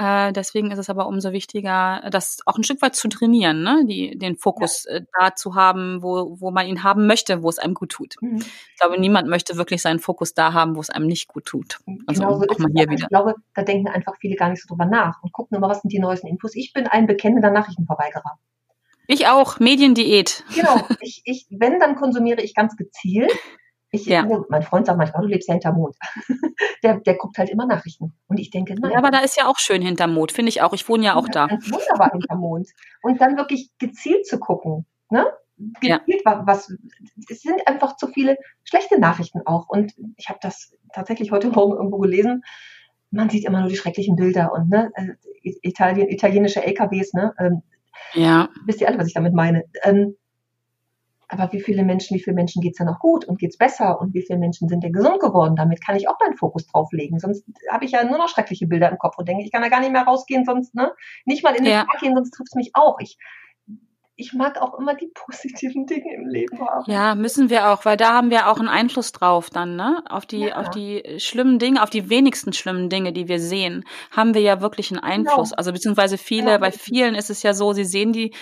Äh, 0.00 0.32
deswegen 0.32 0.70
ist 0.70 0.78
es 0.78 0.88
aber 0.88 1.06
umso 1.06 1.32
wichtiger, 1.32 2.02
das 2.10 2.38
auch 2.46 2.56
ein 2.56 2.64
Stück 2.64 2.80
weit 2.80 2.96
zu 2.96 3.08
trainieren, 3.08 3.62
ne? 3.62 3.84
Die, 3.86 4.16
den 4.16 4.36
Fokus 4.36 4.86
ja. 4.88 4.96
äh, 4.96 5.04
da 5.18 5.34
zu 5.34 5.54
haben, 5.54 6.02
wo, 6.02 6.40
wo 6.40 6.50
man 6.50 6.66
ihn 6.66 6.82
haben 6.82 7.06
möchte, 7.06 7.42
wo 7.42 7.50
es 7.50 7.58
einem 7.58 7.74
gut 7.74 7.90
tut. 7.90 8.14
Mhm. 8.22 8.38
Ich 8.38 8.80
glaube, 8.80 8.98
niemand 8.98 9.28
möchte 9.28 9.58
wirklich 9.58 9.82
seinen 9.82 9.98
Fokus 9.98 10.32
da 10.32 10.54
haben, 10.54 10.74
wo 10.74 10.80
es 10.80 10.88
einem 10.88 11.06
nicht 11.06 11.28
gut 11.28 11.44
tut. 11.44 11.80
Also 12.06 12.22
genau 12.22 12.38
so 12.38 12.46
auch 12.48 12.58
mal 12.58 12.70
hier 12.74 12.88
wieder. 12.88 13.02
Ich 13.02 13.08
glaube, 13.08 13.34
da 13.54 13.62
denken 13.62 13.88
einfach 13.88 14.14
viele 14.18 14.36
gar 14.36 14.48
nicht 14.48 14.62
so 14.62 14.68
drüber 14.68 14.86
nach 14.86 15.22
und 15.22 15.32
gucken 15.32 15.58
immer, 15.58 15.68
was 15.68 15.82
sind 15.82 15.92
die 15.92 15.98
neuesten 15.98 16.28
Infos. 16.28 16.54
Ich 16.54 16.72
bin 16.72 16.86
ein 16.86 17.06
bekennender 17.06 17.50
Nachrichtenverweigerer. 17.50 18.38
Ich 19.06 19.26
auch, 19.26 19.60
Mediendiät. 19.60 20.44
Genau, 20.54 20.80
ich, 21.00 21.20
ich, 21.26 21.46
wenn, 21.50 21.78
dann 21.78 21.96
konsumiere 21.96 22.40
ich 22.40 22.54
ganz 22.54 22.74
gezielt. 22.76 23.32
Ich, 23.92 24.06
ja. 24.06 24.24
Mein 24.48 24.62
Freund 24.62 24.86
sagt 24.86 24.98
manchmal, 24.98 25.22
du 25.22 25.28
lebst 25.28 25.48
ja 25.48 25.54
hinterm 25.54 25.76
Mond. 25.76 25.96
der, 26.82 27.00
der 27.00 27.14
guckt 27.14 27.38
halt 27.38 27.50
immer 27.50 27.66
Nachrichten. 27.66 28.12
Und 28.28 28.38
ich 28.38 28.50
denke, 28.50 28.74
nein. 28.76 28.92
Ja, 28.92 28.98
aber 28.98 29.10
da 29.10 29.18
ist 29.18 29.36
ja 29.36 29.46
auch 29.46 29.58
schön 29.58 29.82
hinterm 29.82 30.14
Mond, 30.14 30.30
finde 30.30 30.50
ich 30.50 30.62
auch. 30.62 30.72
Ich 30.72 30.88
wohne 30.88 31.04
ja 31.04 31.16
auch 31.16 31.28
da. 31.28 31.48
Wunderbar 31.48 32.12
hinterm 32.12 32.38
Mond. 32.38 32.68
Und 33.02 33.20
dann 33.20 33.36
wirklich 33.36 33.70
gezielt 33.78 34.26
zu 34.26 34.38
gucken. 34.38 34.86
Ne? 35.10 35.26
Gezielt, 35.80 36.22
ja. 36.24 36.42
was, 36.46 36.72
es 37.28 37.42
sind 37.42 37.66
einfach 37.66 37.96
zu 37.96 38.06
viele 38.06 38.36
schlechte 38.62 39.00
Nachrichten 39.00 39.40
auch. 39.44 39.68
Und 39.68 39.92
ich 40.16 40.28
habe 40.28 40.38
das 40.40 40.72
tatsächlich 40.94 41.32
heute 41.32 41.48
Morgen 41.48 41.76
irgendwo 41.76 41.98
gelesen. 41.98 42.44
Man 43.10 43.28
sieht 43.28 43.44
immer 43.44 43.60
nur 43.60 43.68
die 43.68 43.76
schrecklichen 43.76 44.14
Bilder 44.14 44.52
und 44.52 44.70
ne, 44.70 44.92
äh, 44.94 45.52
Italien, 45.62 46.08
italienische 46.08 46.62
LKWs, 46.62 47.12
ne? 47.12 47.34
Ähm, 47.38 47.62
ja. 48.14 48.48
Wisst 48.66 48.80
ihr 48.80 48.88
alle, 48.88 48.98
was 48.98 49.08
ich 49.08 49.14
damit 49.14 49.34
meine? 49.34 49.64
Ähm, 49.82 50.16
aber 51.30 51.52
wie 51.52 51.60
viele 51.60 51.84
Menschen, 51.84 52.16
wie 52.16 52.20
vielen 52.20 52.34
Menschen 52.34 52.60
geht's 52.60 52.80
ja 52.80 52.84
noch 52.84 52.98
gut 52.98 53.24
und 53.24 53.38
geht's 53.38 53.56
besser 53.56 54.00
und 54.00 54.14
wie 54.14 54.22
viele 54.22 54.38
Menschen 54.38 54.68
sind 54.68 54.82
denn 54.82 54.92
gesund 54.92 55.20
geworden? 55.20 55.54
Damit 55.54 55.84
kann 55.84 55.94
ich 55.94 56.08
auch 56.08 56.18
meinen 56.20 56.36
Fokus 56.36 56.66
drauf 56.66 56.90
legen. 56.92 57.20
Sonst 57.20 57.44
habe 57.70 57.84
ich 57.84 57.92
ja 57.92 58.04
nur 58.04 58.18
noch 58.18 58.28
schreckliche 58.28 58.66
Bilder 58.66 58.90
im 58.90 58.98
Kopf 58.98 59.16
und 59.16 59.28
denke, 59.28 59.44
ich 59.44 59.52
kann 59.52 59.62
da 59.62 59.68
gar 59.68 59.80
nicht 59.80 59.92
mehr 59.92 60.02
rausgehen, 60.02 60.44
sonst, 60.44 60.74
ne? 60.74 60.92
Nicht 61.24 61.44
mal 61.44 61.54
in 61.54 61.64
den 61.64 61.72
ja. 61.72 61.84
Park 61.84 62.00
gehen, 62.00 62.14
sonst 62.14 62.32
trifft's 62.32 62.56
mich 62.56 62.72
auch. 62.74 62.98
Ich 63.00 63.16
ich 64.20 64.34
mag 64.34 64.60
auch 64.60 64.78
immer 64.78 64.94
die 64.94 65.06
positiven 65.14 65.86
Dinge 65.86 66.14
im 66.14 66.28
Leben 66.28 66.60
haben. 66.60 66.90
Ja, 66.90 67.14
müssen 67.14 67.50
wir 67.50 67.70
auch, 67.70 67.84
weil 67.84 67.96
da 67.96 68.12
haben 68.12 68.30
wir 68.30 68.48
auch 68.48 68.58
einen 68.58 68.68
Einfluss 68.68 69.12
drauf 69.12 69.50
dann, 69.50 69.76
ne? 69.76 70.02
Auf 70.08 70.26
die, 70.26 70.40
ja. 70.40 70.56
auf 70.56 70.70
die 70.70 71.02
schlimmen 71.18 71.58
Dinge, 71.58 71.82
auf 71.82 71.90
die 71.90 72.10
wenigsten 72.10 72.52
schlimmen 72.52 72.88
Dinge, 72.90 73.12
die 73.12 73.28
wir 73.28 73.40
sehen, 73.40 73.84
haben 74.10 74.34
wir 74.34 74.42
ja 74.42 74.60
wirklich 74.60 74.90
einen 74.90 75.00
Einfluss. 75.00 75.50
Genau. 75.50 75.58
Also 75.58 75.72
beziehungsweise 75.72 76.18
viele, 76.18 76.52
genau. 76.52 76.60
bei 76.60 76.70
vielen 76.70 77.14
ist 77.14 77.30
es 77.30 77.42
ja 77.42 77.54
so, 77.54 77.72
sie 77.72 77.84
sehen 77.84 78.12
die, 78.12 78.34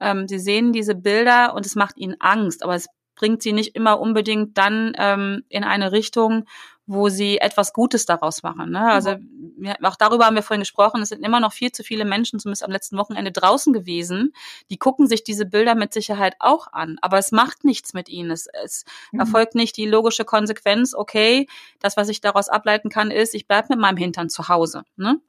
ähm, 0.00 0.26
sie 0.26 0.38
sehen 0.38 0.72
diese 0.72 0.94
Bilder 0.94 1.54
und 1.54 1.66
es 1.66 1.74
macht 1.74 1.98
ihnen 1.98 2.16
Angst, 2.18 2.62
aber 2.62 2.74
es 2.74 2.86
bringt 3.14 3.42
sie 3.42 3.52
nicht 3.52 3.74
immer 3.74 4.00
unbedingt 4.00 4.56
dann 4.58 4.92
ähm, 4.98 5.42
in 5.48 5.64
eine 5.64 5.92
Richtung, 5.92 6.44
wo 6.86 7.08
sie 7.08 7.38
etwas 7.38 7.72
Gutes 7.72 8.06
daraus 8.06 8.42
machen. 8.44 8.70
Ne? 8.70 8.80
Also 8.80 9.16
ja, 9.58 9.74
auch 9.82 9.96
darüber 9.96 10.26
haben 10.26 10.36
wir 10.36 10.42
vorhin 10.42 10.62
gesprochen. 10.62 11.02
Es 11.02 11.08
sind 11.08 11.24
immer 11.24 11.40
noch 11.40 11.52
viel 11.52 11.72
zu 11.72 11.82
viele 11.82 12.04
Menschen, 12.04 12.38
zumindest 12.38 12.64
am 12.64 12.70
letzten 12.70 12.96
Wochenende 12.96 13.32
draußen 13.32 13.72
gewesen. 13.72 14.32
Die 14.70 14.78
gucken 14.78 15.08
sich 15.08 15.24
diese 15.24 15.46
Bilder 15.46 15.74
mit 15.74 15.92
Sicherheit 15.92 16.36
auch 16.38 16.72
an, 16.72 16.98
aber 17.02 17.18
es 17.18 17.32
macht 17.32 17.64
nichts 17.64 17.92
mit 17.92 18.08
ihnen. 18.08 18.30
Es, 18.30 18.46
es 18.64 18.84
mhm. 19.10 19.20
erfolgt 19.20 19.56
nicht 19.56 19.76
die 19.76 19.86
logische 19.86 20.24
Konsequenz. 20.24 20.94
Okay, 20.94 21.48
das, 21.80 21.96
was 21.96 22.08
ich 22.08 22.20
daraus 22.20 22.48
ableiten 22.48 22.88
kann, 22.88 23.10
ist, 23.10 23.34
ich 23.34 23.48
bleib 23.48 23.68
mit 23.68 23.80
meinem 23.80 23.96
Hintern 23.96 24.28
zu 24.28 24.48
Hause. 24.48 24.84
Ne? 24.96 25.20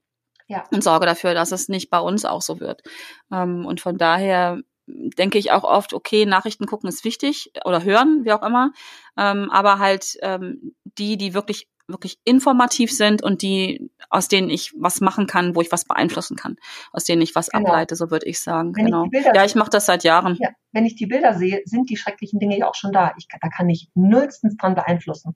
Ja. 0.48 0.63
Und 0.72 0.84
sorge 0.84 1.08
dafür, 1.08 1.34
dass 1.34 1.52
es 1.52 1.70
nicht 1.70 1.89
bei 1.89 2.00
uns 2.00 2.24
auch 2.24 2.41
so 2.41 2.60
wird. 2.60 2.84
Ähm, 3.32 3.65
und 3.65 3.82
von 3.82 3.98
daher 3.98 4.62
denke 4.88 5.38
ich 5.38 5.52
auch 5.52 5.63
oft, 5.63 5.93
okay, 5.93 6.26
Nachrichten 6.26 6.65
gucken 6.65 6.89
ist 6.89 7.04
wichtig 7.04 7.52
oder 7.65 7.84
hören, 7.84 8.23
wie 8.23 8.32
auch 8.32 8.41
immer, 8.41 8.71
ähm, 9.17 9.50
aber 9.52 9.80
halt 9.80 10.17
ähm, 10.21 10.76
die, 10.97 11.17
die 11.17 11.34
wirklich 11.34 11.67
wirklich 11.88 12.19
informativ 12.26 12.91
sind 12.91 13.23
und 13.23 13.41
die, 13.41 13.89
aus 14.10 14.28
denen 14.28 14.50
ich 14.50 14.73
was 14.78 15.00
machen 15.00 15.26
kann, 15.26 15.56
wo 15.56 15.62
ich 15.62 15.71
was 15.71 15.86
beeinflussen 15.86 16.36
kann, 16.36 16.58
aus 16.91 17.06
denen 17.06 17.21
ich 17.21 17.34
was 17.34 17.50
genau. 17.50 17.69
ableite, 17.69 17.95
so 17.95 18.12
würde 18.12 18.26
ich 18.26 18.41
sagen. 18.41 18.76
Wenn 18.76 18.86
genau. 18.86 19.06
Ich 19.12 19.26
ja, 19.26 19.45
ich 19.45 19.56
mache 19.56 19.69
das 19.69 19.86
seit 19.86 20.04
Jahren. 20.04 20.38
Ja, 20.39 20.50
wenn 20.73 20.86
ich 20.86 20.95
die 20.95 21.06
Bilder 21.06 21.34
sehe, 21.34 21.62
sind 21.65 21.89
die 21.89 21.95
schrecklichen 21.95 22.39
Dinge 22.39 22.58
ja 22.58 22.67
auch 22.67 22.76
schon 22.76 22.91
da. 22.91 23.13
Ich, 23.17 23.28
da 23.30 23.47
kann 23.47 23.69
ich 23.69 23.89
nullstens 23.95 24.58
dran 24.58 24.76
beeinflussen. 24.76 25.36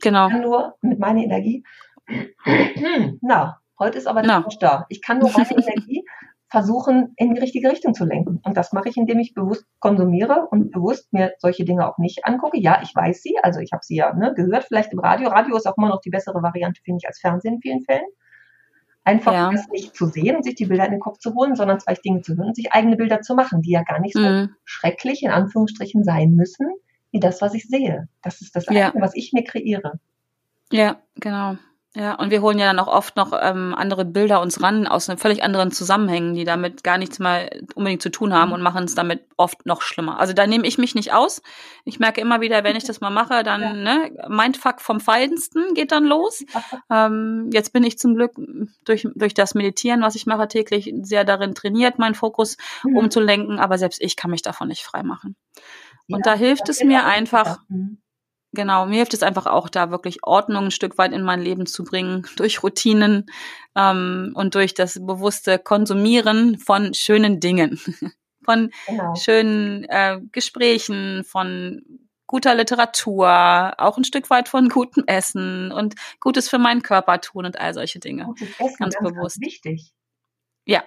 Genau. 0.00 0.26
Ich 0.26 0.32
kann 0.32 0.42
nur 0.42 0.76
mit 0.80 0.98
meiner 0.98 1.22
Energie, 1.22 1.62
na, 3.20 3.60
heute 3.78 3.98
ist 3.98 4.06
aber 4.06 4.22
der 4.22 4.42
Tausch 4.42 4.58
da. 4.58 4.86
Ich 4.88 5.02
kann 5.02 5.18
nur 5.18 5.30
meine 5.30 5.50
Energie 5.50 6.04
versuchen, 6.48 7.12
in 7.16 7.34
die 7.34 7.40
richtige 7.40 7.70
Richtung 7.70 7.94
zu 7.94 8.04
lenken. 8.04 8.40
Und 8.44 8.56
das 8.56 8.72
mache 8.72 8.88
ich, 8.88 8.96
indem 8.96 9.18
ich 9.18 9.34
bewusst 9.34 9.64
konsumiere 9.80 10.46
und 10.50 10.70
bewusst 10.70 11.12
mir 11.12 11.32
solche 11.38 11.64
Dinge 11.64 11.88
auch 11.88 11.98
nicht 11.98 12.24
angucke. 12.24 12.58
Ja, 12.58 12.80
ich 12.82 12.94
weiß 12.94 13.22
sie, 13.22 13.36
also 13.42 13.60
ich 13.60 13.72
habe 13.72 13.82
sie 13.84 13.96
ja 13.96 14.14
ne, 14.14 14.32
gehört, 14.34 14.64
vielleicht 14.64 14.92
im 14.92 15.00
Radio. 15.00 15.28
Radio 15.28 15.56
ist 15.56 15.66
auch 15.66 15.76
immer 15.76 15.88
noch 15.88 16.00
die 16.00 16.10
bessere 16.10 16.42
Variante, 16.42 16.80
finde 16.84 17.00
ich, 17.02 17.08
als 17.08 17.18
Fernsehen 17.18 17.54
in 17.54 17.60
vielen 17.60 17.82
Fällen. 17.82 18.06
Einfach 19.02 19.32
ja. 19.32 19.50
das 19.50 19.68
nicht 19.68 19.94
zu 19.94 20.06
sehen 20.06 20.36
und 20.36 20.44
sich 20.44 20.56
die 20.56 20.66
Bilder 20.66 20.84
in 20.84 20.92
den 20.92 21.00
Kopf 21.00 21.18
zu 21.18 21.34
holen, 21.34 21.54
sondern 21.54 21.78
zwei 21.80 21.94
Dinge 21.94 22.22
zu 22.22 22.36
hören 22.36 22.48
und 22.48 22.56
sich 22.56 22.72
eigene 22.72 22.96
Bilder 22.96 23.20
zu 23.22 23.34
machen, 23.34 23.62
die 23.62 23.70
ja 23.70 23.82
gar 23.82 24.00
nicht 24.00 24.14
so 24.14 24.20
mhm. 24.20 24.54
schrecklich 24.64 25.22
in 25.22 25.30
Anführungsstrichen 25.30 26.02
sein 26.02 26.32
müssen, 26.32 26.68
wie 27.12 27.20
das, 27.20 27.40
was 27.40 27.54
ich 27.54 27.68
sehe. 27.68 28.08
Das 28.22 28.40
ist 28.40 28.56
das 28.56 28.66
ja. 28.68 28.92
was 28.96 29.14
ich 29.14 29.32
mir 29.32 29.44
kreiere. 29.44 30.00
Ja, 30.72 31.00
genau. 31.14 31.56
Ja, 31.98 32.14
und 32.14 32.30
wir 32.30 32.42
holen 32.42 32.58
ja 32.58 32.66
dann 32.66 32.78
auch 32.78 32.88
oft 32.88 33.16
noch 33.16 33.32
ähm, 33.32 33.74
andere 33.74 34.04
Bilder 34.04 34.42
uns 34.42 34.62
ran 34.62 34.86
aus 34.86 35.08
einem 35.08 35.16
völlig 35.16 35.42
anderen 35.42 35.70
Zusammenhängen, 35.70 36.34
die 36.34 36.44
damit 36.44 36.84
gar 36.84 36.98
nichts 36.98 37.18
mal 37.18 37.48
unbedingt 37.74 38.02
zu 38.02 38.10
tun 38.10 38.34
haben 38.34 38.52
und 38.52 38.60
machen 38.60 38.84
es 38.84 38.94
damit 38.94 39.24
oft 39.38 39.64
noch 39.64 39.80
schlimmer. 39.80 40.20
Also 40.20 40.34
da 40.34 40.46
nehme 40.46 40.66
ich 40.66 40.76
mich 40.76 40.94
nicht 40.94 41.14
aus. 41.14 41.40
Ich 41.86 41.98
merke 41.98 42.20
immer 42.20 42.42
wieder, 42.42 42.64
wenn 42.64 42.76
ich 42.76 42.84
das 42.84 43.00
mal 43.00 43.08
mache, 43.08 43.42
dann 43.42 43.62
ja. 43.62 43.72
ne, 43.72 44.10
Mindfuck 44.28 44.82
vom 44.82 45.00
Feidensten 45.00 45.72
geht 45.72 45.90
dann 45.90 46.04
los. 46.04 46.44
Ähm, 46.88 47.50
jetzt 47.52 47.72
bin 47.72 47.82
ich 47.84 47.98
zum 47.98 48.14
Glück 48.14 48.32
durch, 48.84 49.08
durch 49.14 49.34
das 49.34 49.54
Meditieren, 49.54 50.02
was 50.02 50.14
ich 50.14 50.26
mache 50.26 50.46
täglich, 50.46 50.92
sehr 51.02 51.24
darin 51.24 51.54
trainiert, 51.54 51.98
meinen 51.98 52.14
Fokus 52.14 52.56
mhm. 52.84 52.96
umzulenken, 52.96 53.58
aber 53.58 53.78
selbst 53.78 54.00
ich 54.00 54.14
kann 54.14 54.30
mich 54.30 54.42
davon 54.42 54.68
nicht 54.68 54.84
frei 54.84 55.02
machen. 55.02 55.36
Und 56.08 56.24
ja, 56.24 56.32
da 56.32 56.34
hilft 56.34 56.68
es 56.68 56.82
mir 56.84 57.04
einfach. 57.06 57.58
Mhm 57.68 57.98
Genau, 58.56 58.86
mir 58.86 58.96
hilft 58.96 59.12
es 59.12 59.22
einfach 59.22 59.44
auch, 59.44 59.68
da 59.68 59.90
wirklich 59.90 60.24
Ordnung 60.24 60.64
ein 60.64 60.70
Stück 60.70 60.96
weit 60.96 61.12
in 61.12 61.22
mein 61.22 61.40
Leben 61.40 61.66
zu 61.66 61.84
bringen, 61.84 62.26
durch 62.36 62.62
Routinen 62.62 63.26
ähm, 63.76 64.32
und 64.34 64.54
durch 64.54 64.74
das 64.74 64.94
bewusste 64.94 65.58
Konsumieren 65.58 66.58
von 66.58 66.94
schönen 66.94 67.38
Dingen, 67.38 67.78
von 68.44 68.70
genau. 68.86 69.14
schönen 69.14 69.84
äh, 69.84 70.20
Gesprächen, 70.32 71.22
von 71.24 71.82
guter 72.26 72.54
Literatur, 72.54 73.74
auch 73.76 73.98
ein 73.98 74.04
Stück 74.04 74.30
weit 74.30 74.48
von 74.48 74.70
gutem 74.70 75.04
Essen 75.06 75.70
und 75.70 75.94
Gutes 76.18 76.48
für 76.48 76.58
meinen 76.58 76.82
Körper 76.82 77.20
tun 77.20 77.44
und 77.44 77.60
all 77.60 77.74
solche 77.74 78.00
Dinge. 78.00 78.24
Gutes 78.24 78.48
Essen, 78.58 78.76
ganz, 78.78 78.96
ganz 78.96 78.96
bewusst. 78.98 79.36
Ganz 79.36 79.46
wichtig. 79.46 79.92
Ja, 80.64 80.82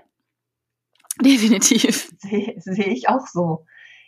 definitiv. 1.22 2.10
Sehe 2.18 2.56
seh 2.58 2.90
ich 2.90 3.10
auch 3.10 3.28
so. 3.28 3.66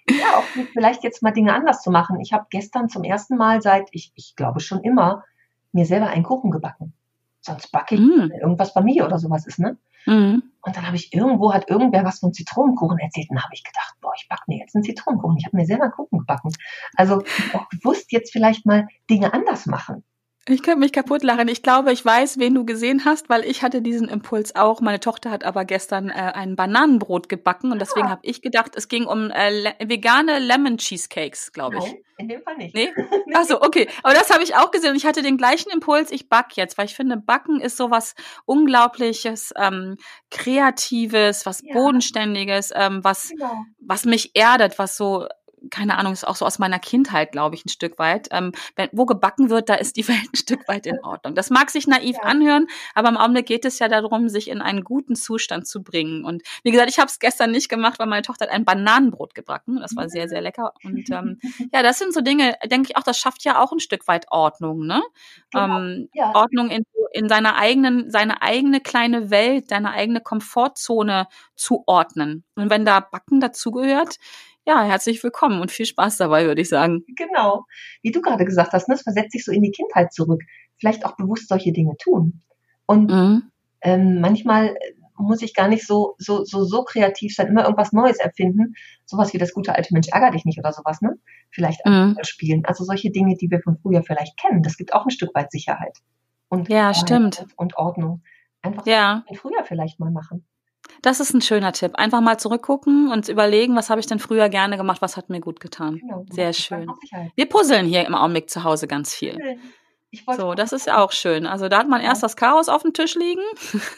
Ja, 0.09 0.37
auch 0.37 0.43
vielleicht 0.73 1.03
jetzt 1.03 1.21
mal 1.21 1.31
Dinge 1.31 1.53
anders 1.53 1.81
zu 1.81 1.91
machen. 1.91 2.19
Ich 2.19 2.33
habe 2.33 2.47
gestern 2.49 2.89
zum 2.89 3.03
ersten 3.03 3.37
Mal 3.37 3.61
seit, 3.61 3.87
ich, 3.91 4.11
ich 4.15 4.35
glaube 4.35 4.59
schon 4.59 4.81
immer, 4.81 5.23
mir 5.71 5.85
selber 5.85 6.07
einen 6.07 6.23
Kuchen 6.23 6.51
gebacken. 6.51 6.93
Sonst 7.41 7.71
backe 7.71 7.95
ich, 7.95 8.01
mm. 8.01 8.31
irgendwas 8.39 8.71
Familie 8.71 9.05
oder 9.05 9.17
sowas 9.17 9.47
ist, 9.47 9.59
ne? 9.59 9.77
Mm. 10.05 10.41
Und 10.61 10.77
dann 10.77 10.85
habe 10.85 10.95
ich 10.95 11.13
irgendwo, 11.13 11.53
hat 11.53 11.69
irgendwer 11.69 12.03
was 12.03 12.19
von 12.19 12.33
Zitronenkuchen 12.33 12.99
erzählt. 12.99 13.29
Und 13.31 13.43
habe 13.43 13.53
ich 13.53 13.63
gedacht, 13.63 13.95
boah, 13.99 14.13
ich 14.15 14.27
backe 14.29 14.43
mir 14.47 14.59
jetzt 14.59 14.75
einen 14.75 14.83
Zitronenkuchen. 14.83 15.37
Ich 15.37 15.45
habe 15.45 15.57
mir 15.57 15.65
selber 15.65 15.85
einen 15.85 15.93
Kuchen 15.93 16.19
gebacken. 16.19 16.51
Also 16.95 17.23
auch 17.53 17.67
bewusst 17.69 18.11
jetzt 18.11 18.31
vielleicht 18.31 18.65
mal 18.65 18.87
Dinge 19.09 19.33
anders 19.33 19.65
machen. 19.65 20.03
Ich 20.47 20.63
könnte 20.63 20.79
mich 20.79 20.91
kaputt 20.91 21.21
lachen. 21.21 21.47
Ich 21.47 21.61
glaube, 21.61 21.93
ich 21.93 22.03
weiß, 22.03 22.39
wen 22.39 22.55
du 22.55 22.65
gesehen 22.65 23.05
hast, 23.05 23.29
weil 23.29 23.45
ich 23.45 23.61
hatte 23.61 23.83
diesen 23.83 24.09
Impuls 24.09 24.55
auch. 24.55 24.81
Meine 24.81 24.99
Tochter 24.99 25.29
hat 25.29 25.43
aber 25.43 25.65
gestern 25.65 26.09
äh, 26.09 26.13
ein 26.13 26.55
Bananenbrot 26.55 27.29
gebacken 27.29 27.71
und 27.71 27.79
deswegen 27.79 28.07
ah. 28.07 28.11
habe 28.11 28.21
ich 28.23 28.41
gedacht, 28.41 28.71
es 28.75 28.87
ging 28.87 29.05
um 29.05 29.29
äh, 29.29 29.51
le 29.51 29.75
vegane 29.79 30.39
Lemon 30.39 30.77
Cheesecakes, 30.77 31.51
glaube 31.51 31.77
ich. 31.77 31.83
Nein, 31.83 32.01
in 32.17 32.27
dem 32.27 32.41
Fall 32.41 32.57
nicht. 32.57 32.73
Nee? 32.73 32.91
Achso, 33.35 33.61
okay. 33.61 33.87
Aber 34.01 34.15
das 34.15 34.31
habe 34.31 34.41
ich 34.41 34.55
auch 34.55 34.71
gesehen 34.71 34.89
und 34.91 34.95
ich 34.95 35.05
hatte 35.05 35.21
den 35.21 35.37
gleichen 35.37 35.71
Impuls, 35.71 36.09
ich 36.09 36.27
back 36.27 36.57
jetzt, 36.57 36.75
weil 36.75 36.85
ich 36.85 36.95
finde, 36.95 37.17
Backen 37.17 37.61
ist 37.61 37.77
sowas 37.77 38.15
Unglaubliches, 38.45 39.53
ähm, 39.57 39.97
Kreatives, 40.31 41.45
was 41.45 41.61
ja. 41.61 41.75
Bodenständiges, 41.75 42.71
ähm, 42.75 43.03
was, 43.03 43.29
genau. 43.29 43.63
was 43.79 44.05
mich 44.05 44.31
erdet, 44.35 44.79
was 44.79 44.97
so 44.97 45.27
keine 45.69 45.97
Ahnung, 45.97 46.13
ist 46.13 46.27
auch 46.27 46.35
so 46.35 46.45
aus 46.45 46.59
meiner 46.59 46.79
Kindheit, 46.79 47.31
glaube 47.31 47.55
ich, 47.55 47.65
ein 47.65 47.69
Stück 47.69 47.99
weit. 47.99 48.29
Ähm, 48.31 48.51
wenn, 48.75 48.89
wo 48.91 49.05
gebacken 49.05 49.49
wird, 49.49 49.69
da 49.69 49.75
ist 49.75 49.97
die 49.97 50.07
Welt 50.07 50.29
ein 50.33 50.35
Stück 50.35 50.67
weit 50.67 50.85
in 50.85 50.99
Ordnung. 51.03 51.35
Das 51.35 51.49
mag 51.49 51.69
sich 51.69 51.87
naiv 51.87 52.17
ja. 52.17 52.23
anhören, 52.23 52.67
aber 52.95 53.09
im 53.09 53.17
Augenblick 53.17 53.45
geht 53.45 53.65
es 53.65 53.79
ja 53.79 53.87
darum, 53.87 54.29
sich 54.29 54.49
in 54.49 54.61
einen 54.61 54.83
guten 54.83 55.15
Zustand 55.15 55.67
zu 55.67 55.83
bringen. 55.83 56.25
Und 56.25 56.41
wie 56.63 56.71
gesagt, 56.71 56.89
ich 56.89 56.99
habe 56.99 57.07
es 57.07 57.19
gestern 57.19 57.51
nicht 57.51 57.69
gemacht, 57.69 57.99
weil 57.99 58.07
meine 58.07 58.23
Tochter 58.23 58.45
hat 58.45 58.53
ein 58.53 58.65
Bananenbrot 58.65 59.35
gebacken. 59.35 59.79
Das 59.81 59.95
war 59.95 60.09
sehr, 60.09 60.27
sehr 60.27 60.41
lecker. 60.41 60.73
Und 60.83 61.09
ähm, 61.11 61.39
ja, 61.73 61.83
das 61.83 61.99
sind 61.99 62.13
so 62.13 62.21
Dinge, 62.21 62.55
denke 62.65 62.89
ich 62.89 62.97
auch, 62.97 63.03
das 63.03 63.17
schafft 63.17 63.43
ja 63.43 63.61
auch 63.61 63.71
ein 63.71 63.79
Stück 63.79 64.07
weit 64.07 64.25
Ordnung, 64.31 64.85
ne? 64.85 65.01
Genau. 65.51 65.79
Ähm, 65.79 66.09
ja. 66.13 66.33
Ordnung 66.33 66.69
in, 66.69 66.83
in 67.11 67.29
seiner 67.29 67.55
eigenen, 67.57 68.09
seine 68.09 68.41
eigene 68.41 68.79
kleine 68.81 69.29
Welt, 69.29 69.71
deine 69.71 69.91
eigene 69.91 70.21
Komfortzone 70.21 71.27
zu 71.55 71.83
ordnen. 71.85 72.43
Und 72.55 72.69
wenn 72.69 72.85
da 72.85 72.99
Backen 72.99 73.39
dazugehört, 73.39 74.17
ja, 74.71 74.83
herzlich 74.83 75.21
willkommen 75.21 75.59
und 75.59 75.69
viel 75.69 75.85
Spaß 75.85 76.17
dabei, 76.17 76.45
würde 76.45 76.61
ich 76.61 76.69
sagen. 76.69 77.03
Genau. 77.17 77.65
Wie 78.01 78.11
du 78.11 78.21
gerade 78.21 78.45
gesagt 78.45 78.71
hast, 78.71 78.87
ne, 78.87 78.95
es 78.95 79.01
versetzt 79.01 79.33
sich 79.33 79.43
so 79.43 79.51
in 79.51 79.61
die 79.61 79.71
Kindheit 79.71 80.13
zurück. 80.13 80.41
Vielleicht 80.79 81.05
auch 81.05 81.17
bewusst 81.17 81.49
solche 81.49 81.73
Dinge 81.73 81.97
tun. 81.97 82.41
Und 82.85 83.11
mhm. 83.11 83.51
ähm, 83.81 84.21
manchmal 84.21 84.75
muss 85.17 85.41
ich 85.41 85.53
gar 85.53 85.67
nicht 85.67 85.85
so, 85.85 86.15
so, 86.17 86.45
so, 86.45 86.63
so 86.63 86.83
kreativ 86.83 87.35
sein, 87.35 87.47
immer 87.47 87.63
irgendwas 87.63 87.91
Neues 87.91 88.17
erfinden. 88.17 88.75
Sowas 89.05 89.33
wie 89.33 89.37
das 89.37 89.53
gute 89.53 89.75
alte 89.75 89.93
Mensch 89.93 90.07
ärger 90.07 90.31
dich 90.31 90.45
nicht 90.45 90.57
oder 90.57 90.71
sowas, 90.71 91.01
ne? 91.01 91.15
Vielleicht 91.51 91.85
mhm. 91.85 92.17
spielen. 92.21 92.63
Also 92.65 92.85
solche 92.85 93.11
Dinge, 93.11 93.35
die 93.35 93.51
wir 93.51 93.59
von 93.59 93.77
früher 93.77 94.03
vielleicht 94.03 94.39
kennen. 94.39 94.63
Das 94.63 94.77
gibt 94.77 94.93
auch 94.93 95.03
ein 95.03 95.11
Stück 95.11 95.35
weit 95.35 95.51
Sicherheit. 95.51 95.97
Und 96.47 96.69
ja, 96.69 96.93
stimmt. 96.93 97.45
Und 97.57 97.75
Ordnung. 97.75 98.23
Einfach 98.61 98.85
ja. 98.85 99.25
früher 99.35 99.65
vielleicht 99.65 99.99
mal 99.99 100.11
machen. 100.11 100.45
Das 101.01 101.19
ist 101.19 101.33
ein 101.33 101.41
schöner 101.41 101.73
Tipp. 101.73 101.95
Einfach 101.95 102.21
mal 102.21 102.37
zurückgucken 102.37 103.11
und 103.11 103.27
überlegen, 103.27 103.75
was 103.75 103.89
habe 103.89 103.99
ich 103.99 104.07
denn 104.07 104.19
früher 104.19 104.49
gerne 104.49 104.77
gemacht, 104.77 105.01
was 105.01 105.17
hat 105.17 105.29
mir 105.29 105.41
gut 105.41 105.59
getan. 105.59 105.97
Genau, 105.97 106.25
Sehr 106.29 106.53
schön. 106.53 106.91
Wir 107.35 107.47
puzzeln 107.47 107.87
hier 107.87 108.05
im 108.05 108.13
Augenblick 108.13 108.49
zu 108.49 108.63
Hause 108.63 108.87
ganz 108.87 109.13
viel. 109.13 109.37
So, 110.35 110.53
das 110.55 110.73
ist 110.73 110.87
ja 110.87 111.01
auch 111.01 111.11
schön. 111.11 111.45
Also 111.45 111.69
da 111.69 111.79
hat 111.79 111.87
man 111.87 112.01
erst 112.01 112.21
das 112.21 112.35
Chaos 112.35 112.67
auf 112.67 112.81
dem 112.81 112.93
Tisch 112.93 113.15
liegen 113.15 113.41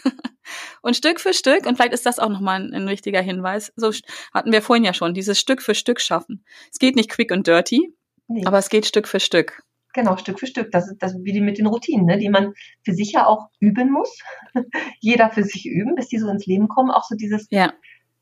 und 0.81 0.95
Stück 0.95 1.19
für 1.19 1.33
Stück, 1.33 1.65
und 1.65 1.75
vielleicht 1.75 1.93
ist 1.93 2.05
das 2.05 2.19
auch 2.19 2.29
nochmal 2.29 2.61
ein, 2.61 2.73
ein 2.73 2.87
richtiger 2.87 3.21
Hinweis, 3.21 3.73
so 3.75 3.91
hatten 4.31 4.51
wir 4.51 4.61
vorhin 4.61 4.83
ja 4.83 4.93
schon, 4.93 5.15
dieses 5.15 5.39
Stück 5.39 5.61
für 5.61 5.73
Stück 5.73 5.99
schaffen. 5.99 6.45
Es 6.71 6.77
geht 6.77 6.95
nicht 6.95 7.09
quick 7.09 7.31
und 7.31 7.47
dirty, 7.47 7.95
nee. 8.27 8.45
aber 8.45 8.59
es 8.59 8.69
geht 8.69 8.85
Stück 8.85 9.07
für 9.07 9.19
Stück. 9.19 9.63
Genau, 9.93 10.17
Stück 10.17 10.39
für 10.39 10.47
Stück. 10.47 10.71
Das 10.71 10.89
ist 10.89 10.97
das 11.01 11.15
wie 11.23 11.31
die 11.31 11.41
mit 11.41 11.57
den 11.57 11.67
Routinen, 11.67 12.05
ne, 12.05 12.17
die 12.17 12.29
man 12.29 12.53
für 12.83 12.93
sich 12.93 13.11
ja 13.11 13.27
auch 13.27 13.49
üben 13.59 13.91
muss. 13.91 14.19
Jeder 14.99 15.29
für 15.29 15.43
sich 15.43 15.65
üben, 15.67 15.95
bis 15.95 16.07
die 16.07 16.17
so 16.17 16.27
ins 16.29 16.45
Leben 16.47 16.67
kommen. 16.67 16.91
Auch 16.91 17.03
so 17.03 17.15
dieses, 17.15 17.47
ja. 17.51 17.71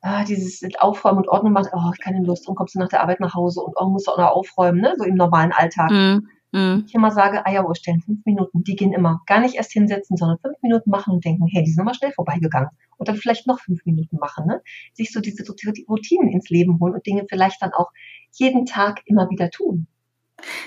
ah, 0.01 0.25
dieses 0.25 0.61
Aufräumen 0.79 1.19
und 1.19 1.29
Ordnung 1.29 1.53
macht, 1.53 1.69
oh, 1.73 1.91
ich 1.93 2.01
keine 2.01 2.23
Lust 2.23 2.47
und 2.47 2.55
kommst 2.55 2.75
du 2.75 2.79
nach 2.79 2.89
der 2.89 3.01
Arbeit 3.01 3.21
nach 3.21 3.33
Hause 3.33 3.61
und 3.61 3.73
oh, 3.79 3.87
musst 3.87 4.07
du 4.07 4.11
auch 4.11 4.17
noch 4.17 4.31
aufräumen, 4.31 4.81
ne, 4.81 4.93
so 4.97 5.05
im 5.05 5.15
normalen 5.15 5.53
Alltag. 5.53 5.89
Mhm. 5.91 6.27
Mhm. 6.51 6.83
Ich 6.85 6.93
immer 6.93 7.11
sage, 7.11 7.45
Eieruhr 7.45 7.75
stellen, 7.75 8.01
fünf 8.01 8.25
Minuten, 8.25 8.63
die 8.63 8.75
gehen 8.75 8.91
immer. 8.91 9.21
Gar 9.25 9.39
nicht 9.39 9.55
erst 9.55 9.71
hinsetzen, 9.71 10.17
sondern 10.17 10.37
fünf 10.39 10.61
Minuten 10.61 10.89
machen 10.89 11.13
und 11.13 11.23
denken, 11.23 11.47
hey, 11.47 11.63
die 11.63 11.71
sind 11.71 11.81
immer 11.81 11.93
schnell 11.93 12.11
vorbeigegangen. 12.11 12.69
Und 12.97 13.07
dann 13.07 13.15
vielleicht 13.15 13.47
noch 13.47 13.59
fünf 13.61 13.85
Minuten 13.85 14.17
machen, 14.17 14.45
ne? 14.45 14.61
Sich 14.93 15.11
so 15.11 15.21
diese 15.21 15.43
Routinen 15.87 16.29
ins 16.29 16.49
Leben 16.49 16.79
holen 16.79 16.93
und 16.93 17.05
Dinge 17.05 17.25
vielleicht 17.29 17.61
dann 17.61 17.71
auch 17.71 17.91
jeden 18.33 18.65
Tag 18.65 19.01
immer 19.05 19.29
wieder 19.29 19.49
tun. 19.49 19.87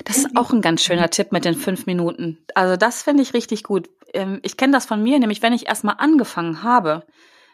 Das 0.04 0.18
ist 0.18 0.36
auch 0.36 0.52
ein 0.52 0.60
ganz 0.60 0.82
schöner 0.82 1.10
Tipp 1.10 1.32
mit 1.32 1.44
den 1.44 1.54
fünf 1.54 1.86
Minuten. 1.86 2.38
Also 2.54 2.76
das 2.76 3.02
finde 3.02 3.22
ich 3.22 3.34
richtig 3.34 3.62
gut. 3.62 3.88
Ähm, 4.12 4.40
ich 4.42 4.56
kenne 4.56 4.72
das 4.72 4.86
von 4.86 5.02
mir, 5.02 5.18
nämlich 5.18 5.42
wenn 5.42 5.52
ich 5.52 5.66
erstmal 5.66 5.96
angefangen 5.98 6.62
habe, 6.62 7.04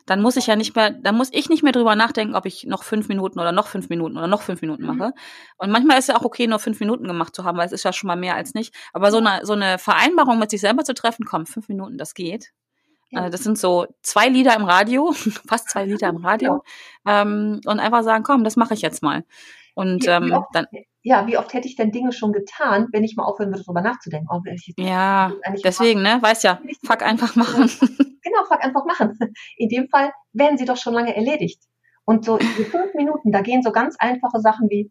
dann 0.07 0.23
muss 0.23 0.37
ich 0.37 0.47
ja 0.47 0.57
nicht 0.57 0.75
mehr, 0.75 0.91
dann 0.91 1.17
muss 1.17 1.29
ich 1.33 1.49
nicht 1.49 1.63
mehr 1.63 1.73
drüber 1.73 1.95
nachdenken, 1.95 2.35
ob 2.35 2.47
ich 2.47 2.65
noch 2.65 2.83
fünf 2.83 3.09
Minuten 3.09 3.39
oder 3.39 3.53
noch 3.53 3.69
fünf 3.69 3.89
Minuten 3.91 4.17
oder 4.17 4.27
noch 4.27 4.43
fünf 4.43 4.61
Minuten 4.61 4.83
mhm. 4.83 4.97
mache. 4.97 5.13
Und 5.57 5.71
manchmal 5.71 5.99
ist 5.99 6.09
ja 6.09 6.17
auch 6.17 6.25
okay, 6.25 6.47
nur 6.47 6.59
fünf 6.59 6.81
Minuten 6.81 7.07
gemacht 7.07 7.35
zu 7.35 7.45
haben, 7.45 7.59
weil 7.59 7.67
es 7.67 7.73
ist 7.73 7.85
ja 7.85 7.93
schon 7.93 8.09
mal 8.09 8.17
mehr 8.17 8.35
als 8.35 8.55
nicht. 8.55 8.75
Aber 8.93 9.11
so 9.11 9.19
eine, 9.19 9.47
so 9.47 9.53
eine 9.53 9.79
Vereinbarung 9.79 10.39
mit 10.39 10.51
sich 10.51 10.61
selber 10.61 10.85
zu 10.85 10.95
treffen, 10.95 11.25
komm, 11.25 11.47
fünf 11.47 11.69
Minuten, 11.69 11.97
das 11.97 12.15
geht. 12.15 12.51
Ja. 13.11 13.27
Äh, 13.27 13.31
das 13.31 13.43
sind 13.43 13.59
so 13.59 13.87
zwei 14.03 14.29
Lieder 14.29 14.57
im 14.57 14.65
Radio, 14.65 15.13
fast 15.49 15.71
zwei 15.71 15.85
Lieder 15.85 16.09
im 16.09 16.25
Radio. 16.25 16.65
Ja. 17.07 17.23
Ähm, 17.23 17.61
und 17.65 17.79
einfach 17.79 18.03
sagen, 18.03 18.25
komm, 18.25 18.45
das 18.45 18.57
mache 18.57 18.75
ich 18.75 18.83
jetzt 18.83 19.03
mal. 19.03 19.25
Und 19.75 20.09
ähm, 20.09 20.45
dann 20.53 20.67
ja, 21.03 21.27
wie 21.27 21.39
oft 21.39 21.53
hätte 21.55 21.67
ich 21.67 21.77
denn 21.77 21.93
Dinge 21.93 22.13
schon 22.13 22.33
getan, 22.33 22.89
wenn 22.93 23.05
ich 23.05 23.17
mal 23.17 23.25
aufhören 23.25 23.51
würde, 23.51 23.63
darüber 23.65 23.81
nachzudenken? 23.81 24.29
Oh, 24.31 24.41
ja, 24.77 25.33
deswegen, 25.65 26.03
ne? 26.03 26.19
Weiß 26.21 26.43
ja, 26.43 26.61
fuck 26.85 27.03
einfach 27.03 27.37
machen. 27.37 27.71
Genau, 28.23 28.45
fuck 28.47 28.63
einfach 28.63 28.85
machen. 28.85 29.19
In 29.57 29.69
dem 29.69 29.89
Fall 29.89 30.13
werden 30.33 30.59
sie 30.59 30.67
doch 30.67 30.77
schon 30.77 30.95
lange 30.95 31.17
erledigt. 31.17 31.63
Und 32.05 32.25
so 32.25 32.37
in 32.37 32.47
fünf 32.47 32.95
Minuten, 32.95 33.33
da 33.33 33.41
gehen 33.41 33.63
so 33.63 33.73
ganz 33.73 33.97
einfache 33.99 34.41
Sachen 34.41 34.69
wie 34.69 34.91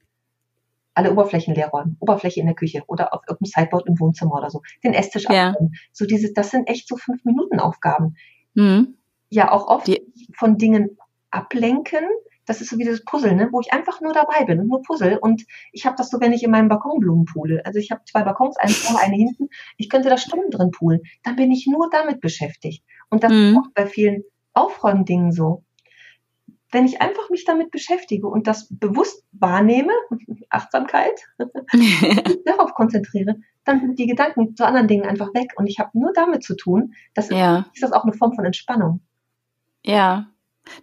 alle 0.93 1.12
Oberflächen 1.12 1.54
leer 1.54 1.69
räumen, 1.69 1.95
Oberfläche 2.00 2.39
in 2.39 2.48
der 2.48 2.56
Küche 2.56 2.84
oder 2.88 3.13
auf 3.13 3.22
irgendeinem 3.28 3.63
Sideboard 3.63 3.88
im 3.88 4.00
Wohnzimmer 4.00 4.36
oder 4.36 4.50
so, 4.50 4.62
den 4.84 4.93
Esstisch 4.93 5.26
ja. 5.30 5.50
abräumen. 5.50 5.74
So 5.91 6.06
dieses, 6.06 6.34
das 6.34 6.52
sind 6.52 6.67
echt 6.67 6.88
so 6.88 6.98
fünf 6.98 7.24
Minuten 7.24 7.60
Aufgaben. 7.60 8.15
Mhm. 8.54 8.98
Ja, 9.30 9.52
auch 9.52 9.67
oft 9.67 9.88
Die 9.88 10.02
von 10.36 10.58
Dingen 10.58 10.98
ablenken, 11.30 12.04
das 12.50 12.62
ist 12.62 12.72
so 12.72 12.80
wie 12.80 12.84
das 12.84 13.06
Puzzle, 13.06 13.36
ne? 13.36 13.48
wo 13.52 13.62
ich 13.62 13.72
einfach 13.72 14.02
nur 14.02 14.12
dabei 14.12 14.44
bin 14.44 14.60
und 14.60 14.70
nur 14.70 14.82
Puzzle. 14.82 15.20
Und 15.20 15.46
ich 15.72 15.86
habe 15.86 15.96
das 15.96 16.10
so, 16.10 16.20
wenn 16.20 16.34
ich 16.34 16.42
in 16.42 16.50
meinem 16.50 16.68
Balkonblumen 16.68 17.26
pule. 17.26 17.64
Also 17.64 17.78
ich 17.78 17.92
habe 17.92 18.02
zwei 18.06 18.24
Balkons, 18.24 18.58
eine 18.58 18.72
vorne, 18.72 19.04
eine 19.04 19.16
hinten. 19.16 19.50
Ich 19.78 19.88
könnte 19.88 20.10
da 20.10 20.18
Stunden 20.18 20.50
drin 20.50 20.72
poolen. 20.72 21.02
Dann 21.22 21.36
bin 21.36 21.52
ich 21.52 21.68
nur 21.68 21.92
damit 21.92 22.22
beschäftigt. 22.22 22.84
Und 23.12 23.24
das 23.24 23.32
mhm. 23.32 23.38
ist 23.38 23.58
auch 23.58 23.72
bei 23.76 23.86
vielen 23.86 24.24
Aufräumdingen 24.54 25.32
so. 25.32 25.64
Wenn 26.72 26.86
ich 26.86 27.02
einfach 27.02 27.30
mich 27.30 27.46
damit 27.46 27.70
beschäftige 27.70 28.26
und 28.26 28.48
das 28.48 28.68
bewusst 28.72 29.24
wahrnehme, 29.32 29.94
Achtsamkeit, 30.50 31.22
darauf 32.46 32.74
konzentriere, 32.74 33.36
dann 33.64 33.80
sind 33.80 34.00
die 34.00 34.08
Gedanken 34.08 34.56
zu 34.56 34.66
anderen 34.66 34.88
Dingen 34.88 35.06
einfach 35.06 35.36
weg 35.36 35.52
und 35.56 35.68
ich 35.68 35.78
habe 35.78 35.92
nur 35.94 36.14
damit 36.14 36.44
zu 36.44 36.56
tun. 36.56 36.96
Das 37.14 37.30
ja. 37.30 37.68
ist 37.76 37.84
das 37.84 37.92
auch 37.92 38.06
eine 38.06 38.14
Form 38.14 38.34
von 38.34 38.44
Entspannung. 38.44 39.02
Ja, 39.86 40.32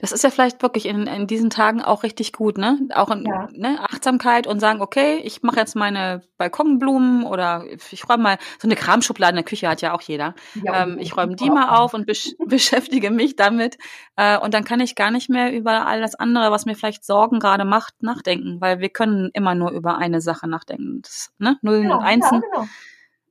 das 0.01 0.13
ist 0.13 0.25
ja 0.25 0.31
vielleicht 0.31 0.63
wirklich 0.63 0.87
in, 0.87 1.07
in 1.07 1.27
diesen 1.27 1.51
Tagen 1.51 1.83
auch 1.83 2.03
richtig 2.03 2.33
gut, 2.33 2.59
ne? 2.59 2.79
Auch 2.95 3.11
in 3.11 3.25
ja. 3.25 3.49
ne, 3.53 3.79
Achtsamkeit 3.81 4.47
und 4.47 4.61
sagen, 4.61 4.81
okay, 4.81 5.21
ich 5.25 5.43
mache 5.43 5.57
jetzt 5.57 5.77
meine 5.77 6.23
Balkonblumen 6.39 7.25
oder 7.25 7.65
ich 7.91 8.09
räume 8.09 8.23
mal, 8.23 8.39
so 8.59 8.69
eine 8.69 8.77
Kramschublade 8.77 9.31
in 9.31 9.37
der 9.37 9.45
Küche 9.45 9.69
hat 9.69 9.83
ja 9.83 9.93
auch 9.93 10.03
jeder. 10.03 10.35
Ja, 10.63 10.83
ähm, 10.83 10.99
ich 10.99 11.17
räume 11.17 11.37
die 11.37 11.51
mal 11.51 11.77
auf 11.77 11.95
und 11.95 12.07
besch 12.07 12.35
beschäftige 12.47 13.11
mich 13.11 13.37
damit. 13.37 13.79
Äh, 14.17 14.39
und 14.39 14.55
dann 14.55 14.65
kann 14.65 14.81
ich 14.81 14.95
gar 14.95 15.11
nicht 15.11 15.29
mehr 15.29 15.53
über 15.53 15.87
all 15.87 16.01
das 16.01 16.15
andere, 16.15 16.51
was 16.51 16.67
mir 16.67 16.75
vielleicht 16.75 17.05
Sorgen 17.05 17.39
gerade 17.39 17.65
macht, 17.65 18.03
nachdenken, 18.03 18.61
weil 18.61 18.81
wir 18.81 18.89
können 18.89 19.31
immer 19.33 19.55
nur 19.55 19.71
über 19.71 19.99
eine 19.99 20.21
Sache 20.21 20.49
nachdenken. 20.49 21.03
Das, 21.03 21.33
ne? 21.39 21.59
Nullen 21.63 21.83
genau, 21.83 21.99
und 21.99 22.05
Einsen. 22.05 22.43
Ja, 22.43 22.49
genau. 22.53 22.69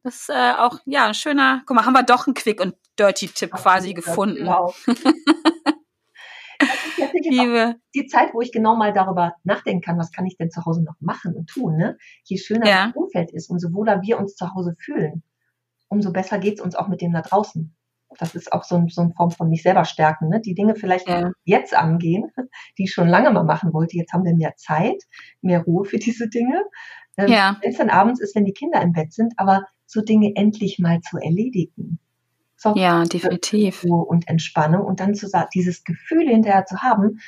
Das 0.04 0.16
ist 0.22 0.30
äh, 0.30 0.54
auch, 0.60 0.80
ja, 0.86 1.08
ein 1.08 1.16
schöner, 1.16 1.64
guck 1.66 1.76
mal, 1.76 1.86
haben 1.86 1.94
wir 1.94 2.04
doch 2.04 2.28
einen 2.28 2.36
Quick- 2.36 2.62
und 2.62 2.76
Dirty-Tipp 3.00 3.52
quasi 3.52 3.96
gefunden. 3.96 4.38
Genau. 4.38 4.72
Liebe. 7.42 7.76
Die 7.94 8.08
Zeit, 8.08 8.34
wo 8.34 8.42
ich 8.42 8.52
genau 8.52 8.76
mal 8.76 8.94
darüber 8.94 9.34
nachdenken 9.44 9.82
kann, 9.82 9.98
was 9.98 10.12
kann 10.12 10.26
ich 10.26 10.38
denn 10.38 10.52
zu 10.52 10.66
Hause 10.66 10.84
noch 10.84 10.96
machen 11.00 11.34
und 11.34 11.48
tun. 11.48 11.78
Ne? 11.78 11.98
Je 12.24 12.38
schöner 12.38 12.68
ja. 12.68 12.86
das 12.88 12.96
Umfeld 12.96 13.32
ist, 13.32 13.50
umso 13.50 13.74
wohler 13.74 14.02
wir 14.02 14.20
uns 14.20 14.36
zu 14.36 14.54
Hause 14.54 14.76
fühlen, 14.78 15.24
umso 15.88 16.12
besser 16.12 16.40
geht 16.40 16.56
es 16.56 16.62
uns 16.62 16.76
auch 16.76 16.88
mit 16.88 17.02
dem 17.02 17.14
da 17.14 17.22
draußen. 17.22 17.76
Das 18.18 18.36
ist 18.36 18.54
auch 18.54 18.64
so, 18.64 18.76
ein, 18.76 18.88
so 18.88 19.02
eine 19.02 19.14
Form 19.14 19.32
von 19.32 19.50
mich 19.50 19.64
selber 19.64 19.84
stärken. 19.84 20.30
Ne? 20.30 20.40
Die 20.40 20.54
Dinge 20.54 20.76
vielleicht 20.76 21.10
ja. 21.10 21.32
jetzt 21.44 21.76
angehen, 21.76 22.32
die 22.78 22.84
ich 22.84 22.94
schon 22.94 23.08
lange 23.08 23.32
mal 23.32 23.44
machen 23.44 23.74
wollte. 23.74 23.98
Jetzt 23.98 24.14
haben 24.14 24.24
wir 24.24 24.36
mehr 24.36 24.56
Zeit, 24.56 25.04
mehr 25.42 25.62
Ruhe 25.64 25.86
für 25.86 25.98
diese 25.98 26.30
Dinge. 26.30 26.64
Ähm, 27.18 27.30
ja. 27.30 27.58
Wenn 27.62 27.72
es 27.72 27.78
dann 27.78 27.90
abends 27.90 28.22
ist, 28.22 28.36
wenn 28.36 28.46
die 28.46 28.54
Kinder 28.54 28.82
im 28.82 28.94
Bett 28.94 29.14
sind, 29.14 29.34
aber 29.38 29.66
so 29.86 30.02
Dinge 30.02 30.32
endlich 30.36 30.80
mal 30.80 31.02
zu 31.02 31.18
erledigen. 31.18 32.00
So 32.66 32.76
ja, 32.76 33.04
definitiv. 33.04 33.84
Ruhe 33.84 34.06
und 34.06 34.28
Entspannung 34.28 34.84
und 34.84 35.00
dann 35.00 35.14
zu 35.14 35.28
sagen, 35.28 35.50
dieses 35.54 35.84
Gefühl 35.84 36.28
hinterher 36.28 36.66
zu 36.66 36.82
haben, 36.82 37.20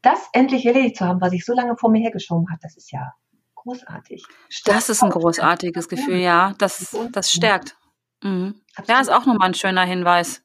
das 0.00 0.18
endlich 0.32 0.64
erledigt 0.64 0.96
zu 0.96 1.04
haben, 1.04 1.20
was 1.20 1.32
ich 1.34 1.44
so 1.44 1.52
lange 1.52 1.76
vor 1.76 1.90
mir 1.90 2.00
hergeschoben 2.00 2.48
habe, 2.48 2.60
das 2.62 2.76
ist 2.76 2.90
ja 2.90 3.12
großartig. 3.56 4.24
Stärkt 4.48 4.78
das 4.78 4.88
ist 4.88 5.02
ein 5.02 5.10
großartiges 5.10 5.88
Gefühl, 5.88 6.16
ja. 6.16 6.54
Das, 6.56 6.96
das 7.12 7.30
stärkt. 7.30 7.76
Mhm. 8.22 8.54
Ja, 8.88 9.00
ist 9.00 9.12
auch 9.12 9.26
nochmal 9.26 9.48
ein 9.48 9.54
schöner 9.54 9.84
Hinweis. 9.84 10.42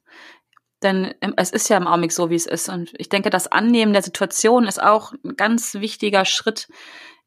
Denn 0.82 1.14
es 1.36 1.50
ist 1.50 1.70
ja 1.70 1.78
im 1.78 1.86
Augenblick 1.86 2.12
so, 2.12 2.28
wie 2.28 2.34
es 2.34 2.46
ist. 2.46 2.68
Und 2.68 2.92
ich 2.98 3.08
denke, 3.08 3.30
das 3.30 3.48
Annehmen 3.48 3.94
der 3.94 4.02
Situation 4.02 4.66
ist 4.66 4.82
auch 4.82 5.14
ein 5.24 5.36
ganz 5.36 5.74
wichtiger 5.74 6.26
Schritt 6.26 6.68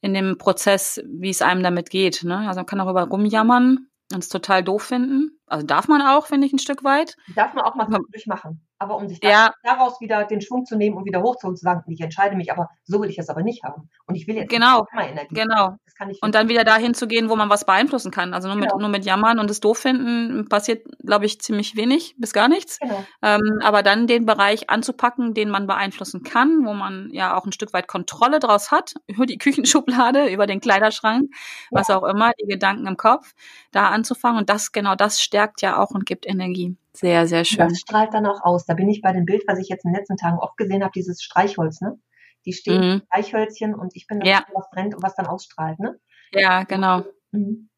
in 0.01 0.13
dem 0.13 0.37
Prozess, 0.37 1.01
wie 1.05 1.31
es 1.31 1.41
einem 1.41 1.63
damit 1.63 1.89
geht. 1.89 2.23
Ne? 2.23 2.47
Also 2.47 2.59
man 2.59 2.67
kann 2.67 2.77
darüber 2.77 3.03
rumjammern 3.05 3.88
und 4.13 4.23
es 4.23 4.29
total 4.29 4.63
doof 4.63 4.83
finden. 4.83 5.39
Also 5.45 5.65
darf 5.65 5.87
man 5.87 6.01
auch, 6.01 6.27
finde 6.27 6.47
ich, 6.47 6.53
ein 6.53 6.59
Stück 6.59 6.83
weit. 6.83 7.15
Darf 7.35 7.53
man 7.53 7.65
auch 7.65 7.75
mal 7.75 7.87
durchmachen. 8.11 8.65
Aber 8.81 8.95
um 8.95 9.09
sich 9.09 9.19
ja. 9.21 9.53
daraus 9.61 9.99
wieder 9.99 10.23
den 10.23 10.39
Schwung 10.39 10.65
zu 10.65 10.77
nehmen 10.77 10.95
und 10.95 11.03
wieder 11.03 11.21
hochzuholen, 11.21 11.57
zu 11.57 11.63
sagen, 11.63 11.83
ich 11.87 11.99
entscheide 11.99 12.37
mich, 12.37 12.49
aber 12.49 12.69
so 12.85 13.01
will 13.01 13.09
ich 13.09 13.19
es 13.19 13.27
aber 13.27 13.43
nicht 13.43 13.63
haben. 13.65 13.89
Und 14.05 14.15
ich 14.15 14.25
will 14.25 14.37
jetzt 14.37 14.49
genau, 14.49 14.85
Energie. 14.93 15.35
Genau. 15.35 15.75
und 16.21 16.33
dann 16.33 16.47
wieder 16.47 16.63
dahin 16.63 16.93
zu 16.93 17.05
gehen, 17.05 17.29
wo 17.29 17.35
man 17.35 17.49
was 17.49 17.65
beeinflussen 17.65 18.09
kann. 18.09 18.33
Also 18.33 18.47
nur, 18.47 18.55
genau. 18.55 18.75
mit, 18.75 18.81
nur 18.81 18.89
mit 18.89 19.05
Jammern 19.05 19.39
und 19.39 19.51
es 19.51 19.59
doof 19.59 19.79
finden 19.79 20.47
passiert, 20.47 20.87
glaube 21.03 21.25
ich, 21.25 21.41
ziemlich 21.41 21.75
wenig 21.75 22.15
bis 22.17 22.31
gar 22.31 22.47
nichts. 22.47 22.79
Genau. 22.79 23.03
Ähm, 23.21 23.59
aber 23.61 23.83
dann 23.83 24.07
den 24.07 24.25
Bereich 24.25 24.69
anzupacken, 24.69 25.33
den 25.33 25.49
man 25.49 25.67
beeinflussen 25.67 26.23
kann, 26.23 26.65
wo 26.65 26.73
man 26.73 27.09
ja 27.11 27.35
auch 27.37 27.45
ein 27.45 27.51
Stück 27.51 27.73
weit 27.73 27.87
Kontrolle 27.87 28.39
draus 28.39 28.71
hat, 28.71 28.93
über 29.07 29.25
die 29.25 29.37
Küchenschublade, 29.37 30.29
über 30.29 30.47
den 30.47 30.61
Kleiderschrank, 30.61 31.27
ja. 31.31 31.37
was 31.71 31.89
auch 31.89 32.03
immer, 32.03 32.31
die 32.41 32.47
Gedanken 32.47 32.87
im 32.87 32.95
Kopf, 32.95 33.33
da 33.73 33.89
anzufangen. 33.89 34.39
Und 34.39 34.49
das, 34.49 34.71
genau 34.71 34.95
das 34.95 35.21
stärkt 35.21 35.61
ja 35.61 35.77
auch 35.77 35.91
und 35.91 36.05
gibt 36.05 36.25
Energie. 36.25 36.77
Sehr, 36.93 37.27
sehr 37.27 37.45
schön. 37.45 37.69
Das 37.69 37.79
strahlt 37.79 38.13
dann 38.13 38.25
auch 38.25 38.41
aus. 38.43 38.65
Da 38.65 38.73
bin 38.73 38.89
ich 38.89 39.01
bei 39.01 39.13
dem 39.13 39.25
Bild, 39.25 39.43
was 39.47 39.59
ich 39.59 39.69
jetzt 39.69 39.85
in 39.85 39.91
den 39.91 39.99
letzten 39.99 40.17
Tagen 40.17 40.39
oft 40.39 40.57
gesehen 40.57 40.83
habe, 40.83 40.91
dieses 40.95 41.21
Streichholz, 41.21 41.81
ne? 41.81 41.99
Die 42.45 42.53
stehen 42.53 42.81
mhm. 42.81 43.01
Streichhölzchen 43.07 43.75
und 43.75 43.95
ich 43.95 44.07
bin 44.07 44.21
das, 44.21 44.29
ja. 44.29 44.45
was 44.53 44.69
brennt 44.71 44.95
und 44.95 45.03
was 45.03 45.15
dann 45.15 45.27
ausstrahlt, 45.27 45.79
ne? 45.79 45.99
Ja, 46.33 46.63
genau. 46.63 47.03
Mhm. 47.31 47.69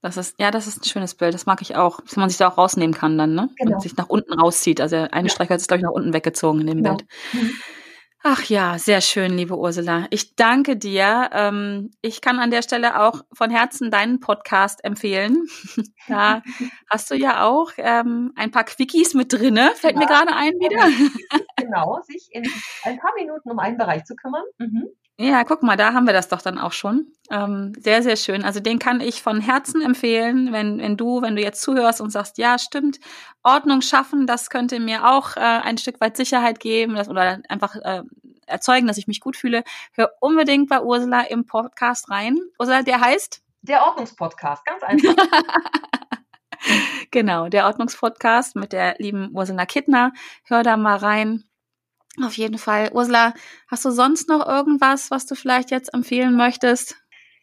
Das 0.00 0.16
ist, 0.16 0.36
ja, 0.38 0.50
das 0.50 0.66
ist 0.66 0.80
ein 0.80 0.84
schönes 0.84 1.14
Bild. 1.14 1.34
Das 1.34 1.46
mag 1.46 1.60
ich 1.60 1.76
auch, 1.76 2.00
dass 2.00 2.16
man 2.16 2.28
sich 2.28 2.38
da 2.38 2.48
auch 2.48 2.58
rausnehmen 2.58 2.94
kann 2.94 3.18
dann, 3.18 3.34
ne? 3.34 3.50
Genau. 3.56 3.74
Und 3.74 3.82
sich 3.82 3.96
nach 3.96 4.08
unten 4.08 4.32
rauszieht. 4.32 4.80
Also 4.80 4.96
eine 4.96 5.28
ja. 5.28 5.34
Streichholz 5.34 5.62
ist, 5.62 5.68
glaube 5.68 5.78
ich, 5.78 5.84
nach 5.84 5.92
unten 5.92 6.12
weggezogen 6.12 6.60
in 6.60 6.66
dem 6.68 6.82
genau. 6.82 6.96
Bild. 6.96 7.08
Mhm. 7.32 7.50
Ach 8.30 8.44
ja, 8.44 8.78
sehr 8.78 9.00
schön, 9.00 9.38
liebe 9.38 9.56
Ursula. 9.56 10.06
Ich 10.10 10.36
danke 10.36 10.76
dir. 10.76 11.30
Ähm, 11.32 11.92
ich 12.02 12.20
kann 12.20 12.38
an 12.38 12.50
der 12.50 12.60
Stelle 12.60 13.00
auch 13.00 13.24
von 13.32 13.48
Herzen 13.48 13.90
deinen 13.90 14.20
Podcast 14.20 14.84
empfehlen. 14.84 15.46
Da 16.08 16.42
hast 16.90 17.10
du 17.10 17.14
ja 17.14 17.44
auch 17.44 17.72
ähm, 17.76 18.32
ein 18.34 18.50
paar 18.50 18.64
Quickies 18.64 19.12
mit 19.12 19.30
drinne. 19.30 19.72
Fällt 19.74 19.94
ja, 19.94 19.98
mir 19.98 20.06
gerade 20.06 20.34
ein 20.34 20.54
wieder. 20.54 20.88
Genau, 21.56 22.00
sich 22.06 22.28
in 22.30 22.44
ein 22.84 22.98
paar 22.98 23.12
Minuten 23.14 23.50
um 23.50 23.58
einen 23.58 23.76
Bereich 23.76 24.04
zu 24.04 24.14
kümmern. 24.14 24.44
Mhm. 24.58 24.88
Ja, 25.20 25.42
guck 25.42 25.64
mal, 25.64 25.76
da 25.76 25.94
haben 25.94 26.06
wir 26.06 26.12
das 26.12 26.28
doch 26.28 26.40
dann 26.40 26.58
auch 26.58 26.70
schon. 26.70 27.12
Ähm, 27.28 27.72
sehr, 27.76 28.04
sehr 28.04 28.14
schön. 28.14 28.44
Also 28.44 28.60
den 28.60 28.78
kann 28.78 29.00
ich 29.00 29.20
von 29.20 29.40
Herzen 29.40 29.82
empfehlen, 29.82 30.52
wenn, 30.52 30.78
wenn 30.78 30.96
du, 30.96 31.22
wenn 31.22 31.34
du 31.34 31.42
jetzt 31.42 31.60
zuhörst 31.60 32.00
und 32.00 32.10
sagst, 32.10 32.38
ja, 32.38 32.56
stimmt, 32.56 33.00
Ordnung 33.42 33.80
schaffen, 33.80 34.28
das 34.28 34.48
könnte 34.48 34.78
mir 34.78 35.08
auch 35.08 35.36
äh, 35.36 35.40
ein 35.40 35.76
Stück 35.76 36.00
weit 36.00 36.16
Sicherheit 36.16 36.60
geben 36.60 36.94
das, 36.94 37.08
oder 37.08 37.40
einfach 37.48 37.74
äh, 37.74 38.02
erzeugen, 38.46 38.86
dass 38.86 38.96
ich 38.96 39.08
mich 39.08 39.18
gut 39.18 39.36
fühle. 39.36 39.64
Hör 39.92 40.12
unbedingt 40.20 40.68
bei 40.68 40.80
Ursula 40.80 41.22
im 41.22 41.46
Podcast 41.46 42.10
rein. 42.10 42.38
Ursula, 42.56 42.82
der 42.82 43.00
heißt? 43.00 43.42
Der 43.62 43.84
Ordnungspodcast, 43.86 44.64
ganz 44.64 44.84
einfach. 44.84 45.16
genau, 47.10 47.48
der 47.48 47.66
Ordnungspodcast 47.66 48.54
mit 48.54 48.72
der 48.72 48.94
lieben 48.98 49.30
Ursula 49.34 49.66
Kittner. 49.66 50.12
Hör 50.44 50.62
da 50.62 50.76
mal 50.76 50.96
rein. 50.96 51.47
Auf 52.22 52.36
jeden 52.36 52.58
Fall. 52.58 52.90
Ursula, 52.92 53.34
hast 53.68 53.84
du 53.84 53.90
sonst 53.90 54.28
noch 54.28 54.46
irgendwas, 54.46 55.10
was 55.10 55.26
du 55.26 55.34
vielleicht 55.34 55.70
jetzt 55.70 55.94
empfehlen 55.94 56.36
möchtest? 56.36 56.96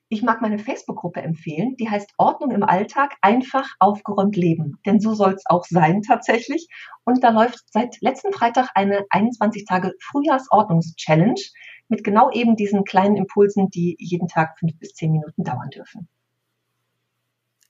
Ich 0.07 0.21
mag 0.21 0.41
meine 0.41 0.59
Facebook-Gruppe 0.59 1.21
empfehlen. 1.21 1.75
Die 1.77 1.89
heißt 1.89 2.13
Ordnung 2.17 2.51
im 2.51 2.63
Alltag, 2.63 3.15
einfach 3.21 3.67
aufgeräumt 3.79 4.35
leben. 4.35 4.79
Denn 4.85 4.99
so 4.99 5.15
soll 5.15 5.33
es 5.33 5.43
auch 5.47 5.65
sein 5.65 6.01
tatsächlich. 6.03 6.67
Und 7.05 7.23
da 7.23 7.29
läuft 7.29 7.59
seit 7.71 7.99
letzten 8.01 8.31
Freitag 8.31 8.69
eine 8.75 9.05
21 9.09 9.65
Tage 9.65 9.93
Frühjahrsordnungs-Challenge 9.99 11.41
mit 11.87 12.03
genau 12.03 12.29
eben 12.31 12.55
diesen 12.55 12.83
kleinen 12.83 13.15
Impulsen, 13.15 13.69
die 13.69 13.95
jeden 13.99 14.27
Tag 14.27 14.59
fünf 14.59 14.77
bis 14.77 14.93
zehn 14.93 15.11
Minuten 15.11 15.43
dauern 15.43 15.69
dürfen. 15.69 16.07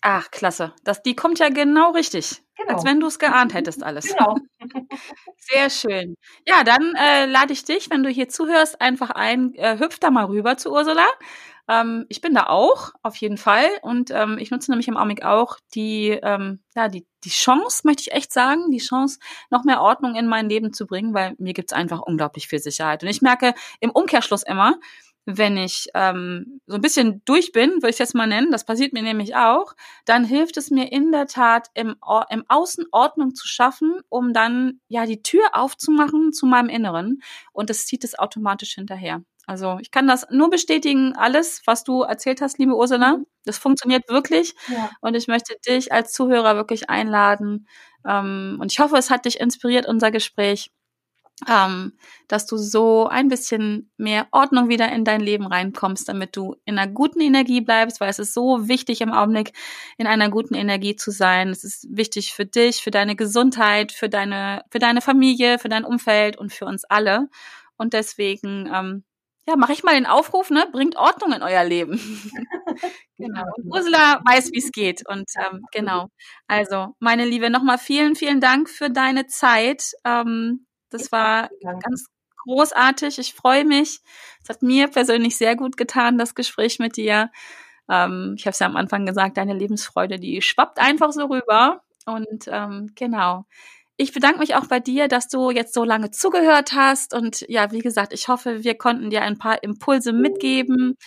Ach, 0.01 0.29
klasse. 0.29 0.73
Das, 0.83 1.01
die 1.03 1.15
kommt 1.15 1.39
ja 1.39 1.49
genau 1.49 1.91
richtig. 1.91 2.44
Genau. 2.57 2.73
Als 2.73 2.85
wenn 2.85 2.99
du 2.99 3.07
es 3.07 3.19
geahnt 3.19 3.53
hättest 3.53 3.83
alles. 3.83 4.07
Genau. 4.07 4.37
Sehr 5.37 5.69
schön. 5.69 6.15
Ja, 6.47 6.63
dann 6.63 6.93
äh, 6.95 7.25
lade 7.25 7.53
ich 7.53 7.65
dich, 7.65 7.89
wenn 7.89 8.03
du 8.03 8.09
hier 8.09 8.29
zuhörst, 8.29 8.81
einfach 8.81 9.09
ein, 9.09 9.53
äh, 9.55 9.77
hüpf 9.77 9.99
da 9.99 10.09
mal 10.09 10.25
rüber 10.25 10.57
zu 10.57 10.71
Ursula. 10.71 11.05
Ähm, 11.67 12.05
ich 12.09 12.21
bin 12.21 12.33
da 12.33 12.47
auch, 12.47 12.91
auf 13.01 13.15
jeden 13.17 13.37
Fall. 13.37 13.65
Und 13.81 14.11
ähm, 14.11 14.37
ich 14.39 14.51
nutze 14.51 14.71
nämlich 14.71 14.87
im 14.87 14.97
Augenblick 14.97 15.25
auch 15.25 15.57
die, 15.73 16.09
ähm, 16.21 16.59
ja, 16.75 16.87
die, 16.87 17.05
die 17.23 17.29
Chance, 17.29 17.81
möchte 17.83 18.03
ich 18.03 18.11
echt 18.13 18.31
sagen, 18.31 18.71
die 18.71 18.77
Chance, 18.77 19.19
noch 19.49 19.63
mehr 19.63 19.81
Ordnung 19.81 20.15
in 20.15 20.27
mein 20.27 20.47
Leben 20.47 20.73
zu 20.73 20.85
bringen, 20.85 21.13
weil 21.13 21.35
mir 21.39 21.53
gibt's 21.53 21.73
einfach 21.73 22.01
unglaublich 22.01 22.47
viel 22.47 22.59
Sicherheit. 22.59 23.03
Und 23.03 23.09
ich 23.09 23.21
merke 23.21 23.53
im 23.79 23.89
Umkehrschluss 23.89 24.43
immer, 24.43 24.75
wenn 25.25 25.57
ich 25.57 25.87
ähm, 25.93 26.61
so 26.67 26.75
ein 26.75 26.81
bisschen 26.81 27.21
durch 27.25 27.51
bin, 27.51 27.71
würde 27.75 27.89
ich 27.89 27.95
es 27.95 27.99
jetzt 27.99 28.15
mal 28.15 28.27
nennen, 28.27 28.51
das 28.51 28.65
passiert 28.65 28.93
mir 28.93 29.01
nämlich 29.01 29.35
auch, 29.35 29.73
dann 30.05 30.23
hilft 30.23 30.57
es 30.57 30.69
mir 30.71 30.91
in 30.91 31.11
der 31.11 31.27
Tat, 31.27 31.69
im, 31.73 31.95
im 32.29 32.43
Außen 32.47 32.85
Ordnung 32.91 33.33
zu 33.35 33.47
schaffen, 33.47 33.99
um 34.09 34.33
dann 34.33 34.79
ja 34.87 35.05
die 35.05 35.23
Tür 35.23 35.43
aufzumachen 35.53 36.31
zu 36.31 36.45
meinem 36.45 36.69
Inneren 36.69 37.21
und 37.53 37.69
das 37.69 37.85
zieht 37.85 38.03
es 38.03 38.17
automatisch 38.17 38.75
hinterher. 38.75 39.21
Also 39.47 39.77
ich 39.79 39.91
kann 39.91 40.07
das 40.07 40.27
nur 40.31 40.49
bestätigen, 40.49 41.13
alles, 41.15 41.61
was 41.65 41.83
du 41.83 42.01
erzählt 42.01 42.41
hast, 42.41 42.57
liebe 42.57 42.75
Ursula, 42.75 43.17
mhm. 43.17 43.27
das 43.45 43.57
funktioniert 43.57 44.09
wirklich. 44.09 44.55
Ja. 44.67 44.89
Und 45.01 45.15
ich 45.15 45.27
möchte 45.27 45.55
dich 45.67 45.91
als 45.91 46.13
Zuhörer 46.13 46.55
wirklich 46.55 46.89
einladen. 46.89 47.67
Ähm, 48.07 48.57
und 48.59 48.71
ich 48.71 48.79
hoffe, 48.79 48.97
es 48.97 49.09
hat 49.09 49.25
dich 49.25 49.39
inspiriert, 49.39 49.87
unser 49.87 50.11
Gespräch 50.11 50.71
ähm, 51.49 51.93
dass 52.27 52.45
du 52.45 52.57
so 52.57 53.07
ein 53.07 53.27
bisschen 53.27 53.91
mehr 53.97 54.27
Ordnung 54.31 54.69
wieder 54.69 54.91
in 54.91 55.03
dein 55.03 55.19
Leben 55.19 55.45
reinkommst, 55.45 56.07
damit 56.07 56.35
du 56.35 56.55
in 56.65 56.79
einer 56.79 56.91
guten 56.91 57.19
Energie 57.19 57.61
bleibst, 57.61 57.99
weil 57.99 58.09
es 58.09 58.19
ist 58.19 58.33
so 58.33 58.67
wichtig 58.67 59.01
im 59.01 59.11
Augenblick, 59.11 59.51
in 59.97 60.07
einer 60.07 60.29
guten 60.29 60.55
Energie 60.55 60.95
zu 60.95 61.11
sein. 61.11 61.49
Es 61.49 61.63
ist 61.63 61.87
wichtig 61.89 62.33
für 62.33 62.45
dich, 62.45 62.81
für 62.81 62.91
deine 62.91 63.15
Gesundheit, 63.15 63.91
für 63.91 64.07
deine, 64.07 64.63
für 64.71 64.79
deine 64.79 65.01
Familie, 65.01 65.59
für 65.59 65.69
dein 65.69 65.83
Umfeld 65.83 66.37
und 66.37 66.53
für 66.53 66.65
uns 66.65 66.85
alle. 66.85 67.27
Und 67.77 67.93
deswegen, 67.93 68.71
ähm, 68.73 69.03
ja, 69.47 69.57
mache 69.57 69.73
ich 69.73 69.83
mal 69.83 69.93
den 69.93 70.07
Aufruf, 70.07 70.49
ne? 70.49 70.67
Bringt 70.71 70.95
Ordnung 70.95 71.33
in 71.33 71.43
euer 71.43 71.63
Leben. 71.65 71.99
genau. 73.17 73.43
Und 73.57 73.65
Ursula 73.65 74.21
weiß, 74.25 74.51
wie 74.53 74.57
es 74.57 74.71
geht. 74.71 75.03
Und 75.07 75.29
ähm, 75.37 75.63
genau. 75.71 76.07
Also, 76.47 76.95
meine 76.99 77.25
Liebe, 77.25 77.49
nochmal 77.49 77.77
vielen, 77.77 78.15
vielen 78.15 78.39
Dank 78.41 78.69
für 78.69 78.89
deine 78.89 79.27
Zeit. 79.27 79.91
Ähm, 80.03 80.65
das 80.97 81.11
war 81.11 81.49
ganz 81.61 82.07
großartig. 82.45 83.19
Ich 83.19 83.33
freue 83.33 83.65
mich. 83.65 84.01
Es 84.43 84.49
hat 84.49 84.61
mir 84.61 84.87
persönlich 84.87 85.37
sehr 85.37 85.55
gut 85.55 85.77
getan, 85.77 86.17
das 86.17 86.35
Gespräch 86.35 86.79
mit 86.79 86.97
dir. 86.97 87.31
Ähm, 87.89 88.35
ich 88.37 88.45
habe 88.45 88.51
es 88.51 88.59
ja 88.59 88.67
am 88.67 88.75
Anfang 88.77 89.05
gesagt, 89.05 89.37
deine 89.37 89.53
Lebensfreude, 89.53 90.19
die 90.19 90.41
schwappt 90.41 90.79
einfach 90.79 91.11
so 91.11 91.25
rüber. 91.25 91.81
Und 92.05 92.47
ähm, 92.47 92.91
genau. 92.95 93.45
Ich 93.97 94.11
bedanke 94.11 94.39
mich 94.39 94.55
auch 94.55 94.67
bei 94.67 94.79
dir, 94.79 95.07
dass 95.07 95.29
du 95.29 95.51
jetzt 95.51 95.73
so 95.73 95.83
lange 95.85 96.11
zugehört 96.11 96.73
hast. 96.73 97.13
Und 97.13 97.45
ja, 97.47 97.71
wie 97.71 97.79
gesagt, 97.79 98.13
ich 98.13 98.27
hoffe, 98.27 98.63
wir 98.63 98.77
konnten 98.77 99.09
dir 99.09 99.21
ein 99.21 99.37
paar 99.37 99.63
Impulse 99.63 100.11
mitgeben, 100.13 100.97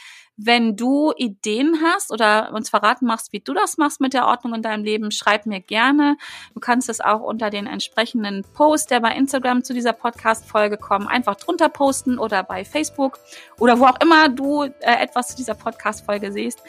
wenn 0.41 0.77
du 0.77 1.13
Ideen 1.17 1.81
hast 1.83 2.13
oder 2.13 2.53
uns 2.55 2.71
verraten 2.71 3.07
machst, 3.07 3.33
wie 3.33 3.41
du 3.41 3.55
das 3.55 3.77
machst 3.77 4.01
mit 4.01 4.15
der 4.15 4.27
Ordnung 4.27 4.55
in 4.55 4.63
deinem 4.63 4.85
Leben, 4.85 5.11
schreib 5.11 5.47
mir 5.47 5.61
gerne. 5.61 6.17
Du 6.55 6.61
kannst 6.61 6.89
es 6.89 7.01
auch 7.01 7.21
unter 7.21 7.51
den 7.51 7.67
entsprechenden 7.67 8.45
Post, 8.55 8.93
der 8.93 9.01
bei 9.01 9.15
Instagram 9.17 9.65
zu 9.65 9.75
dieser 9.75 9.93
Podcast-Folge 9.93 10.77
kommt, 10.77 11.11
einfach 11.11 11.35
drunter 11.35 11.69
posten 11.69 12.21
oder 12.21 12.45
bei 12.45 12.65
Facebook 12.65 13.19
oder 13.59 13.81
wo 13.81 13.87
auch 13.87 14.01
immer 14.01 14.29
du 14.29 14.63
äh, 14.63 14.71
etwas 14.81 15.29
zu 15.29 15.37
dieser 15.37 15.55
Podcast-Folge 15.55 16.31
siehst. 16.31 16.63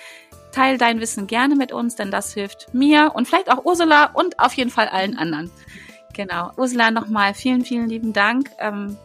Teil 0.52 0.80
dein 0.80 1.00
Wissen 1.00 1.28
gerne 1.28 1.56
mit 1.56 1.72
uns, 1.72 1.96
denn 1.96 2.10
das 2.10 2.34
hilft 2.34 2.74
mir 2.74 3.12
und 3.14 3.28
vielleicht 3.28 3.52
auch 3.52 3.66
Ursula 3.66 4.06
und 4.14 4.40
auf 4.40 4.54
jeden 4.54 4.72
Fall 4.72 4.88
allen 4.88 5.16
anderen. 5.16 5.52
Genau. 6.14 6.52
Ursula, 6.58 6.90
nochmal 6.90 7.36
vielen, 7.36 7.64
vielen 7.64 7.88
lieben 7.88 8.14
Dank. 8.14 8.50
Ähm, 8.58 8.98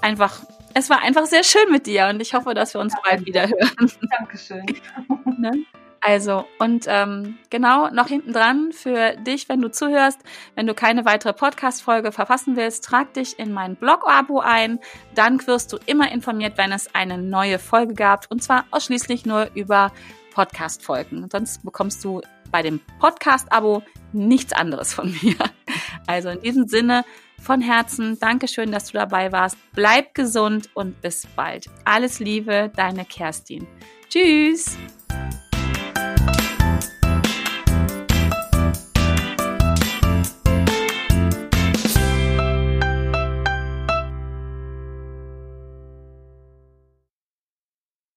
einfach 0.00 0.42
es 0.74 0.90
war 0.90 1.02
einfach 1.02 1.26
sehr 1.26 1.44
schön 1.44 1.70
mit 1.70 1.86
dir 1.86 2.08
und 2.08 2.20
ich 2.20 2.34
hoffe, 2.34 2.54
dass 2.54 2.74
wir 2.74 2.80
uns 2.80 2.94
ja, 2.94 3.00
bald 3.04 3.26
wieder 3.26 3.48
hören. 3.48 3.92
Dankeschön. 4.18 4.66
ne? 5.38 5.64
Also, 6.02 6.46
und 6.58 6.86
ähm, 6.88 7.38
genau, 7.50 7.90
noch 7.90 8.06
hinten 8.06 8.32
dran 8.32 8.72
für 8.72 9.16
dich, 9.16 9.50
wenn 9.50 9.60
du 9.60 9.70
zuhörst, 9.70 10.18
wenn 10.54 10.66
du 10.66 10.72
keine 10.72 11.04
weitere 11.04 11.34
Podcast-Folge 11.34 12.10
verfassen 12.10 12.56
willst, 12.56 12.84
trag 12.84 13.12
dich 13.12 13.38
in 13.38 13.52
mein 13.52 13.76
Blog-Abo 13.76 14.40
ein. 14.40 14.80
Dann 15.14 15.46
wirst 15.46 15.72
du 15.74 15.78
immer 15.84 16.10
informiert, 16.10 16.56
wenn 16.56 16.72
es 16.72 16.94
eine 16.94 17.18
neue 17.18 17.58
Folge 17.58 17.92
gab. 17.92 18.30
Und 18.30 18.42
zwar 18.42 18.64
ausschließlich 18.70 19.26
nur 19.26 19.50
über 19.54 19.92
Podcast-Folgen. 20.32 21.28
Sonst 21.30 21.62
bekommst 21.64 22.02
du 22.02 22.22
bei 22.50 22.62
dem 22.62 22.80
Podcast-Abo 22.98 23.82
nichts 24.12 24.54
anderes 24.54 24.94
von 24.94 25.14
mir. 25.22 25.36
Also 26.06 26.30
in 26.30 26.40
diesem 26.40 26.66
Sinne, 26.66 27.04
von 27.40 27.60
Herzen, 27.60 28.18
Dankeschön, 28.18 28.70
dass 28.70 28.86
du 28.86 28.98
dabei 28.98 29.32
warst. 29.32 29.56
Bleib 29.74 30.14
gesund 30.14 30.68
und 30.74 31.00
bis 31.00 31.26
bald. 31.34 31.66
Alles 31.84 32.20
Liebe, 32.20 32.70
deine 32.76 33.04
Kerstin. 33.04 33.66
Tschüss. 34.08 34.76